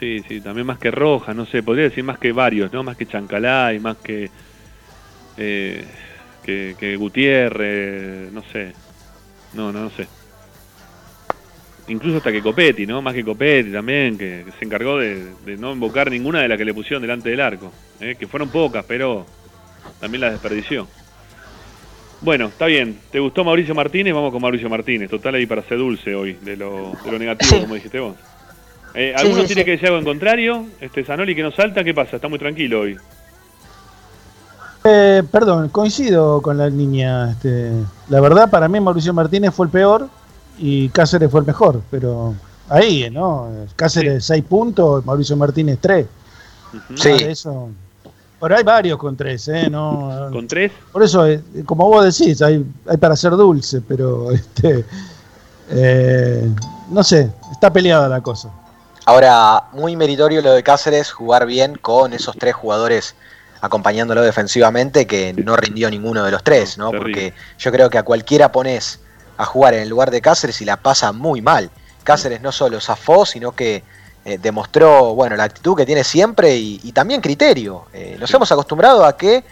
[0.00, 2.82] Sí, sí, también más que Roja, no sé, podría decir más que varios, ¿no?
[2.82, 4.30] Más que Chancalay, más que,
[5.36, 5.86] eh,
[6.42, 8.72] que, que Gutiérrez, no sé.
[9.54, 10.06] No, no, no sé.
[11.88, 13.02] Incluso hasta que Copetti, ¿no?
[13.02, 16.56] Más que Copetti también, que, que se encargó de, de no invocar ninguna de las
[16.56, 17.72] que le pusieron delante del arco.
[18.00, 18.16] ¿eh?
[18.18, 19.26] Que fueron pocas, pero
[20.00, 20.86] también las desperdició.
[22.20, 22.98] Bueno, está bien.
[23.10, 24.14] ¿Te gustó Mauricio Martínez?
[24.14, 25.10] Vamos con Mauricio Martínez.
[25.10, 28.16] Total ahí para ser dulce hoy, de lo, de lo negativo, como dijiste vos.
[28.94, 30.66] Eh, Sí, ¿Alguno sí, tiene que decir algo en contrario?
[30.80, 32.16] Este Zanoli que no salta, ¿qué pasa?
[32.16, 32.96] Está muy tranquilo hoy.
[34.84, 37.30] Eh, perdón, coincido con la niña.
[37.30, 37.72] Este,
[38.08, 40.08] la verdad, para mí Mauricio Martínez fue el peor
[40.58, 41.82] y Cáceres fue el mejor.
[41.90, 42.34] Pero
[42.68, 43.48] ahí, ¿no?
[43.76, 46.06] Cáceres 6 puntos, Mauricio Martínez 3.
[46.96, 47.10] Sí.
[47.10, 47.68] Eso.
[48.40, 49.70] Pero hay varios con 3, ¿eh?
[49.70, 50.72] No, ¿Con tres?
[50.90, 54.84] Por eso, eh, como vos decís, hay, hay para ser dulce, pero este,
[55.70, 56.50] eh,
[56.90, 58.50] no sé, está peleada la cosa.
[59.04, 63.14] Ahora, muy meritorio lo de Cáceres jugar bien con esos tres jugadores
[63.62, 66.90] acompañándolo defensivamente, que no rindió ninguno de los tres, ¿no?
[66.90, 68.98] Porque yo creo que a cualquiera pones
[69.36, 71.70] a jugar en el lugar de Cáceres y la pasa muy mal.
[72.02, 73.84] Cáceres no solo zafó, sino que
[74.24, 77.86] eh, demostró, bueno, la actitud que tiene siempre y, y también criterio.
[77.92, 79.44] Eh, nos hemos acostumbrado a que,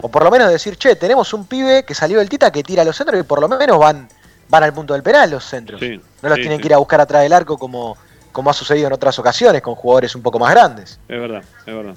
[0.00, 2.82] o por lo menos decir, che, tenemos un pibe que salió del Tita que tira
[2.82, 4.08] los centros y por lo menos van,
[4.48, 5.78] van al punto del penal los centros.
[5.78, 7.96] Sí, no los sí, tienen que ir a buscar atrás del arco como,
[8.32, 10.98] como ha sucedido en otras ocasiones con jugadores un poco más grandes.
[11.08, 11.94] Es verdad, es verdad.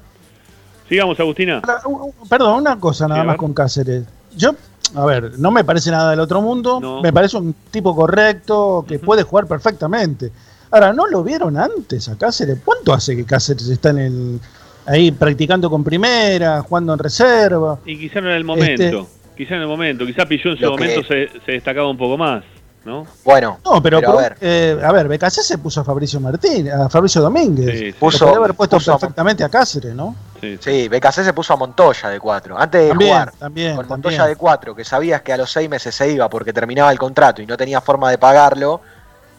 [0.89, 1.61] Sigamos, Agustina.
[2.30, 4.03] Perdón, una cosa nada Sí, más con Cáceres.
[4.35, 4.51] Yo,
[4.95, 7.01] a ver, no me parece nada del otro mundo, No.
[7.01, 10.31] me parece un tipo correcto que puede jugar perfectamente.
[10.72, 12.57] Ahora, ¿no lo vieron antes a Cáceres?
[12.64, 14.39] ¿Cuánto hace que Cáceres está en el
[14.85, 17.80] ahí practicando con primera, jugando en reserva?
[17.85, 18.84] Y quizá no era el momento.
[18.84, 19.05] Este-
[19.38, 20.03] Quizá en el momento.
[20.05, 22.43] Quizá Pilló en su que- momento se, se destacaba un poco más,
[22.84, 23.05] ¿no?
[23.23, 24.38] Bueno, No, pero, Pero a ver.
[24.41, 27.69] eh, a ver, BKC se puso a Fabricio Martín, a Fabricio Domínguez.
[27.80, 27.93] Sí, sí.
[27.99, 30.15] Puso- podría haber puesto puso perfectamente a Cáceres, ¿no?
[30.41, 32.59] Sí, Sí, BKC se puso a Montoya de 4.
[32.59, 33.89] Antes de También, jugar también, con también.
[33.89, 36.99] Montoya de 4, que sabías que a los 6 meses se iba porque terminaba el
[36.99, 38.81] contrato y no tenía forma de pagarlo.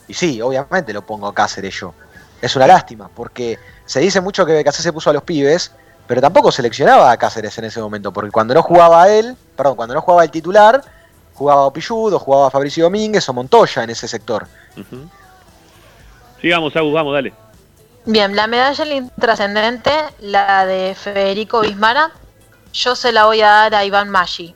[0.09, 1.95] Y sí, obviamente lo pongo a Cáceres yo.
[2.41, 5.73] Es una lástima, porque se dice mucho que BKC se puso a los pibes,
[6.07, 9.95] pero tampoco seleccionaba a Cáceres en ese momento, porque cuando no jugaba él, perdón, cuando
[9.95, 10.83] no jugaba el titular,
[11.35, 14.47] jugaba a Pilludo, jugaba a Fabricio Domínguez o Montoya en ese sector.
[14.77, 15.09] Ujú.
[16.41, 17.33] Sigamos, Agus, vamos, dale.
[18.11, 19.91] Bien, la medalla intrascendente,
[20.21, 22.11] la de Federico Bismara,
[22.73, 24.55] yo se la voy a dar a Iván Maggi.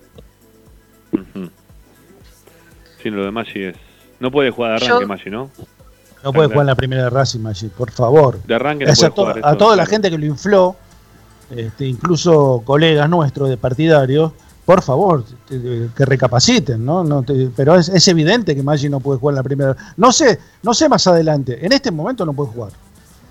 [3.02, 3.76] Sí, lo de Maggi es.
[4.20, 5.50] No puede jugar de Yo- arranque, Maggi, ¿no?
[6.24, 8.40] No puede jugar en la primera de Racing, Maggi, por favor.
[8.44, 9.40] De arranque no Es puede a, to- jugar.
[9.42, 10.74] a toda la gente que lo infló,
[11.50, 14.32] este, incluso colegas nuestros de partidarios,
[14.64, 17.04] por favor, que recapaciten, ¿no?
[17.04, 19.76] no te- pero es, es evidente que Maggi no puede jugar en la primera.
[19.98, 21.58] No sé, no sé más adelante.
[21.66, 22.72] En este momento no puede jugar.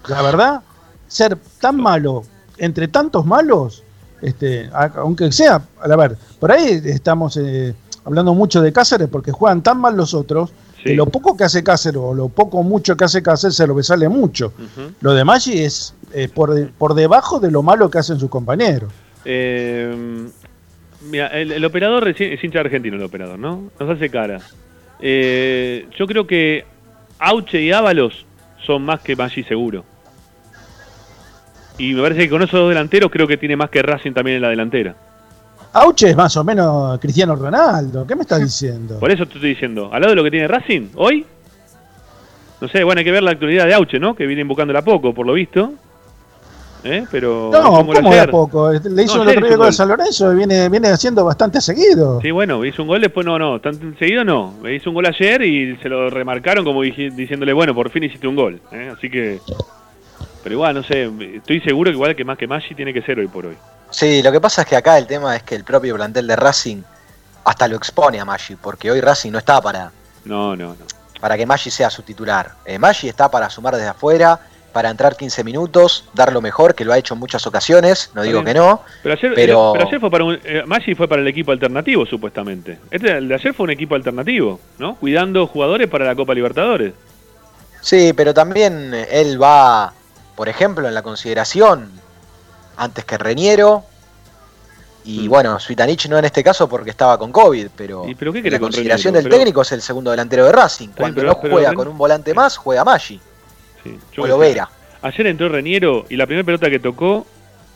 [0.07, 0.61] La verdad,
[1.07, 2.23] ser tan malo
[2.57, 3.83] entre tantos malos,
[4.21, 7.73] este, aunque sea, a ver, por ahí estamos eh,
[8.05, 10.51] hablando mucho de Cáceres porque juegan tan mal los otros.
[10.83, 13.67] Que lo poco que hace Cáceres o lo poco o mucho que hace Cáceres se
[13.67, 14.51] lo que sale mucho.
[15.01, 18.91] Lo de Maggi es eh, por, por debajo de lo malo que hacen sus compañeros.
[19.23, 20.25] Eh,
[21.07, 23.69] mira, el, el operador es, es hincha argentino, el operador, ¿no?
[23.79, 24.39] Nos hace cara.
[24.99, 26.65] Eh, yo creo que
[27.19, 28.25] Auche y Ábalos
[28.65, 29.85] son más que Maggi seguro.
[31.77, 34.35] Y me parece que con esos dos delanteros creo que tiene más que Racing también
[34.38, 34.95] en la delantera.
[35.73, 38.06] Auche es más o menos Cristiano Ronaldo.
[38.06, 38.99] ¿Qué me estás diciendo?
[38.99, 41.26] Por eso te estoy diciendo, al lado de lo que tiene Racing hoy,
[42.60, 44.14] No sé, bueno, hay que ver la actualidad de Auche, ¿no?
[44.15, 45.73] Que viene invocándola poco, por lo visto.
[46.84, 47.06] ¿Eh?
[47.11, 48.72] Pero No, gol ¿cómo de a poco?
[48.72, 49.72] Este, Le hizo No, el otro día gol.
[49.73, 52.19] San Lorenzo y viene, viene haciendo bastante seguido.
[52.22, 54.56] Sí, bueno, hizo un gol, después no, no, tan seguido no.
[54.68, 58.35] Hizo un gol ayer y se lo remarcaron como diciéndole, bueno, por fin hiciste un
[58.35, 58.60] gol.
[58.72, 58.91] ¿eh?
[58.98, 59.39] Así que.
[60.43, 63.19] Pero igual, no sé, estoy seguro que igual que más que Maggi tiene que ser
[63.19, 63.57] hoy por hoy.
[63.89, 66.35] Sí, lo que pasa es que acá el tema es que el propio plantel de
[66.35, 66.81] Racing
[67.43, 69.91] hasta lo expone a Maggi, porque hoy Racing no está para,
[70.26, 70.85] No, no, no.
[71.19, 72.51] para que Maggi sea su titular.
[72.65, 74.39] Eh, Maggi está para sumar desde afuera,
[74.72, 78.22] para entrar 15 minutos, dar lo mejor, que lo ha hecho en muchas ocasiones, no
[78.23, 78.53] digo bien.
[78.53, 78.81] que no.
[79.03, 82.05] Pero ayer, Pero- pero ayer fue para un, eh, Maggi fue para el equipo alternativo,
[82.05, 82.80] supuestamente.
[82.89, 84.95] Este, el de ayer fue un equipo alternativo, ¿no?
[84.95, 86.93] Cuidando jugadores para la Copa Libertadores.
[87.81, 89.91] Sí, pero también eh, él va,
[90.41, 91.88] por ejemplo, en la consideración
[92.76, 93.84] antes que Reñero.
[95.03, 98.49] Y bueno, Suitanich no en este caso porque estaba con COVID, pero, ¿Y pero qué
[98.49, 100.88] la con consideración del Pero- técnico es el segundo delantero de Racing.
[100.97, 103.19] Cuando pero- no juega con un volante más, juega Maggi.
[103.85, 103.91] Yo
[104.23, 104.47] O qué lo sé.
[104.47, 104.68] Vera.
[105.03, 107.27] Ayer entró Reñero y la primera pelota que tocó,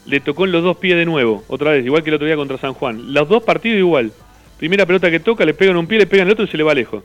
[0.08, 2.36] le tocó en los dos pies de nuevo, otra vez, igual que el otro día
[2.36, 3.14] contra San Juan.
[3.14, 4.12] Los dos partidos igual.
[4.58, 6.48] Primera pelota que toca, le pega en un pie, le pega en el otro y
[6.48, 7.04] se le va lejos.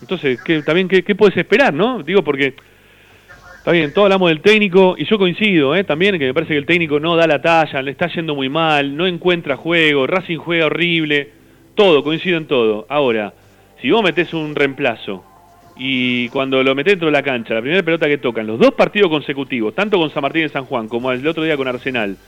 [0.00, 2.02] Entonces, ¿qué, también, ¿qué, qué puedes esperar, no?
[2.02, 2.56] Digo, porque
[3.64, 5.84] está bien, todos hablamos del técnico y yo coincido, ¿eh?
[5.84, 8.50] También que me parece que el técnico no da la talla, le está yendo muy
[8.50, 11.30] mal, no encuentra juego, Racing juega horrible,
[11.74, 12.84] todo, coincido en todo.
[12.90, 13.32] Ahora,
[13.80, 15.24] si vos metés un reemplazo
[15.78, 18.72] y cuando lo metés dentro de la cancha, la primera pelota que tocan, los dos
[18.74, 22.18] partidos consecutivos, tanto con San Martín y San Juan como el otro día con Arsenal,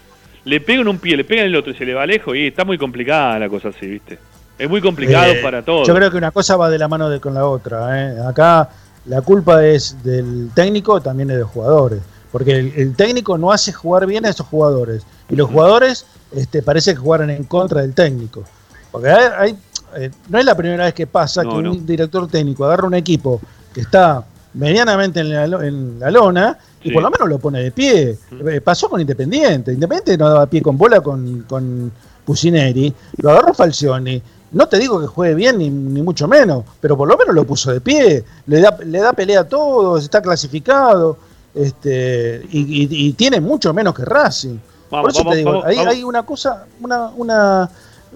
[0.47, 2.35] le pega en un pie, le pega en el otro y se le va lejos
[2.35, 4.19] y está muy complicada la cosa así, ¿viste?
[4.59, 5.87] Es muy complicado Eh, para todos.
[5.87, 8.09] Yo creo que una cosa va de la mano de, con la otra.
[8.09, 8.15] ¿eh?
[8.27, 8.71] Acá
[9.09, 12.01] la culpa es del técnico, también es de los jugadores.
[12.33, 15.03] Porque el, el técnico no hace jugar bien a esos jugadores.
[15.29, 18.45] Y los jugadores este, parece que jugaron en contra del técnico.
[18.91, 19.59] Porque hay, hay-
[19.97, 21.71] eh, no es la primera vez que pasa No, que no.
[21.73, 23.41] un director técnico agarra un equipo
[23.73, 26.95] que está medianamente en la, en la lona y Sí.
[26.95, 28.19] por lo menos lo pone de pie.
[28.51, 29.73] Eh, pasó con Independiente.
[29.73, 31.91] Independiente no daba pie con bola con, con
[32.25, 32.93] Pusineri.
[33.19, 34.21] Lo agarró Falcioni.
[34.53, 37.45] No te digo que juegue bien, ni, ni mucho menos, pero por lo menos lo
[37.45, 38.25] puso de pie.
[38.47, 41.19] Le da, le da pelea a todos, está clasificado.
[41.55, 44.59] Este, y, y- y tiene mucho menos que Racing.
[44.91, 45.95] por eso vamos, te digo, vamos, ahí vamos.
[45.95, 47.71] hay una cosa, una, una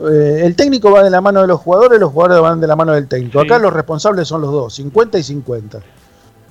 [0.08, 2.76] eh, el técnico va de la mano de los jugadores, los jugadores van de la
[2.76, 3.40] mano del técnico.
[3.40, 3.46] Sí.
[3.46, 5.80] Acá los responsables son los dos, 50 y 50.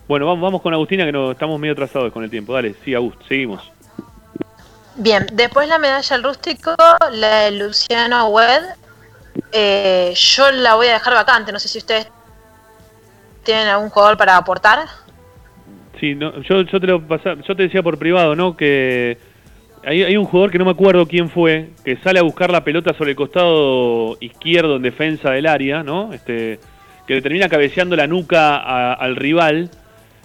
[0.07, 2.53] Bueno, vamos, vamos con Agustina que no, estamos medio atrasados con el tiempo.
[2.53, 3.61] Dale, sí, Agust, seguimos.
[4.95, 6.73] Bien, después la medalla al rústico,
[7.11, 8.63] la de Luciano Wed.
[9.51, 12.07] Eh, yo la voy a dejar vacante, no sé si ustedes
[13.43, 14.79] tienen algún jugador para aportar.
[15.99, 18.55] Sí, no, yo, yo, te lo pasa- yo te decía por privado, ¿no?
[18.55, 19.17] Que
[19.85, 22.63] hay, hay un jugador que no me acuerdo quién fue, que sale a buscar la
[22.63, 26.13] pelota sobre el costado izquierdo en defensa del área, ¿no?
[26.13, 26.59] Este,
[27.07, 29.69] que le termina cabeceando la nuca a- al rival.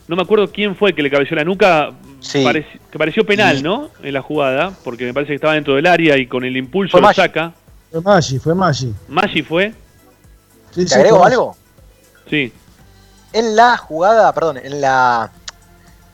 [0.07, 1.91] No me acuerdo quién fue el que le cabeció la nuca,
[2.21, 2.45] Sí.
[2.45, 3.91] parec- que pareció penal, ¿no?
[4.03, 6.93] En la jugada, porque me parece que estaba dentro del área y con el impulso
[6.93, 7.17] Fue lo Maggi.
[7.17, 7.53] saca.
[7.95, 8.93] Fue Maggi, fue Maggi.
[9.07, 9.73] Maggi fue,
[10.75, 11.57] Sí, ¿Te sí, agrego fue algo?
[12.29, 12.53] sí.
[13.33, 15.31] En la jugada, perdón, en la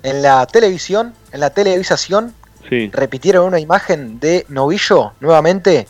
[0.03, 2.35] en la televisión, en la televisación,
[2.69, 2.91] Sí.
[2.93, 5.89] repitieron una imagen de Novillo nuevamente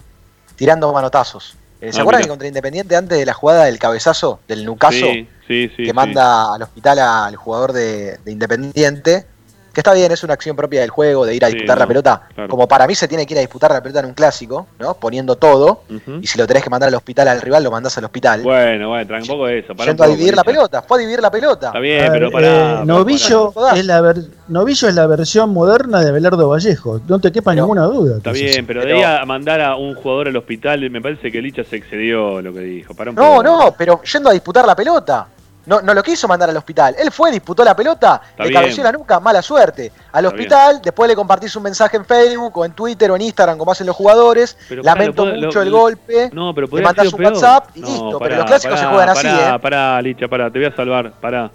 [0.55, 1.57] tirando manotazos.
[1.81, 5.29] ¿Se Ah, acuerdan que contra Independiente antes de la jugada del cabezazo, del Nucaso, Sí,
[5.49, 5.77] sí, sí.
[5.79, 5.93] que sí.
[5.93, 9.27] manda al hospital al jugador de, de Independiente?
[9.73, 11.85] Que está bien, es una acción propia del juego, de ir a Sí, disputar la
[11.85, 12.23] no, pelota.
[12.35, 12.49] claro.
[12.51, 14.95] Como para mí se tiene que ir a disputar la pelota en un clásico, ¿no?
[14.95, 15.83] Poniendo todo.
[16.21, 18.43] Y si lo tenés que mandar al hospital al rival, lo mandás al hospital.
[18.43, 19.73] Bueno, bueno, tampoco eso.
[19.75, 21.69] Yendo a dividir la pelota, fue a dividir la pelota.
[21.69, 22.81] Está bien, ver, pero pará.
[22.81, 27.31] eh, Novillo, es la ver- Novillo es la versión moderna de Abelardo Vallejo, no te
[27.31, 28.17] quepa Pero- ninguna duda.
[28.17, 28.63] Está es bien, así.
[28.63, 31.77] pero de ahí a mandar a un jugador al hospital, me parece que Licha se
[31.77, 32.93] excedió lo que dijo.
[32.95, 33.43] Para un No, poco.
[33.45, 35.29] no, pero yendo a disputar la pelota.
[35.71, 36.97] No, no lo quiso mandar al hospital.
[36.99, 39.93] Él fue, disputó la pelota, Está le cabeció la nuca, mala suerte.
[40.11, 43.23] Al Está hospital, después le compartís un mensaje en Facebook o en Twitter o en
[43.23, 44.59] Instagram, como hacen los jugadores.
[44.69, 46.31] Pero, Lamento mucho lo- el golpe.
[46.33, 47.33] No, pero le mandás un peor.
[47.35, 48.19] WhatsApp y No, listo.
[48.19, 49.59] pará, pero los clásicos pará, se juegan así, pará, ¿eh?
[49.61, 51.51] Pará, Licha, pará, te voy a salvar, pará.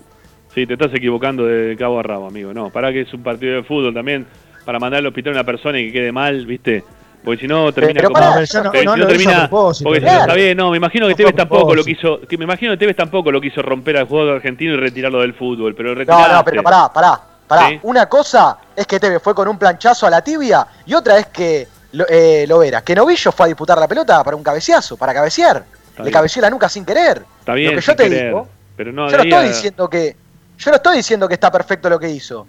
[0.54, 2.54] Sí, te estás equivocando de cabo a rabo, amigo.
[2.54, 4.26] No, pará que es un partido de fútbol también
[4.64, 6.86] para mandar al hospital a una persona y que quede mal, ¿viste?
[7.26, 8.20] Porque si no termina pero como...
[8.26, 9.50] no- porque no si lo no a termina...
[9.50, 10.22] porque no claro.
[10.22, 12.22] está bien, no, me imagino que No Tevez tampoco lo quiso...
[12.22, 15.34] Que me imagino que Tevez tampoco lo quiso romper al jugador argentino y retirarlo del
[15.34, 17.70] fútbol, pero No, no, pero pará, pará, pará.
[17.70, 17.80] Sí.
[17.84, 21.26] Una cosa es que Tevez fue con un planchazo a la tibia y otra es
[21.28, 25.14] que lo, eh, Lovera, que Novillo fue a disputar la pelota para un cabeceazo, para
[25.14, 25.58] cabecear.
[25.90, 26.14] Está Le bien.
[26.14, 27.24] cabeció la nuca sin querer.
[27.40, 30.16] Está bien, lo que yo te querer, digo, pero no, yo no estoy diciendo que
[30.58, 32.46] yo no estoy diciendo que está perfecto lo que hizo.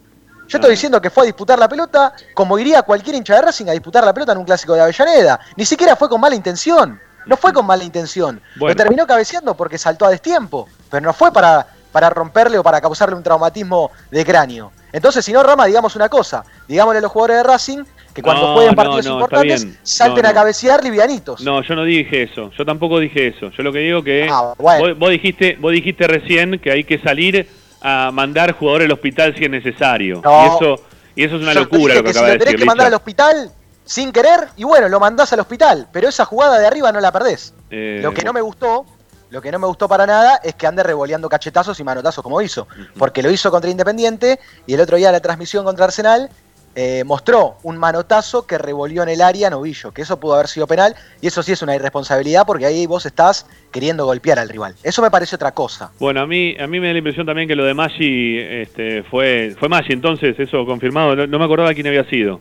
[0.48, 3.66] Yo estoy diciendo que fue a disputar la pelota como iría cualquier hincha de Racing
[3.68, 5.40] a disputar la pelota en un clásico de Avellaneda.
[5.56, 7.00] Ni siquiera fue con mala intención.
[7.26, 8.40] No fue con mala intención.
[8.56, 8.72] Bueno.
[8.72, 10.68] Lo terminó cabeceando porque saltó a destiempo.
[10.90, 14.70] Pero no fue para, para romperle o para causarle un traumatismo de cráneo.
[14.92, 16.44] Entonces, si no, Rama, digamos una cosa.
[16.68, 17.78] Digámosle a los jugadores de Racing
[18.14, 21.40] que cuando No, jueguen partidos no, importantes salten a cabecear livianitos.
[21.42, 22.50] No, yo no dije eso.
[22.56, 23.50] Yo tampoco dije eso.
[23.50, 24.88] Yo lo que digo que Ah, bueno.
[24.90, 27.46] vos, vos dijiste, vos dijiste recién que hay que salir
[27.88, 30.20] a mandar jugadores al hospital si es necesario.
[30.24, 30.44] No.
[30.44, 30.82] Y eso
[31.14, 32.58] y eso es una Yo locura lo que que si acaba lo de tenés decir.
[32.60, 33.50] que mandar al hospital
[33.84, 35.86] sin querer, y bueno, lo mandás al hospital.
[35.92, 37.54] Pero esa jugada de arriba no la perdés.
[37.70, 38.84] Eh, Lo que no me gustó,
[39.30, 42.42] lo que no me gustó para nada es que ande revoleando cachetazos y manotazos como
[42.42, 42.66] hizo.
[42.98, 46.28] Porque lo hizo contra Independiente y el otro día la transmisión contra Arsenal
[46.78, 50.66] eh, mostró un manotazo que revolvió en el área Novillo, que eso pudo haber sido
[50.66, 54.74] penal y eso sí es una irresponsabilidad porque ahí vos estás queriendo golpear al rival.
[54.82, 55.90] Eso me parece otra cosa.
[55.98, 59.02] Bueno, a mí a mí me da la impresión también que lo de Maggi este,
[59.04, 62.40] fue fue Maggi entonces, eso confirmado, no, no me acordaba quién había sido.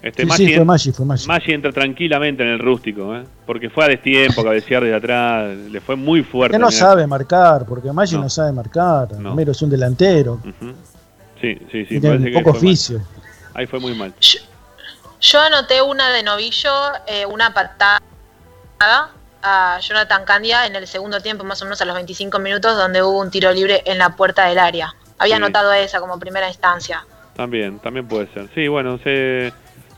[0.00, 1.26] Este, Sí, Maggi, sí, fue Maggi, fue Maggi.
[1.26, 3.24] Maggi entra tranquilamente en el rústico, ¿eh?
[3.44, 6.56] porque fue a destiempo, cabecear desde atrás, le fue muy fuerte.
[6.56, 8.28] Que no sabe marcar, porque Maggi no, No.
[8.30, 9.12] sabe marcar.
[9.18, 9.30] No.
[9.30, 10.40] Romero es un delantero.
[11.40, 11.96] Sí, sí, sí.
[11.96, 13.02] y tiene un que poco mal.
[13.58, 14.14] Ahí fue muy mal.
[15.20, 16.70] Yo anoté una de novillo,
[17.08, 17.98] eh, una patada
[19.42, 23.02] a Jonathan Candia en el segundo tiempo, más o menos a los 25 minutos, donde
[23.02, 24.94] hubo un tiro libre en la puerta del área.
[25.18, 25.42] Había Sí.
[25.42, 27.04] anotado esa como primera instancia.
[27.34, 28.48] También, también puede ser.
[28.54, 29.52] Sí, bueno, se,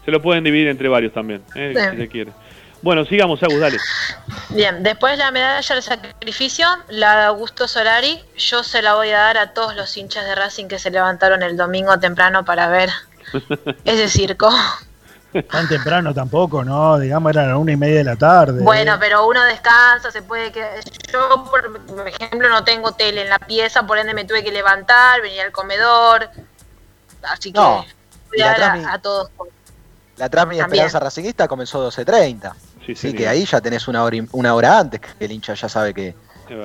[0.06, 1.74] se lo pueden dividir entre varios también, ¿eh?
[1.76, 1.82] Sí.
[1.90, 2.32] si se quiere.
[2.80, 3.76] Bueno, sigamos, Agus, dale.
[4.48, 9.18] Bien, después la medalla del sacrificio, la de Augusto Solari, yo se la voy a
[9.18, 12.88] dar a todos los hinchas de Racing que se levantaron el domingo temprano para ver
[13.84, 14.50] ese circo.
[15.48, 16.98] Tan temprano tampoco, ¿no?
[16.98, 18.62] Digamos, eran las una y media de la tarde.
[18.64, 20.64] Bueno, pero uno descansa, se puede que
[21.12, 25.22] yo por, ejemplo no tengo tele en la pieza, por ende me tuve que levantar,
[25.22, 26.28] venir al comedor,
[27.22, 27.84] así que No,
[28.32, 29.30] y a la dar Trami- a, a todos.
[30.16, 30.84] La Trami También.
[30.86, 32.52] Esperanza Racingista comenzó 12.30.
[32.84, 33.16] Sí, Así señor.
[33.16, 35.94] que ahí ya tenés una hora, y- una hora antes que el hincha ya sabe
[35.94, 36.14] que.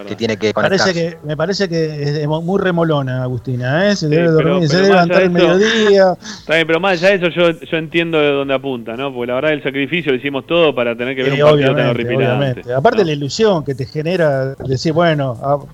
[0.08, 0.84] Que tiene que conectarse.
[0.86, 3.96] parece que, me parece que es de- muy remolona, Agustina, ¿eh?
[3.96, 6.14] Se debe pero- dormir, se pero debe más levantar eso- mediodía.
[6.40, 9.14] Está bien, pero más allá de eso, yo, yo entiendo de dónde apunta, ¿no?
[9.14, 11.76] Porque la verdad, el sacrificio lo hicimos todo para tener que ver Eh, un partido
[11.76, 12.74] tan horripilante.
[12.74, 15.68] Aparte la ilusión que te genera decir, bueno,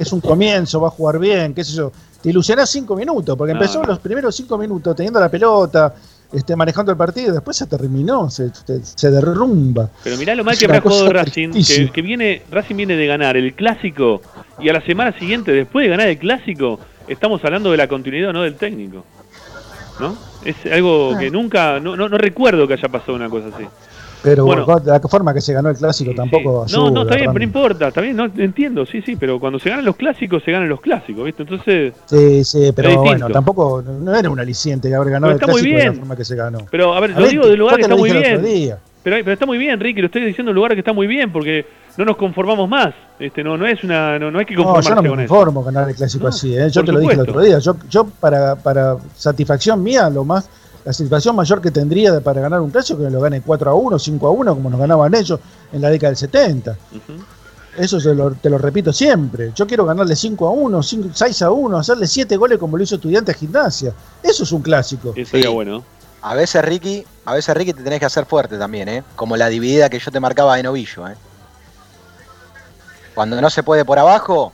[0.00, 1.92] es un comienzo, va a jugar bien, qué sé yo.
[2.22, 3.88] Te ilusionás cinco minutos, porque No, empezó no.
[3.88, 5.92] los primeros cinco minutos teniendo la pelota,
[6.32, 9.90] este, manejando el partido, después se terminó, se, se- se derrumba.
[10.02, 11.50] Pero mirá lo mal Es que una me ha jugado Racing,
[11.92, 14.22] que, viene, Racing viene de ganar el clásico
[14.58, 18.32] y a la semana siguiente, después de ganar el clásico, estamos hablando de la continuidad,
[18.32, 19.04] no del técnico.
[20.00, 20.16] ¿No?
[20.44, 23.64] Es algo que nunca, no, no, no recuerdo que haya pasado una cosa así.
[24.22, 24.64] Pero Bueno.
[24.64, 26.78] con la forma que se ganó el clásico tampoco ayuda.
[26.78, 29.58] No, no, está bien, pero no importa, está bien, no, entiendo, sí, sí, pero cuando
[29.58, 31.42] se ganan los clásicos, se ganan los clásicos, ¿viste?
[31.42, 35.52] Entonces, Sí, sí, pero bueno, tampoco no era un aliciente haber ganado Pero el está
[35.52, 36.58] muy clásico de la forma que se ganó.
[36.70, 38.74] pero a ver, A lo ver, digo del lugar que está muy bien.
[39.04, 41.32] Pero, pero está muy bien, Ricky, lo estoy diciendo en lugar que está muy bien,
[41.32, 41.66] porque
[41.96, 42.94] no nos conformamos más.
[43.18, 45.34] Este, no, no es una, no, no hay que No, conformarse yo no me eso.
[45.34, 46.68] conformo ganar el clásico No, así, ¿eh?
[46.70, 47.58] yo te lo dije el otro día.
[47.58, 50.48] Yo, yo para, para satisfacción mía, lo más,
[50.84, 53.70] la satisfacción mayor que tendría de- para ganar un clásico es que lo gane 4
[53.70, 55.38] a 1, 5 a 1, como nos ganaban ellos
[55.72, 56.76] en la década del 70.
[57.78, 59.52] Eso se lo- te lo repito siempre.
[59.54, 62.82] Yo quiero ganarle 5 a 1, 5, 6 a 1, hacerle 7 goles como lo
[62.82, 63.94] hizo Estudiante a Gimnasia.
[64.22, 65.12] Eso es un clásico.
[65.16, 65.82] Eso sería bueno.
[66.20, 69.02] A veces, Ricky, a veces, Ricky, te tenés que hacer fuerte también, ¿eh?
[69.16, 71.14] Como la dividida que yo te marcaba de novillo, ¿eh?
[73.14, 74.52] Cuando no se puede por abajo,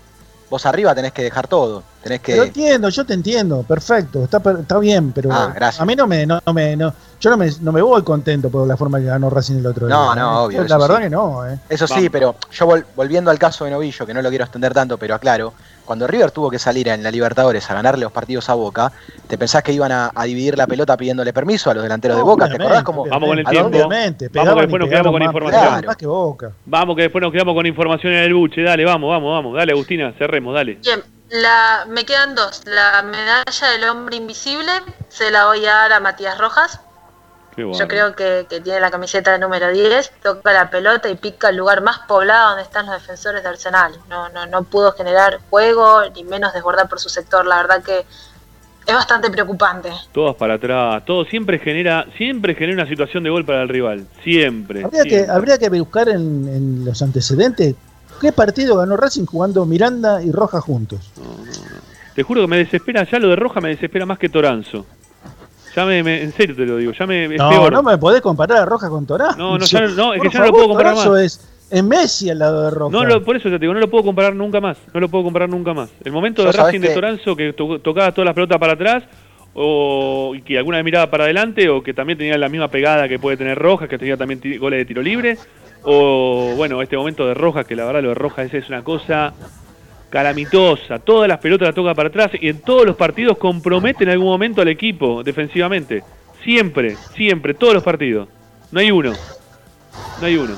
[0.50, 1.82] vos arriba tenés que dejar todo.
[2.02, 2.32] Tenés que.
[2.32, 5.80] Pero entiendo, yo te entiendo, perfecto, está, per- está bien, pero Ah, gracias.
[5.80, 8.50] a mí no me, no, no me, no, yo no me, no me voy contento
[8.50, 10.22] por la forma que ganó Racing el otro No, día.
[10.22, 10.44] no, ¿eh?
[10.46, 11.02] obvio, La verdad sí.
[11.02, 11.58] que no, ¿eh?
[11.68, 14.72] Eso sí, pero yo vol- volviendo al caso de Novillo, que no lo quiero extender
[14.72, 15.52] tanto, pero aclaro,
[15.84, 18.92] cuando River tuvo que salir en la Libertadores a ganarle los partidos a Boca,
[19.26, 22.22] ¿te pensás que iban a, a dividir la pelota pidiéndole permiso a los delanteros de
[22.22, 22.48] Boca?
[22.48, 23.06] ¿Te acordás cómo?
[23.08, 23.88] Vamos con el tiempo.
[23.88, 25.60] Vamos que después nos quedamos con más- información.
[25.62, 26.50] pegaban más que Boca.
[26.66, 28.62] Vamos que después nos quedamos con información en el buche.
[28.62, 29.56] Dale, vamos, vamos, vamos.
[29.56, 30.78] Dale, Agustina, cerremos, dale.
[30.84, 31.00] Bien,
[31.30, 32.62] la, me quedan dos.
[32.66, 34.72] La medalla del hombre invisible
[35.08, 36.80] se la voy a dar a Matías Rojas.
[37.54, 37.78] Qué bueno.
[37.78, 41.48] Yo creo que, que tiene la camiseta de número 10, toca la pelota y pica
[41.48, 43.92] el lugar más poblado donde están los defensores de Arsenal.
[44.08, 47.46] No, no, no pudo generar juego, ni menos desbordar por su sector.
[47.46, 47.98] La verdad que
[48.86, 49.90] es bastante preocupante.
[50.12, 51.04] Todas para atrás.
[51.04, 54.06] Todo siempre genera, siempre genera una situación de gol para el rival.
[54.22, 54.84] Siempre.
[54.84, 55.32] Habría que, siempre.
[55.32, 57.74] habría que buscar en, en los antecedentes
[58.20, 61.10] qué partido ganó Racing jugando Miranda y Roja juntos.
[62.14, 64.84] Te juro que me desespera, ya lo de Roja me desespera más que Toranzo.
[65.76, 67.72] Ya me, me- en serio te lo digo, ya me es No, peor.
[67.72, 69.36] no me podés comparar a Roja con Torá.
[69.36, 71.22] No, no, ya no- es que ya no lo puedo comparar Torazo más.
[71.22, 72.90] Es, es Messi al lado de Roja.
[72.90, 74.78] No, lo- por eso te digo, no lo puedo comparar nunca más.
[74.92, 75.90] No lo puedo comparar nunca más.
[76.04, 79.04] El momento de Racing de que- Toranzo que to- tocaba todas las pelotas para atrás
[79.54, 83.18] o y que alguna miraba para adelante o que también tenía la misma pegada que
[83.18, 85.38] puede tener Rojas, que tenía también ti- goles de tiro libre
[85.90, 89.32] o bueno, este momento de Rojas que la verdad lo de Rojas es, una cosa
[90.10, 94.10] calamitosa, todas las pelotas las toca para atrás y en todos los partidos compromete en
[94.10, 96.04] algún momento al equipo defensivamente.
[96.44, 98.28] Siempre, siempre, todos los partidos.
[98.70, 99.14] No hay uno.
[100.20, 100.56] No hay uno.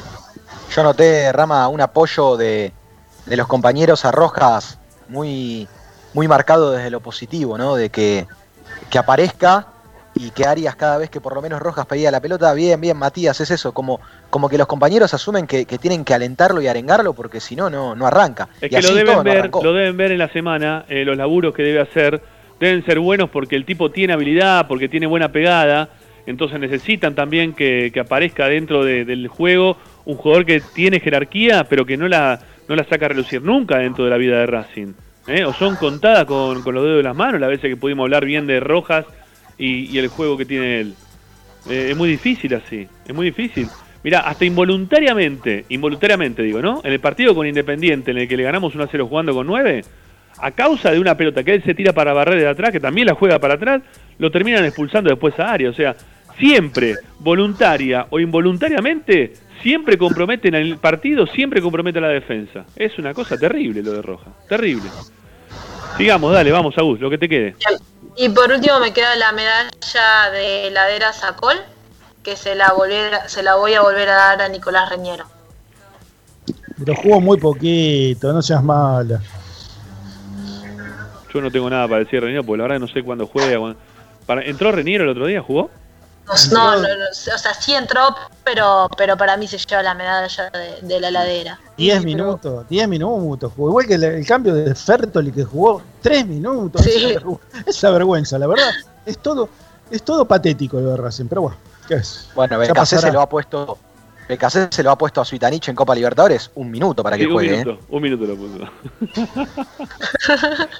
[0.74, 2.73] Yo noté, Rama, un apoyo de,
[3.27, 5.69] de los compañeros a Rojas muy,
[6.12, 7.77] muy marcado desde lo positivo, ¿no?
[7.77, 8.27] De que,
[8.90, 9.69] que aparezca
[10.15, 12.97] y que Arias cada vez que por lo menos Rojas pedía la pelota, bien, bien,
[12.97, 16.66] Matías, es eso, como, como que los compañeros asumen que, que tienen que alentarlo y
[16.66, 18.49] arengarlo porque si no, no, no arranca.
[18.61, 21.16] Es Y que lo deben, no ver, lo deben ver en la semana, eh, los
[21.16, 22.20] laburos que debe hacer
[22.59, 25.89] deben ser buenos porque el tipo tiene habilidad, porque tiene buena pegada,
[26.27, 31.65] entonces necesitan también que, que aparezca dentro de- del juego un jugador que tiene jerarquía,
[31.65, 32.39] pero que no la,
[32.69, 34.93] no la saca a relucir nunca dentro de la vida de Racing.
[35.28, 35.45] ¿eh?
[35.45, 38.24] O son contadas con, con los dedos de las manos las veces que pudimos hablar
[38.24, 39.07] bien de Rojas
[39.61, 40.95] y, y el juego que tiene él.
[41.69, 43.69] Eh, es muy difícil así, es muy difícil.
[44.03, 46.81] Mira, hasta involuntariamente, involuntariamente digo, ¿no?
[46.82, 49.47] En el partido con Independiente, en el que le ganamos 1 a 0 jugando con
[49.47, 49.85] 9,
[50.39, 53.07] a causa de una pelota que él se tira para barrer de atrás, que también
[53.07, 53.82] la juega para atrás,
[54.19, 55.69] lo terminan expulsando después a área.
[55.69, 55.95] O sea,
[56.39, 62.65] siempre, voluntaria o involuntariamente, siempre comprometen el partido, siempre comprometen la defensa.
[62.77, 64.89] Es una cosa terrible lo de Roja, terrible.
[65.99, 67.55] Sigamos, dale, vamos, Agus, lo que te quede.
[68.16, 71.57] Y por último me queda la medalla de heladera Sacol,
[72.23, 75.24] que se la, volver, se la voy a volver a dar a Nicolás Reñero.
[76.78, 79.20] Pero jugó muy poquito, no seas mala.
[81.32, 83.27] Yo no tengo nada para decir de Reniero, porque la verdad que no sé cuándo
[83.27, 83.77] juega.
[84.45, 85.43] ¿Entró Reniero el otro día?
[85.43, 85.70] ¿Jugó?
[86.52, 88.14] No, no, no, o sea, sí entró,
[88.44, 91.59] pero, pero para mí se lleva la medalla de, de la heladera.
[91.76, 93.52] 10 minutos, 10 minutos.
[93.56, 96.82] Jugó igual que el, el cambio de Fertoli que jugó 3 minutos.
[96.84, 96.90] Sí.
[97.10, 98.70] Esa, vergü- esa vergüenza, la verdad.
[99.06, 99.48] Es todo,
[99.90, 101.56] es todo patético lo de Racing, pero bueno,
[101.88, 102.28] ¿qué es?
[102.34, 103.76] Bueno, BKC se lo ha puesto.
[104.31, 107.27] BKC se lo ha puesto a Suitanich en Copa Libertadores un minuto para que Sí,
[107.27, 107.55] un juegue.
[107.55, 107.65] ¿eh?
[107.65, 108.59] minuto, un minuto lo puso.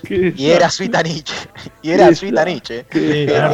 [0.37, 1.31] Y era Suitanich.
[1.83, 2.71] Y era Suitanich.
[2.71, 2.87] ¿eh?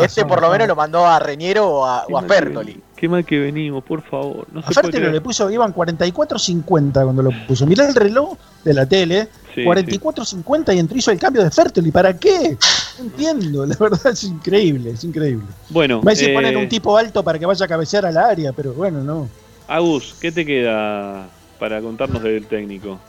[0.02, 2.81] Este por lo menos lo mandó a Reñero o a, o a Fertoli.
[2.97, 4.47] Qué mal que venimos, por favor.
[4.52, 7.66] No A Fertoli le puso, iban 44.50 cuando lo puso.
[7.66, 11.90] Mirá el reloj de la tele, Sí, 44.50 y entró hizo el cambio de Fertoli.
[11.90, 12.56] ¿Para qué?
[12.98, 15.47] No entiendo, la verdad es increíble, es increíble.
[15.70, 18.73] Bueno, Me eh, poner un tipo alto para que vaya a cabecear al área, pero
[18.73, 19.28] bueno, no.
[19.68, 21.26] Agus, ¿qué te queda
[21.59, 23.01] para contarnos del técnico?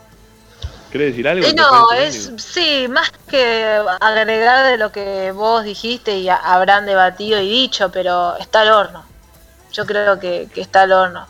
[0.90, 1.46] ¿Querés decir algo?
[1.46, 7.40] ¿Te no, es sí, más que agregar de lo que vos dijiste y habrán debatido
[7.40, 9.04] y dicho, pero está al horno.
[9.72, 11.26] Yo creo que, que está al horno.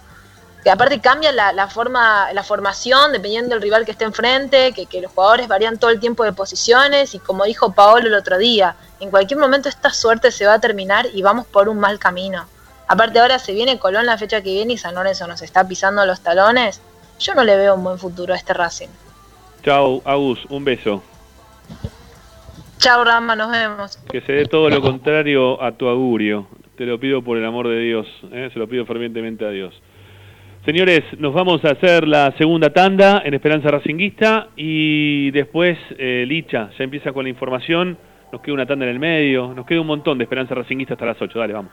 [0.62, 4.86] Que aparte cambia la, la forma, la formación dependiendo del rival que esté enfrente, que,
[4.86, 8.38] que los jugadores varían todo el tiempo de posiciones y como dijo Paolo el otro
[8.38, 11.98] día, en cualquier momento esta suerte se va a terminar y vamos por un mal
[11.98, 12.46] camino.
[12.88, 16.04] Aparte ahora se viene Colón la fecha que viene y San Lorenzo nos está pisando
[16.06, 16.82] los talones.
[17.20, 18.88] Yo no le veo un buen futuro a este Racing.
[19.62, 21.02] Chau, Agus, un beso.
[22.78, 23.96] Chao Rama, nos vemos.
[24.10, 26.46] Que se dé todo lo contrario a tu augurio.
[26.76, 28.06] Te lo pido por el amor de Dios.
[28.32, 28.50] ¿eh?
[28.52, 29.74] Se lo pido fervientemente a Dios.
[30.64, 36.70] Señores, nos vamos a hacer la segunda tanda en Esperanza Racinguista y después eh, Licha
[36.78, 37.98] ya empieza con la información.
[38.32, 39.52] Nos queda una tanda en el medio.
[39.54, 41.38] Nos queda un montón de Esperanza Racinguista hasta las 8.
[41.38, 41.72] Dale, vamos.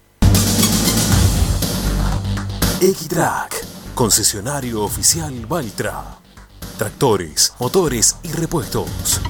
[2.83, 3.63] Equitrack,
[3.93, 6.17] concesionario oficial Valtra.
[6.79, 9.21] Tractores, motores y repuestos.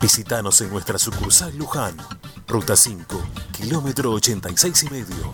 [0.00, 1.96] Visítanos en nuestra sucursal Luján,
[2.48, 3.22] Ruta 5,
[3.56, 5.32] kilómetro 86 y medio.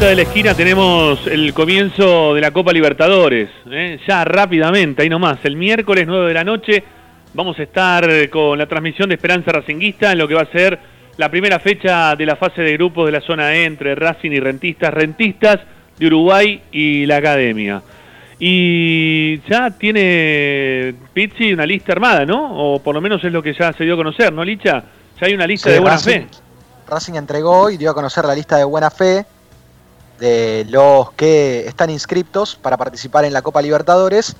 [0.00, 3.50] Vuelta de la esquina tenemos el comienzo de la Copa Libertadores.
[3.70, 4.00] ¿eh?
[4.08, 5.40] Ya rápidamente, ahí nomás.
[5.44, 6.82] El miércoles 9 de la noche
[7.34, 10.78] vamos a estar con la transmisión de Esperanza Racinguista en lo que va a ser
[11.18, 14.40] la primera fecha de la fase de grupos de la zona E entre Racing y
[14.40, 14.94] Rentistas.
[14.94, 15.60] Rentistas
[15.98, 17.82] de Uruguay y la Academia.
[18.38, 22.54] Y ya tiene Pizzi una lista armada, ¿no?
[22.56, 24.82] O por lo menos es lo que ya se dio a conocer, ¿no, Licha?
[25.20, 26.26] Ya hay una lista Sí, de buena Racing, fe.
[26.88, 29.26] Racing entregó y dio a conocer la lista de buena fe
[30.20, 34.36] de los que están inscriptos para participar en la Copa Libertadores.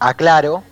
[0.00, 0.64] Aclaro,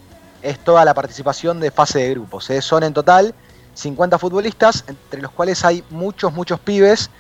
[0.43, 2.49] es toda la participación de fase de grupos.
[2.51, 2.63] ¿eh?
[2.63, 3.35] Son en total
[3.75, 7.11] 50 futbolistas, entre los cuales hay muchos, muchos pibes.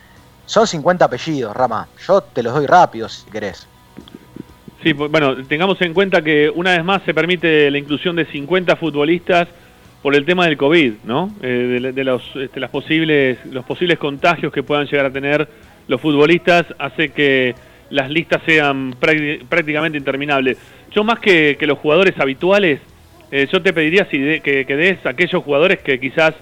[0.47, 1.87] Son 50 apellidos, Rama.
[2.07, 3.69] Yo te los doy rápido si querés.
[4.83, 8.77] Sí, bueno, tengamos en cuenta que una vez más se permite la inclusión de 50
[8.77, 9.49] futbolistas
[10.03, 11.35] por el tema del COVID, ¿no?
[11.43, 15.49] Eh, de, de los, este, las posibles, los posibles contagios que puedan llegar a tener
[15.89, 17.55] los futbolistas hace que
[17.91, 20.59] las listas sean prácti- prácticamente interminables.
[20.93, 22.81] Yo más que, que los jugadores habituales,
[23.31, 26.35] eh, yo te pediría si de- que, que des a aquellos jugadores que quizás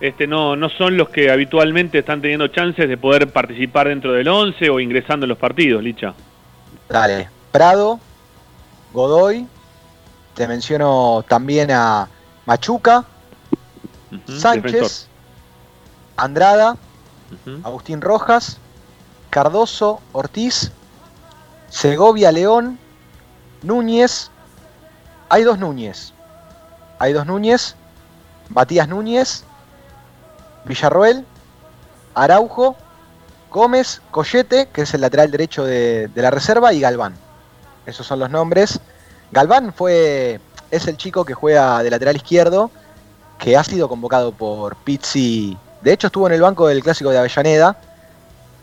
[0.00, 4.26] este, no, no son los que habitualmente están teniendo chances de poder participar dentro del
[4.28, 6.14] 11 o ingresando en los partidos, Licha.
[6.88, 7.28] Dale.
[7.52, 8.00] Prado,
[8.92, 9.46] Godoy,
[10.34, 12.08] te menciono también a
[12.46, 13.04] Machuca,
[14.26, 15.08] Sánchez, defensor.
[16.16, 16.76] Andrada,
[17.64, 18.58] Agustín Rojas,
[19.32, 20.72] Cardoso, Ortiz,
[21.70, 22.78] Segovia, León,
[23.62, 24.30] Núñez.
[25.30, 26.12] Hay dos Núñez.
[26.98, 27.74] Hay dos Núñez.
[28.50, 29.44] Matías Núñez,
[30.66, 31.24] Villarroel,
[32.14, 32.76] Araujo,
[33.50, 37.14] Gómez, Collete, que es el lateral derecho de, de la reserva, y Galván.
[37.86, 38.80] Esos son los nombres.
[39.30, 42.70] Galván fue, es el chico que juega de lateral izquierdo,
[43.38, 45.56] que ha sido convocado por Pizzi.
[45.80, 47.80] De hecho, estuvo en el banco del clásico de Avellaneda.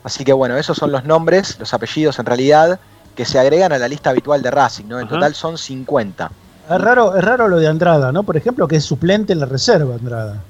[0.04, 2.80] Así que bueno, esos son los nombres, los apellidos en realidad,
[3.16, 5.00] que se agregan a la lista habitual de Racing, ¿no?
[5.00, 5.16] En Ajá.
[5.16, 6.32] total son 50.
[6.70, 8.24] Es raro, es raro lo de Andrada, ¿no?
[8.24, 10.42] Por ejemplo, que es suplente en la reserva, Andrada.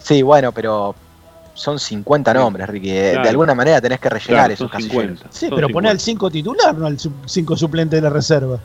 [0.00, 0.94] Sí, bueno, pero
[1.54, 2.90] son 50 nombres, Ricky.
[2.90, 3.22] Claro.
[3.22, 5.18] De alguna manera tenés que rellenar Claro, esos casilleros.
[5.20, 5.26] 50.
[5.30, 5.90] Sí, Son pero pone 50.
[5.90, 8.58] al 5 titular, no al 5 suplente de la reserva.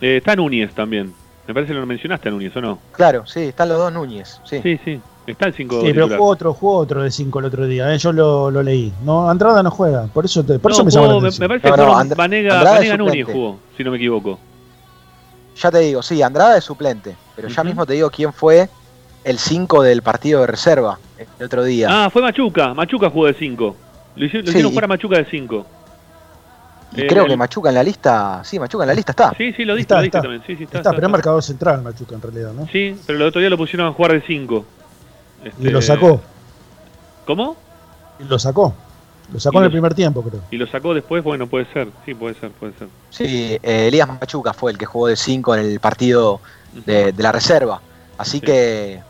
[0.00, 1.12] Eh, está Núñez también.
[1.48, 2.78] Me parece que lo mencionaste a Núñez, ¿o no?
[2.92, 4.40] Claro, sí, están los dos Núñez.
[4.44, 4.78] Sí, sí.
[4.84, 5.00] sí.
[5.26, 7.98] Está el 5 Sí, pero jugó otro, jugó otro de 5 el otro día, ¿eh?
[7.98, 8.92] yo lo, lo leí.
[9.04, 11.28] No, Andrada no juega, por eso, te- por No, eso me llama la jugó, me,
[11.28, 11.44] atención.
[11.44, 14.38] me parece que jugó Vanega, Vanega Núñez jugó, si no me equivoco.
[15.60, 18.68] Ya te digo, sí, Andrada es suplente, pero ya mismo te digo quién fue
[19.24, 20.98] el 5 del partido de reserva
[21.38, 21.88] el otro día.
[21.90, 22.72] Ah, fue Machuca.
[22.74, 23.76] Machuca jugó de 5.
[24.16, 25.66] Lo hicieron, lo jugar a Machuca de 5.
[26.94, 29.34] y eh, creo el- que Machuca en la lista, sí, Machuca en la lista está.
[29.36, 30.22] Sí, sí, lo diste, Está, lo diste está.
[30.22, 30.42] también.
[30.46, 31.08] Sí, sí, está, Está, está, pero es está.
[31.08, 32.68] marcador central Machuca en realidad, ¿no?
[32.68, 34.64] Sí, pero el otro día lo pusieron a jugar de 5.
[35.58, 36.20] Y lo sacó,
[37.26, 37.56] ¿Cómo?
[38.18, 38.74] y lo sacó.
[39.32, 40.40] Lo sacó Y en el primer tiempo, creo.
[40.50, 41.88] Y lo sacó después, bueno, puede ser.
[42.04, 42.88] Sí, puede ser, puede ser.
[43.10, 46.40] Sí, eh, Elías Machuca fue el que jugó de 5 en el partido
[46.86, 47.80] de, de la reserva.
[48.18, 49.02] Así que,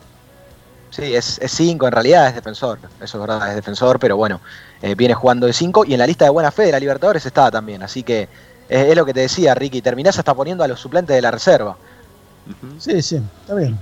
[0.89, 2.79] sí, es 5, en realidad es defensor.
[2.99, 4.41] Eso es verdad, es defensor, pero bueno,
[4.81, 7.25] eh, viene jugando de 5 y en la lista de buena fe de la Libertadores
[7.25, 7.83] está también.
[7.83, 8.27] Así que
[8.67, 11.77] es lo que te decía, Ricky, terminás hasta poniendo a los suplentes de la reserva.
[12.79, 13.77] Sí, sí, está bien.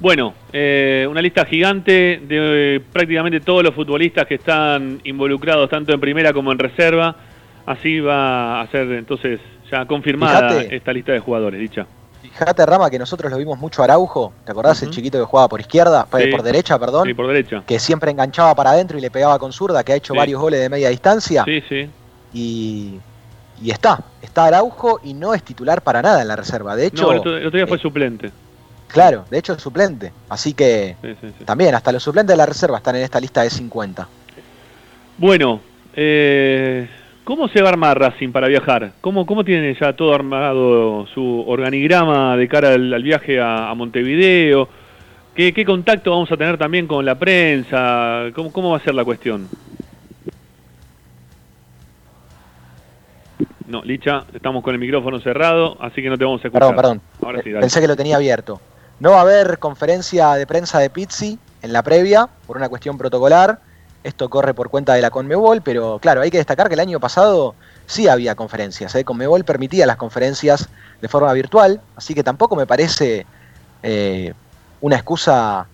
[0.00, 5.92] Bueno, eh, una lista gigante de eh, prácticamente todos los futbolistas que están involucrados tanto
[5.92, 7.16] en primera como en reserva.
[7.66, 11.86] Así va a ser entonces ya confirmada esta lista de jugadores, dicha.
[12.22, 14.32] Fíjate, Rama, que nosotros lo vimos mucho a Araujo.
[14.44, 14.82] ¿Te acordás?
[14.82, 16.30] El chiquito que jugaba por izquierda, eh, Sí.
[16.30, 17.06] por derecha, perdón.
[17.06, 17.62] Sí, por derecha.
[17.66, 20.18] Que siempre enganchaba para adentro y le pegaba con zurda, que ha hecho Sí.
[20.18, 21.44] varios goles de media distancia.
[21.44, 21.88] Sí, sí.
[22.32, 22.94] Y,
[23.62, 26.76] y está, está Araujo y no es titular para nada en la reserva.
[26.76, 28.30] De hecho, no, el otro, el otro día fue eh, suplente.
[28.88, 30.12] Claro, de hecho es suplente.
[30.28, 31.44] Así que Sí, sí, sí.
[31.44, 34.08] también hasta los suplentes de la reserva están en esta lista de 50.
[35.18, 35.60] Bueno,
[35.94, 36.88] eh,
[37.24, 38.92] ¿cómo se va a armar Racing para viajar?
[39.00, 43.74] ¿Cómo, cómo tiene ya todo armado su organigrama de cara al, al viaje a, a
[43.74, 44.68] Montevideo?
[45.34, 48.24] ¿Qué, qué contacto vamos a tener también con la prensa?
[48.34, 49.48] ¿Cómo, cómo va a ser la cuestión?
[53.66, 56.74] No, Licha, estamos con el micrófono cerrado, así que no te vamos a escuchar.
[56.74, 57.00] Perdón, perdón.
[57.22, 57.60] Ahora sí, dale.
[57.60, 58.60] Pensé que lo tenía abierto.
[59.00, 62.98] No va a haber conferencia de prensa de Pizzi en la previa por una cuestión
[62.98, 63.60] protocolar.
[64.02, 66.98] Esto corre por cuenta de la Conmebol, pero claro, hay que destacar que el año
[66.98, 67.54] pasado
[67.86, 68.94] sí había conferencias.
[68.94, 69.04] ¿eh?
[69.04, 70.68] Conmebol permitía las conferencias
[71.00, 73.24] de forma virtual, así que tampoco me parece
[73.82, 74.34] eh,
[74.80, 75.66] una excusa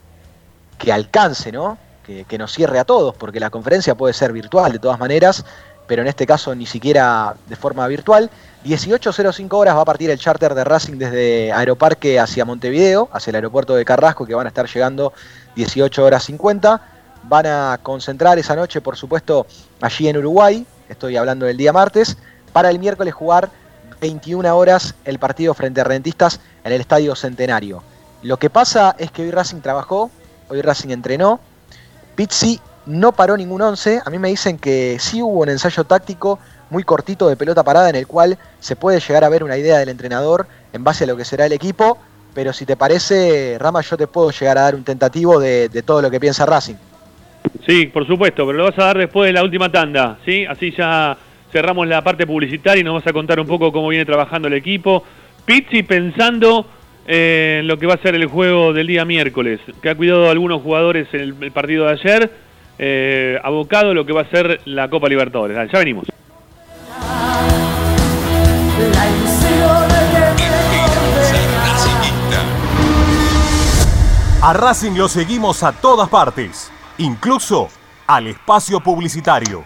[0.78, 1.78] que alcance, ¿no?
[2.05, 5.44] Que, que nos cierre a todos, porque la conferencia puede ser virtual de todas maneras,
[5.86, 8.30] pero en este caso ni siquiera de forma virtual.
[8.65, 13.35] 18.05 horas va a partir el charter de Racing desde Aeroparque hacia Montevideo, hacia el
[13.36, 15.12] aeropuerto de Carrasco, que van a estar llegando
[15.55, 16.81] 18 horas 50.
[17.24, 19.47] Van a concentrar esa noche, por supuesto,
[19.82, 22.16] allí en Uruguay, estoy hablando del día martes,
[22.55, 23.51] para el miércoles jugar
[24.01, 27.82] 21 horas el partido frente a Rentistas en el Estadio Centenario.
[28.23, 30.11] Lo que pasa es que hoy Racing trabajó,
[30.49, 31.39] hoy Racing entrenó,
[32.15, 34.03] Pizzi no paró ningún 11.
[34.05, 36.39] A mí me dicen que sí hubo un ensayo táctico
[36.74, 39.78] muy cortito de pelota parada en el cual se puede llegar a ver una idea
[39.78, 41.98] del entrenador en base a lo que será el equipo.
[42.34, 46.02] Pero si te parece, Rama, yo te puedo llegar a dar un tentativo de, todo
[46.02, 46.74] lo que piensa Racing.
[47.64, 50.44] Sí, por supuesto, pero lo vas a dar después de la última tanda, ¿sí?
[50.44, 51.16] Así ya
[51.52, 54.55] cerramos la parte publicitaria y nos vas a contar un poco cómo viene trabajando el
[54.55, 55.05] equipo.
[55.44, 56.66] Pizzi pensando
[57.06, 60.26] eh, en lo que va a ser el juego del día miércoles, que ha cuidado
[60.26, 62.30] a algunos jugadores en el, partido de ayer,
[62.80, 65.56] eh, abocado lo que va a ser la Copa Libertadores.
[65.70, 66.09] Ya venimos.
[74.46, 77.70] A Racing lo seguimos a todas partes, incluso
[78.06, 79.64] al espacio publicitario.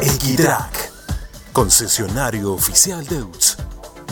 [0.00, 0.92] Equitrack,
[1.52, 3.56] concesionario oficial de UTS.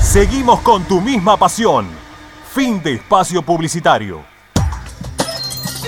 [0.00, 1.88] Seguimos con tu misma pasión.
[2.54, 4.22] Fin de espacio publicitario.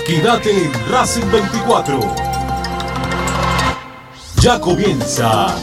[0.05, 2.30] Quédate en Racing 24.
[4.41, 5.55] Ya comienza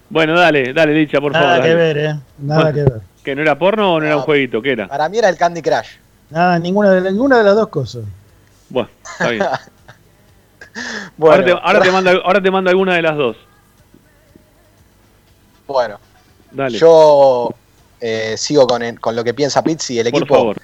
[0.09, 1.61] Bueno, dale, dale, Licha, por Nada favor.
[1.63, 1.79] que dale.
[1.93, 2.15] ver, ¿eh?
[2.39, 2.75] Nada Bueno.
[2.75, 3.01] que ver.
[3.23, 4.61] ¿Que no era porno o no era un jueguito?
[4.61, 4.88] ¿Qué era?
[4.88, 5.89] Para mí era el Candy Crush.
[6.31, 8.03] Nada, ninguna de, ninguna de las dos cosas.
[8.69, 9.45] Bueno, está bien.
[11.17, 13.38] Bueno, ahora, te, ahora, te mando, ahora te mando alguna de las dos.
[15.67, 15.99] Bueno,
[16.51, 16.77] Dale.
[16.77, 17.53] yo
[18.01, 20.35] eh, sigo con, el- con lo que piensa Pizzi, el Por equipo.
[20.35, 20.57] favor.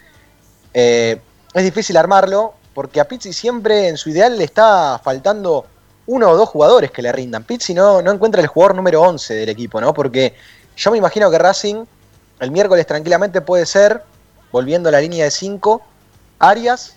[0.73, 1.19] Eh,
[1.53, 5.65] es difícil armarlo porque a Pizzi siempre en su ideal le está faltando
[6.05, 7.43] uno o dos jugadores que le rindan.
[7.43, 9.95] Pizzi no, no encuentra el jugador número 11 del equipo, ¿no?
[9.95, 10.35] Porque
[10.75, 11.85] yo me imagino que Racing
[12.39, 14.03] el miércoles tranquilamente puede ser,
[14.51, 15.81] volviendo a la línea de 5,
[16.37, 16.93] Arias,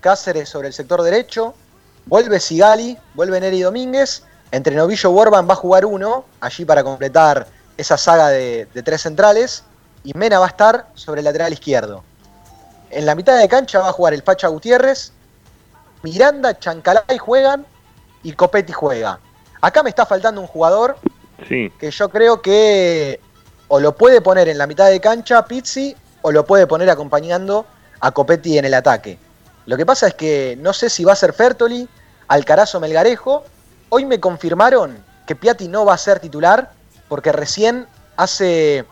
[0.00, 1.54] Cáceres sobre el sector derecho,
[2.06, 4.22] vuelve Sigali, vuelve Neri Domínguez,
[4.52, 9.00] entre Novillo Borban va a jugar uno, allí para completar esa saga de, de tres
[9.00, 9.64] centrales,
[10.04, 12.04] y Mena va a estar sobre el lateral izquierdo.
[12.90, 15.12] En la mitad de cancha va a jugar el Pacha Gutiérrez,
[16.02, 17.66] Miranda, Chancalay juegan
[18.22, 19.18] y Copetti juega.
[19.60, 20.96] Acá me está faltando un jugador
[21.48, 21.72] Sí.
[21.78, 23.20] que yo creo que
[23.68, 27.64] o lo puede poner en la mitad de cancha Pizzi o lo puede poner acompañando
[28.00, 29.18] a Copetti en el ataque.
[29.66, 31.88] Lo que pasa es que no sé si va a ser Fertoli,
[32.28, 33.44] Alcaraz o Melgarejo.
[33.88, 36.72] Hoy me confirmaron que Piatti no va a ser titular
[37.08, 37.86] porque recién
[38.16, 38.84] hace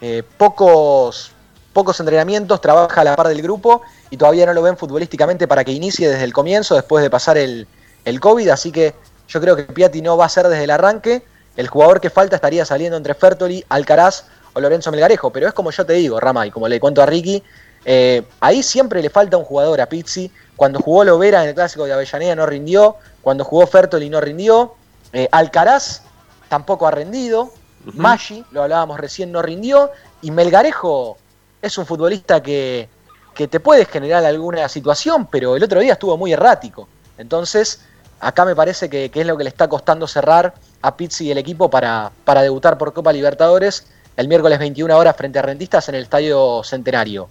[0.00, 1.32] eh, pocos,
[1.80, 3.80] pocos entrenamientos, trabaja a la par del grupo
[4.10, 7.38] y todavía no lo ven futbolísticamente para que inicie desde el comienzo, después de pasar
[7.38, 7.66] el,
[8.04, 8.50] el COVID.
[8.50, 8.94] Así que
[9.26, 11.22] yo creo que Piatti no va a ser desde el arranque.
[11.56, 15.30] El jugador que falta estaría saliendo entre Fertoli, Alcaraz o Lorenzo Melgarejo.
[15.30, 17.42] Pero es como yo te digo, Rama, y como le cuento a Ricky,
[17.86, 20.30] eh, ahí siempre le falta un jugador a Pizzi.
[20.56, 22.96] Cuando jugó Lovera en el clásico de Avellaneda no rindió.
[23.22, 24.74] Cuando jugó Fertoli no rindió.
[25.14, 26.02] Eh, Alcaraz
[26.50, 27.54] tampoco ha rendido.
[27.94, 29.90] Maggi, lo hablábamos recién, no rindió.
[30.20, 31.16] Y Melgarejo
[31.62, 32.88] es un futbolista que,
[33.34, 36.88] que te puede generar alguna situación, pero el otro día estuvo muy errático.
[37.18, 37.82] Entonces,
[38.20, 41.30] acá me parece que, que es lo que le está costando cerrar a Pizzi y
[41.30, 45.88] el equipo para, para debutar por Copa Libertadores el miércoles 21 horas frente a Rentistas
[45.88, 47.28] en el Estadio Centenario.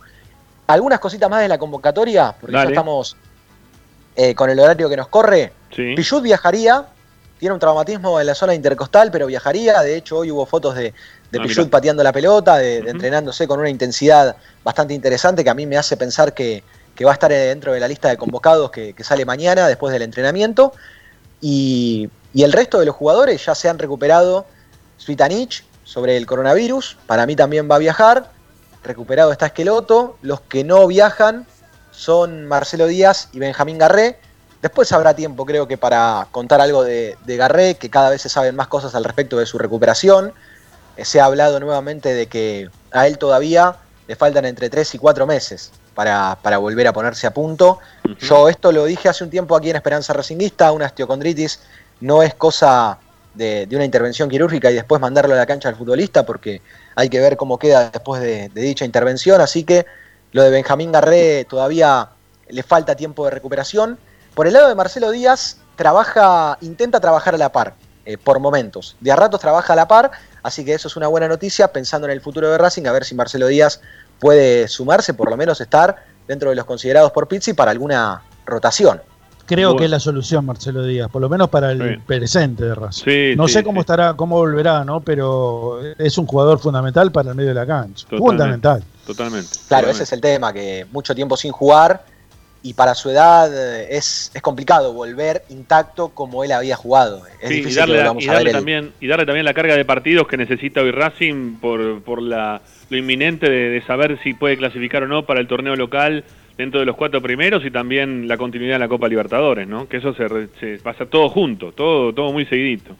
[0.67, 2.69] Algunas cositas más de la convocatoria, porque Dale.
[2.69, 3.15] ya estamos
[4.15, 5.53] eh, con el horario que nos corre.
[5.75, 5.93] Sí.
[5.95, 6.85] Pichut viajaría,
[7.39, 9.81] tiene un traumatismo en la zona intercostal, pero viajaría.
[9.81, 10.93] De hecho, hoy hubo fotos de,
[11.31, 15.53] de Ah, pateando la pelota, de, de entrenándose con una intensidad bastante interesante que a
[15.53, 16.63] mí me hace pensar que,
[16.95, 19.93] que va a estar dentro de la lista de convocados que, que sale mañana después
[19.93, 20.73] del entrenamiento.
[21.39, 24.45] Y, y el resto de los jugadores ya se han recuperado.
[24.97, 28.31] Svitanich sobre el coronavirus, para mí también va a viajar.
[28.83, 30.17] Recuperado está Esqueloto.
[30.21, 31.47] Los que no viajan
[31.91, 34.19] son Marcelo Díaz y Benjamín Garré.
[34.61, 38.29] Después habrá tiempo, creo que, para contar algo de, de Garré, que cada vez se
[38.29, 40.33] saben más cosas al respecto de su recuperación.
[40.99, 43.75] Eh, Se ha hablado nuevamente de que a él todavía
[44.07, 47.79] le faltan entre 3 y 4 meses para, para volver a ponerse a punto.
[48.19, 51.59] Yo esto lo dije hace un tiempo aquí en Esperanza Racinguista, una osteocondritis
[52.01, 52.97] no es cosa
[53.33, 56.61] de, de una intervención quirúrgica y después mandarlo a la cancha al futbolista porque
[56.95, 59.39] hay que ver cómo queda después de, de dicha intervención.
[59.41, 59.85] Así que
[60.31, 62.09] lo de Benjamín Garré todavía
[62.49, 63.97] le falta tiempo de recuperación.
[64.33, 67.73] Por el lado de Marcelo Díaz, trabaja, intenta trabajar a la par,
[68.05, 68.95] eh, por momentos.
[68.99, 70.11] De a ratos trabaja a la par,
[70.43, 73.05] así que eso es una buena noticia, pensando en el futuro de Racing, a ver
[73.05, 73.81] si Marcelo Díaz
[74.19, 75.95] puede sumarse, por lo menos estar
[76.27, 79.01] dentro de los considerados por Pizzi para alguna rotación.
[79.45, 79.79] Creo Bueno.
[79.79, 82.03] que es la solución, Marcelo Díaz, por lo menos para el Sí.
[82.05, 83.03] presente de Racing.
[83.03, 83.81] Sí, no sí, sé cómo sí.
[83.81, 85.01] estará, cómo volverá, ¿no?
[85.01, 88.03] Pero es un jugador fundamental para el medio de la cancha.
[88.05, 88.29] Totalmente.
[88.29, 88.83] Fundamental.
[89.07, 89.49] Totalmente.
[89.49, 89.91] Claro, totalmente.
[89.91, 92.03] ese es el tema, que mucho tiempo sin jugar
[92.61, 97.21] y para su edad eh, es, es complicado volver intacto como él había jugado.
[97.41, 99.53] Es Sí, y difícil darle, que y a darle el- también, y darle también la
[99.53, 104.19] carga de partidos que necesita hoy Racing por, por la, lo inminente de, de saber
[104.23, 106.23] si puede clasificar o no para el torneo local
[106.57, 109.87] dentro de los cuatro primeros y también la continuidad en la Copa Libertadores, ¿no?
[109.87, 110.27] Que eso se,
[110.59, 112.97] se pasa todo junto, todo, todo muy seguidito.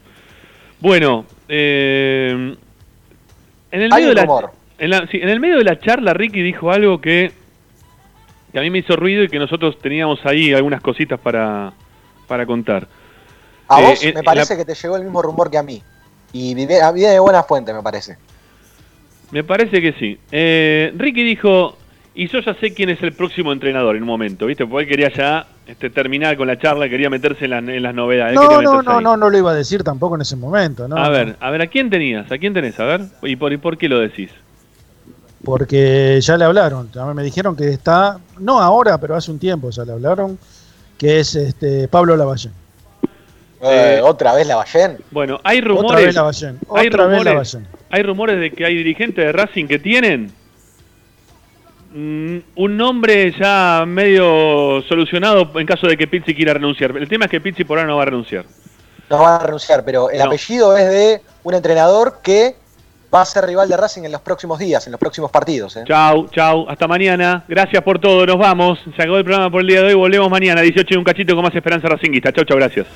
[0.80, 2.54] Bueno, eh,
[3.72, 4.50] en el medio de la, rumor.
[4.78, 7.32] en, la- sí, en el medio de la charla Ricky dijo algo que,
[8.52, 11.72] que a mí me hizo ruido y que nosotros teníamos ahí algunas cositas para,
[12.26, 12.86] para contar.
[13.68, 15.62] A Eh, vos en- me parece la- que te llegó el mismo rumor que a
[15.62, 15.82] mí.
[16.32, 18.16] Y viene, viene de buena fuente, me parece.
[19.30, 20.18] Me parece que sí.
[20.32, 21.76] Eh, Ricky dijo,
[22.14, 24.66] y yo ya sé quién es el próximo entrenador en un momento, ¿viste?
[24.66, 27.94] Porque él quería ya este, terminar con la charla, quería meterse en, la- en las
[27.94, 28.34] novedades.
[28.34, 29.04] No, no, no, ahí.
[29.04, 30.96] no, no lo iba a decir tampoco en ese momento, ¿no?
[30.96, 32.30] a ver, a ver, ¿a quién tenías?
[32.32, 32.78] ¿A quién tenés?
[32.80, 34.30] A ver, ¿y por, y por qué lo decís?
[35.44, 39.84] Porque ya le hablaron, me dijeron que está, no ahora, pero hace un tiempo ya
[39.84, 40.38] le hablaron,
[40.98, 42.52] que es este Pablo Lavallén.
[43.62, 44.98] Eh, ¿Otra vez la Ballén?
[45.10, 46.06] Bueno, hay Otra rumores.
[46.06, 47.66] vez Lavallén, hay otra vez rumores, Lavallén.
[47.90, 50.32] hay rumores de que hay dirigentes de Racing que tienen
[51.92, 56.96] mm, un nombre ya medio solucionado en caso de que Pizzi quiera renunciar.
[56.96, 58.44] El tema es que Pizzi por ahora no va a renunciar.
[59.08, 60.24] No va a renunciar, pero el No.
[60.26, 62.54] apellido es de un entrenador que
[63.12, 65.76] va a ser rival de Racing en los próximos días, en los próximos partidos.
[65.76, 65.84] ¿eh?
[65.86, 67.44] Chau, chau, hasta mañana.
[67.48, 68.78] Gracias por todo, nos vamos.
[68.96, 69.94] Se acabó el programa por el día de hoy.
[69.94, 72.32] Volvemos mañana, 18 y un cachito con más esperanza racinguista.
[72.32, 72.86] Chau, chau, gracias.